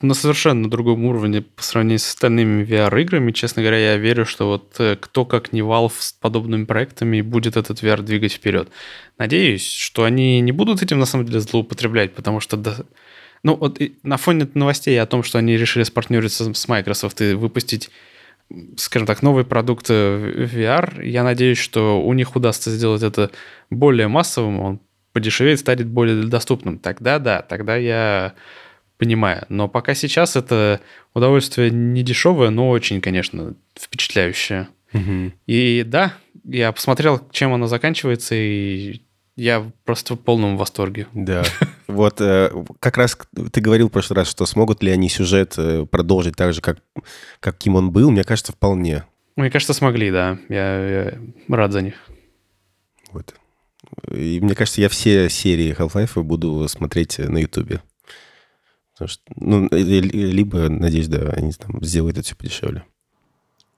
на 0.00 0.14
совершенно 0.14 0.68
другом 0.68 1.04
уровне 1.04 1.42
по 1.42 1.62
сравнению 1.62 2.00
с 2.00 2.08
остальными 2.08 2.64
VR-играми. 2.64 3.32
Честно 3.32 3.62
говоря, 3.62 3.78
я 3.78 3.96
верю, 3.96 4.26
что 4.26 4.48
вот 4.48 4.74
э, 4.78 4.96
кто 5.00 5.24
как 5.24 5.52
не 5.52 5.60
Valve 5.60 5.92
с 5.98 6.12
подобными 6.12 6.64
проектами 6.64 7.20
будет 7.20 7.56
этот 7.56 7.82
VR 7.82 8.02
двигать 8.02 8.32
вперед. 8.32 8.70
Надеюсь, 9.18 9.70
что 9.70 10.04
они 10.04 10.40
не 10.40 10.52
будут 10.52 10.82
этим 10.82 10.98
на 10.98 11.06
самом 11.06 11.26
деле 11.26 11.40
злоупотреблять, 11.40 12.12
потому 12.14 12.40
что 12.40 12.56
да, 12.56 12.76
ну, 13.42 13.54
вот 13.54 13.80
на 14.02 14.16
фоне 14.16 14.48
новостей 14.54 15.00
о 15.00 15.06
том, 15.06 15.22
что 15.22 15.38
они 15.38 15.56
решили 15.56 15.84
спартнериться 15.84 16.52
с 16.52 16.68
Microsoft 16.68 17.20
и 17.20 17.34
выпустить 17.34 17.90
скажем 18.76 19.06
так, 19.06 19.22
новый 19.22 19.44
продукт 19.44 19.86
э, 19.90 20.46
VR. 20.52 21.04
Я 21.04 21.24
надеюсь, 21.24 21.58
что 21.58 22.00
у 22.00 22.12
них 22.12 22.36
удастся 22.36 22.70
сделать 22.70 23.02
это 23.02 23.30
более 23.70 24.08
массовым, 24.08 24.60
он 24.60 24.80
подешевеет, 25.12 25.60
станет 25.60 25.86
более 25.86 26.24
доступным. 26.24 26.78
Тогда 26.78 27.18
да, 27.18 27.42
тогда 27.42 27.76
я 27.76 28.34
понимаю. 28.98 29.46
Но 29.48 29.68
пока 29.68 29.94
сейчас 29.94 30.36
это 30.36 30.80
удовольствие 31.14 31.70
не 31.70 32.02
дешевое, 32.02 32.50
но 32.50 32.70
очень, 32.70 33.00
конечно, 33.00 33.54
впечатляющее. 33.78 34.68
И 35.46 35.84
да, 35.86 36.14
я 36.44 36.72
посмотрел, 36.72 37.20
чем 37.30 37.52
оно 37.52 37.66
заканчивается, 37.66 38.34
и 38.34 39.02
я 39.36 39.70
просто 39.84 40.14
в 40.14 40.20
полном 40.20 40.56
восторге. 40.56 41.06
Да. 41.12 41.44
Вот 41.86 42.20
э, 42.20 42.50
как 42.80 42.96
раз 42.96 43.16
ты 43.52 43.60
говорил 43.60 43.88
в 43.88 43.92
прошлый 43.92 44.16
раз, 44.16 44.28
что 44.28 44.46
смогут 44.46 44.82
ли 44.82 44.90
они 44.90 45.08
сюжет 45.08 45.54
э, 45.58 45.86
продолжить 45.86 46.36
так 46.36 46.52
же, 46.52 46.60
как, 46.60 46.78
каким 47.40 47.76
он 47.76 47.90
был. 47.90 48.10
Мне 48.10 48.24
кажется, 48.24 48.52
вполне. 48.52 49.04
Мне 49.36 49.50
кажется, 49.50 49.74
смогли, 49.74 50.10
да. 50.10 50.38
Я, 50.48 51.04
я 51.04 51.18
рад 51.48 51.72
за 51.72 51.82
них. 51.82 51.94
Вот. 53.12 53.34
И 54.10 54.40
мне 54.40 54.54
кажется, 54.54 54.80
я 54.80 54.88
все 54.88 55.28
серии 55.28 55.76
Half-Life 55.78 56.22
буду 56.22 56.66
смотреть 56.68 57.18
на 57.18 57.38
Ютубе. 57.38 57.82
Потому 58.94 59.08
что, 59.08 59.22
ну, 59.36 59.66
э, 59.66 59.76
э, 59.76 60.00
либо, 60.00 60.70
надеюсь, 60.70 61.08
да, 61.08 61.30
они 61.36 61.52
там 61.52 61.84
сделают 61.84 62.16
это 62.16 62.26
все 62.26 62.34
подешевле. 62.34 62.84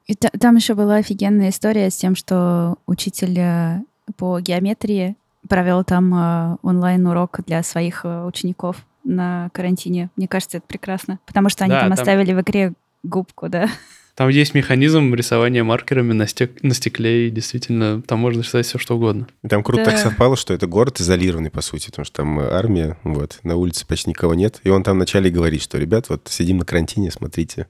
И 0.06 0.14
та- 0.14 0.30
там 0.30 0.54
еще 0.56 0.74
была 0.74 0.96
офигенная 0.96 1.50
история 1.50 1.90
с 1.90 1.96
тем, 1.96 2.14
что 2.14 2.76
учитель 2.86 3.38
э, 3.38 3.80
по 4.16 4.38
геометрии 4.40 5.16
провел 5.48 5.84
там 5.84 6.14
э, 6.14 6.56
онлайн-урок 6.62 7.40
для 7.46 7.62
своих 7.62 8.02
э, 8.04 8.24
учеников 8.24 8.76
на 9.04 9.50
карантине. 9.52 10.10
Мне 10.16 10.28
кажется, 10.28 10.58
это 10.58 10.66
прекрасно. 10.66 11.18
Потому 11.26 11.48
что 11.48 11.64
они 11.64 11.72
Да, 11.72 11.80
там, 11.80 11.90
там- 11.90 11.98
оставили 11.98 12.32
в 12.32 12.40
игре 12.42 12.72
губку, 13.02 13.48
да. 13.48 13.68
Там 14.14 14.28
есть 14.30 14.52
механизм 14.52 15.14
рисования 15.14 15.62
маркерами 15.62 16.12
на, 16.12 16.24
стек- 16.24 16.58
на 16.62 16.74
стекле, 16.74 17.28
и 17.28 17.30
действительно, 17.30 18.02
там 18.02 18.18
можно 18.18 18.40
рисовать 18.42 18.66
все, 18.66 18.76
что 18.76 18.96
угодно. 18.96 19.28
И 19.44 19.48
Там 19.48 19.62
круто 19.62 19.84
Да. 19.84 19.92
так 19.92 20.00
совпало, 20.00 20.36
что 20.36 20.52
это 20.52 20.66
город 20.66 21.00
изолированный, 21.00 21.50
по 21.50 21.60
сути, 21.60 21.86
потому 21.86 22.04
что 22.04 22.16
там 22.16 22.40
э, 22.40 22.50
армия, 22.50 22.98
вот, 23.04 23.38
на 23.44 23.54
улице 23.54 23.86
почти 23.86 24.10
никого 24.10 24.34
нет. 24.34 24.60
И 24.64 24.70
он 24.70 24.82
там 24.82 24.96
вначале 24.96 25.30
говорит, 25.30 25.62
что, 25.62 25.78
ребят, 25.78 26.08
вот 26.08 26.26
сидим 26.28 26.58
на 26.58 26.64
карантине, 26.64 27.12
смотрите. 27.12 27.68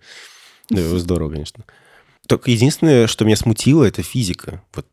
Ну, 0.70 0.80
здорово, 0.96 1.30
конечно. 1.32 1.64
Только 2.26 2.50
единственное, 2.50 3.06
что 3.08 3.24
меня 3.26 3.36
смутило, 3.36 3.84
это 3.84 4.02
физика. 4.02 4.62
Вот 4.74 4.86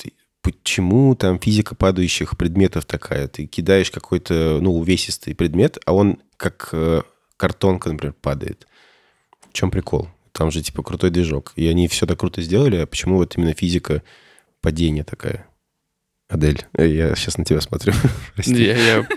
почему 0.46 1.16
там 1.16 1.40
физика 1.40 1.74
падающих 1.74 2.38
предметов 2.38 2.86
такая? 2.86 3.28
Ты 3.28 3.48
кидаешь 3.48 3.90
какой-то, 3.90 4.60
ну, 4.62 4.78
увесистый 4.78 5.34
предмет, 5.34 5.80
а 5.88 5.94
он 5.94 6.20
как 6.38 6.70
э, 6.72 7.02
картонка, 7.36 7.90
например, 7.90 8.14
падает. 8.22 8.68
В 9.50 9.54
чем 9.54 9.72
прикол? 9.72 10.08
Там 10.34 10.52
же, 10.52 10.62
типа, 10.62 10.84
крутой 10.84 11.10
движок. 11.10 11.52
И 11.56 11.66
они 11.66 11.88
все 11.88 12.06
так 12.06 12.20
круто 12.20 12.44
сделали, 12.44 12.76
а 12.76 12.86
почему 12.86 13.16
вот 13.16 13.36
именно 13.36 13.54
физика 13.54 14.04
падения 14.62 15.04
такая? 15.04 15.48
Адель, 16.30 16.68
э, 16.78 16.88
я 16.90 17.16
сейчас 17.16 17.40
на 17.40 17.46
тебя 17.46 17.62
смотрю. 17.62 17.94
Я, 18.46 18.78
я 18.78 19.08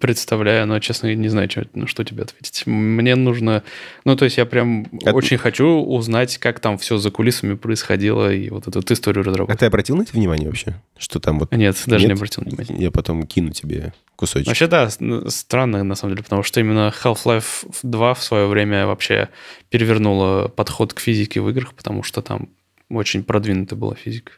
представляю, 0.00 0.66
но, 0.66 0.78
честно, 0.80 1.12
не 1.14 1.28
знаю, 1.28 1.50
что, 1.50 1.66
на 1.74 1.86
что 1.86 2.04
тебе 2.04 2.22
ответить. 2.22 2.66
Мне 2.66 3.14
нужно... 3.16 3.62
Ну, 4.04 4.16
то 4.16 4.24
есть 4.24 4.36
я 4.38 4.46
прям 4.46 4.86
А- 5.04 5.12
очень 5.12 5.38
хочу 5.38 5.66
узнать, 5.66 6.38
как 6.38 6.60
там 6.60 6.78
все 6.78 6.98
за 6.98 7.10
кулисами 7.10 7.54
происходило, 7.54 8.32
и 8.32 8.50
вот 8.50 8.68
эту 8.68 8.78
вот 8.78 8.90
историю 8.90 9.22
А 9.22 9.26
разработки. 9.26 9.58
ты 9.58 9.66
обратил 9.66 9.96
на 9.96 10.02
это 10.02 10.12
внимание 10.12 10.46
вообще? 10.48 10.80
Что 10.96 11.20
там 11.20 11.38
вот... 11.40 11.52
Нет, 11.52 11.76
даже 11.86 12.04
не 12.04 12.08
Нет? 12.10 12.18
обратил 12.18 12.44
внимания. 12.44 12.76
Я 12.82 12.90
потом 12.90 13.26
кину 13.26 13.50
тебе 13.50 13.92
кусочек. 14.16 14.46
Вообще, 14.48 14.66
да, 14.66 14.88
странно, 15.28 15.82
на 15.84 15.94
самом 15.94 16.14
деле, 16.14 16.24
потому 16.24 16.42
что 16.42 16.60
именно 16.60 16.92
Half-Life 17.02 17.66
2 17.82 18.14
в 18.14 18.22
свое 18.22 18.46
время 18.46 18.86
вообще 18.86 19.28
перевернула 19.70 20.48
подход 20.48 20.92
к 20.92 21.00
физике 21.00 21.40
в 21.40 21.48
играх, 21.50 21.74
потому 21.74 22.02
что 22.02 22.22
там 22.22 22.48
очень 22.90 23.22
продвинутая 23.22 23.78
была 23.78 23.94
физика. 23.94 24.32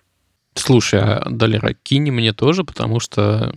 Слушай, 0.54 1.00
а 1.00 1.28
Далера, 1.30 1.72
кинь 1.74 2.10
мне 2.10 2.32
тоже, 2.32 2.64
потому 2.64 2.98
что, 2.98 3.54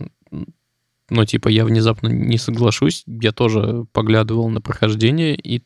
ну, 1.14 1.24
типа, 1.24 1.48
я 1.48 1.64
внезапно 1.64 2.08
не 2.08 2.38
соглашусь. 2.38 3.04
Я 3.06 3.32
тоже 3.32 3.86
поглядывал 3.92 4.48
на 4.48 4.60
прохождение, 4.60 5.34
и 5.34 5.62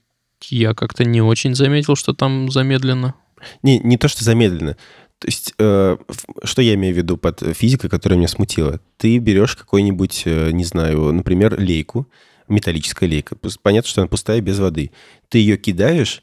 я 0.48 0.74
как-то 0.74 1.04
не 1.04 1.20
очень 1.20 1.54
заметил, 1.54 1.96
что 1.96 2.12
там 2.14 2.50
замедленно. 2.50 3.14
Не, 3.62 3.78
не 3.78 3.96
то, 3.96 4.08
что 4.08 4.24
замедленно. 4.24 4.76
То 5.18 5.26
есть, 5.26 5.52
э, 5.58 5.96
что 6.44 6.62
я 6.62 6.74
имею 6.74 6.94
в 6.94 6.96
виду 6.96 7.16
под 7.16 7.42
физикой, 7.56 7.90
которая 7.90 8.18
меня 8.18 8.28
смутила? 8.28 8.80
Ты 8.98 9.18
берешь 9.18 9.56
какой-нибудь, 9.56 10.22
э, 10.26 10.50
не 10.52 10.64
знаю, 10.64 11.12
например, 11.12 11.58
лейку, 11.58 12.08
металлическая 12.48 13.08
лейка. 13.08 13.36
Понятно, 13.62 13.88
что 13.88 14.00
она 14.02 14.08
пустая, 14.08 14.40
без 14.40 14.58
воды. 14.60 14.92
Ты 15.28 15.38
ее 15.38 15.56
кидаешь, 15.56 16.22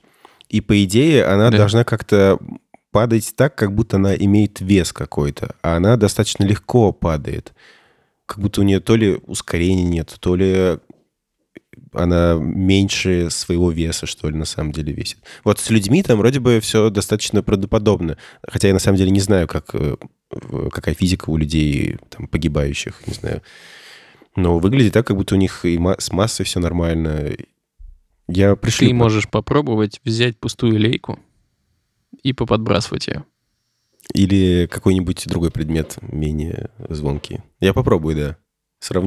и, 0.50 0.62
по 0.62 0.82
идее, 0.84 1.26
она 1.26 1.52
Да. 1.52 1.58
должна 1.58 1.84
как-то 1.84 2.40
падать 2.92 3.34
так, 3.36 3.56
как 3.56 3.76
будто 3.76 3.98
она 3.98 4.16
имеет 4.16 4.62
вес 4.62 4.94
какой-то, 4.94 5.56
а 5.62 5.76
она 5.76 5.98
достаточно 5.98 6.46
легко 6.46 6.94
падает. 6.94 7.54
Как 8.26 8.40
будто 8.40 8.62
у 8.62 8.64
нее 8.64 8.80
то 8.80 8.96
ли 8.96 9.20
ускорения 9.26 9.84
нет, 9.84 10.16
то 10.20 10.36
ли 10.36 10.80
она 11.94 12.36
меньше 12.36 13.30
своего 13.30 13.72
веса, 13.72 14.06
что 14.06 14.30
ли, 14.30 14.36
на 14.36 14.46
самом 14.46 14.72
деле 14.72 14.94
весит. 14.94 15.20
Вот 15.44 15.60
с 15.60 15.70
людьми 15.70 16.04
там 16.04 16.18
вроде 16.20 16.40
бы 16.40 16.60
все 16.60 16.90
достаточно 16.90 17.44
правдоподобно. 17.44 18.18
Хотя 18.48 18.68
я 18.68 18.74
на 18.74 18.80
самом 18.80 18.98
деле 18.98 19.12
не 19.12 19.20
знаю, 19.20 19.48
как, 19.48 19.74
э, 19.74 19.96
какая 20.72 20.96
физика 20.96 21.30
у 21.30 21.38
людей 21.38 21.98
там, 22.10 22.28
погибающих, 22.28 23.02
не 23.08 23.14
знаю. 23.14 23.42
Но 24.36 24.60
выглядит 24.60 24.94
так, 24.94 25.08
как 25.08 25.16
будто 25.16 25.36
у 25.36 25.38
них 25.38 25.64
и 25.66 25.80
с 25.98 26.12
массой 26.12 26.46
все 26.46 26.60
нормально. 26.60 27.32
Я 28.28 28.56
пришлю... 28.56 28.88
Ты 28.88 28.94
можешь 28.94 29.30
попробовать 29.30 30.02
взять 30.04 30.38
пустую 30.38 30.78
лейку 30.78 31.20
и 32.22 32.34
поподбрасывать 32.34 33.08
ее. 33.08 33.24
Или 34.14 34.68
какой-нибудь 34.68 35.28
другой 35.28 35.52
предмет 35.52 35.98
менее 36.02 36.70
звонкий. 36.90 37.42
Я 37.60 37.74
попробую, 37.74 38.16
да. 38.16 38.38
Срав... 38.80 39.04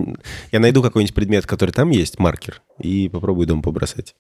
Я 0.51 0.61
найду 0.61 0.83
какой-нибудь 0.83 1.15
предмет, 1.15 1.47
который 1.47 1.71
там 1.71 1.91
есть, 1.91 2.19
маркер, 2.19 2.63
и 2.79 3.09
попробую 3.09 3.47
дом 3.47 3.63
побросать. 3.63 4.15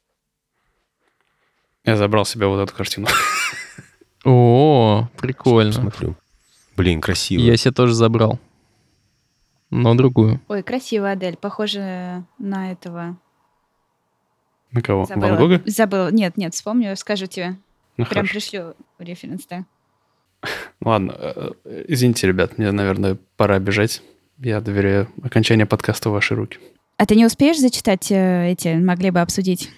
Я 1.84 1.96
забрал 1.96 2.24
себе 2.24 2.46
вот 2.46 2.60
эту 2.60 2.74
картину. 2.74 3.06
О, 4.24 5.08
прикольно. 5.16 5.72
Смотрю. 5.72 6.16
Блин, 6.76 7.00
красиво. 7.00 7.40
Я 7.40 7.56
себе 7.56 7.72
тоже 7.72 7.94
забрал. 7.94 8.38
Но 9.70 9.94
другую. 9.94 10.40
Ой, 10.48 10.62
красиво, 10.62 11.10
Адель. 11.10 11.36
Похоже 11.36 12.24
на 12.38 12.72
этого. 12.72 13.18
На 14.70 14.82
кого? 14.82 15.06
Забыла. 15.06 15.28
Ван 15.28 15.38
Гога? 15.38 15.62
Забыла. 15.66 16.10
Нет, 16.10 16.36
нет, 16.36 16.54
вспомню, 16.54 16.96
скажу 16.96 17.26
тебе. 17.26 17.56
Ну, 17.96 18.04
Прям 18.04 18.26
хорошо. 18.26 18.32
пришлю 18.32 18.74
референс, 18.98 19.46
да. 19.46 19.64
Ладно, 20.80 21.14
э, 21.18 21.52
э, 21.64 21.84
извините, 21.88 22.26
ребят, 22.26 22.58
мне, 22.58 22.70
наверное, 22.72 23.16
пора 23.36 23.58
бежать. 23.58 24.02
Я 24.38 24.60
доверяю 24.60 25.08
окончание 25.22 25.66
подкаста 25.66 26.10
в 26.10 26.12
ваши 26.12 26.34
руки. 26.34 26.58
А 26.96 27.06
ты 27.06 27.14
не 27.16 27.26
успеешь 27.26 27.58
зачитать 27.58 28.10
э, 28.10 28.52
эти? 28.52 28.74
Могли 28.76 29.10
бы 29.10 29.20
обсудить. 29.20 29.70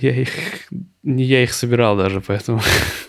Я 0.00 0.14
их... 0.20 0.30
Не 1.02 1.24
я 1.24 1.42
их 1.42 1.52
собирал 1.52 1.96
даже, 1.96 2.20
поэтому... 2.20 2.60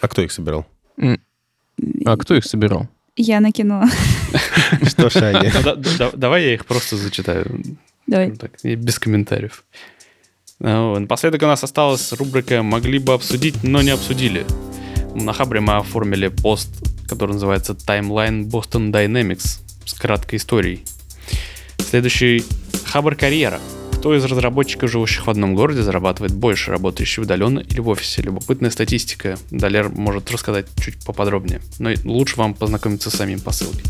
А 0.02 0.08
кто 0.08 0.22
их 0.22 0.32
собирал? 0.32 0.66
А 0.98 2.18
кто 2.18 2.36
их 2.36 2.46
собирал? 2.46 2.88
Я 3.16 3.40
накинула. 3.40 3.86
Что, 4.84 5.10
да- 5.98 6.12
Давай 6.14 6.46
я 6.46 6.54
их 6.54 6.66
просто 6.66 6.96
зачитаю. 6.96 7.62
Давай. 8.08 8.34
Без 8.64 9.00
комментариев. 9.00 9.64
Ну, 10.60 11.00
Напоследок 11.00 11.42
у 11.42 11.48
нас 11.48 11.64
осталась 11.64 12.14
рубрика 12.14 12.62
«Могли 12.62 13.00
бы 13.00 13.14
обсудить, 13.14 13.64
но 13.64 13.82
не 13.82 13.90
обсудили». 13.90 14.46
На 15.16 15.34
Хабре 15.34 15.60
мы 15.60 15.76
оформили 15.76 16.30
пост, 16.30 16.70
который 17.08 17.34
называется 17.34 17.74
«Timeline 17.74 18.46
Boston 18.46 18.92
Dynamics» 18.92 19.60
с 19.86 19.94
краткой 19.94 20.38
историей. 20.38 20.86
Следующий 21.78 22.46
Хабр 22.86 23.16
карьера. 23.16 23.60
Кто 23.94 24.16
из 24.16 24.24
разработчиков, 24.24 24.90
живущих 24.90 25.28
в 25.28 25.30
одном 25.30 25.54
городе, 25.54 25.84
зарабатывает 25.84 26.34
больше, 26.34 26.72
работающий 26.72 27.22
удаленно 27.22 27.60
или 27.60 27.80
в 27.80 27.90
офисе? 27.90 28.22
Любопытная 28.22 28.72
статистика. 28.72 29.38
Далер 29.52 29.90
может 29.90 30.32
рассказать 30.32 30.68
чуть 30.84 31.04
поподробнее. 31.06 31.62
Но 31.78 31.92
лучше 32.06 32.38
вам 32.38 32.54
познакомиться 32.54 33.12
с 33.12 33.16
самим 33.16 33.40
ссылке. 33.52 33.84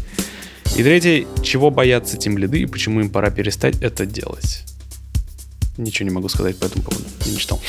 И 0.76 0.84
третье, 0.84 1.28
чего 1.44 1.70
боятся 1.70 2.18
тем 2.18 2.38
лиды 2.38 2.62
и 2.62 2.66
почему 2.66 3.00
им 3.00 3.10
пора 3.10 3.30
перестать 3.30 3.82
это 3.82 4.06
делать. 4.06 4.64
Ничего 5.78 6.10
не 6.10 6.14
могу 6.14 6.30
сказать 6.30 6.58
по 6.58 6.66
этому 6.66 6.84
поводу. 6.84 7.06
Я 7.26 7.32
не 7.32 7.38
читал. 7.38 7.62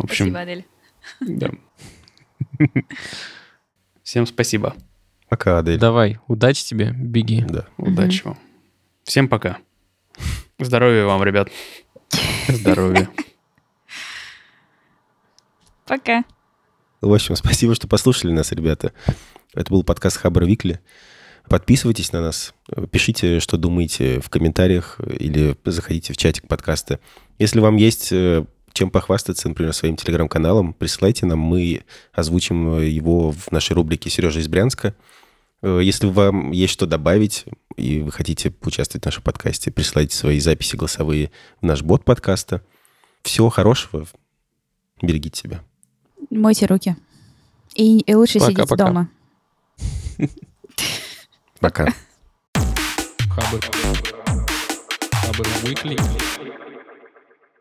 В 0.00 0.04
общем, 0.04 0.30
Спасибо, 0.30 0.40
Адель. 0.40 0.64
да. 1.20 1.50
Всем 4.02 4.26
спасибо. 4.26 4.74
Пока, 5.28 5.58
Адель. 5.58 5.78
Давай, 5.78 6.18
удачи 6.26 6.64
тебе, 6.64 6.92
беги. 6.92 7.44
Да. 7.46 7.66
Удачи 7.76 8.22
вам. 8.24 8.38
Всем 9.04 9.28
пока. 9.28 9.58
Здоровья 10.58 11.04
вам, 11.04 11.22
ребят. 11.22 11.50
Здоровья. 12.48 13.10
Пока. 15.86 16.24
В 17.02 17.12
общем, 17.12 17.36
спасибо, 17.36 17.74
что 17.74 17.86
послушали 17.86 18.32
нас, 18.32 18.52
ребята. 18.52 18.94
Это 19.52 19.70
был 19.70 19.84
подкаст 19.84 20.16
Хабр 20.16 20.44
Викли. 20.44 20.80
Подписывайтесь 21.46 22.12
на 22.12 22.22
нас, 22.22 22.54
пишите, 22.90 23.40
что 23.40 23.58
думаете 23.58 24.20
в 24.20 24.30
комментариях 24.30 24.98
или 25.18 25.56
заходите 25.64 26.14
в 26.14 26.16
чатик 26.16 26.48
подкаста. 26.48 27.00
Если 27.38 27.60
вам 27.60 27.76
есть 27.76 28.12
э, 28.12 28.44
чем 28.80 28.90
похвастаться, 28.90 29.46
например, 29.46 29.74
своим 29.74 29.96
телеграм-каналом, 29.96 30.72
присылайте 30.72 31.26
нам, 31.26 31.38
мы 31.38 31.82
озвучим 32.14 32.76
э, 32.76 32.86
его 32.88 33.30
в 33.30 33.52
нашей 33.52 33.74
рубрике 33.74 34.08
«Сережа 34.08 34.40
из 34.40 34.48
Брянска». 34.48 34.94
Э, 35.60 35.80
Если 35.82 36.06
вам 36.06 36.50
есть 36.52 36.72
что 36.72 36.86
добавить, 36.86 37.44
и 37.76 38.00
вы 38.00 38.10
хотите 38.10 38.50
поучаствовать 38.50 39.02
в 39.02 39.04
нашем 39.04 39.22
подкасте, 39.22 39.70
присылайте 39.70 40.16
свои 40.16 40.40
записи 40.40 40.76
голосовые 40.76 41.30
в 41.60 41.66
наш 41.66 41.82
бот 41.82 42.06
подкаста. 42.06 42.62
Всего 43.22 43.50
хорошего. 43.50 44.06
Берегите 45.02 45.38
себя. 45.38 45.62
Мойте 46.30 46.64
руки. 46.64 46.96
И, 47.74 47.98
и 47.98 48.14
лучше 48.14 48.40
сидеть 48.40 48.56
Пока-пока. 48.56 48.86
дома. 48.86 49.10
Пока. 51.60 51.92
Хабр. 52.54 53.60
Хабр 55.12 55.46
Weekly. 55.64 56.49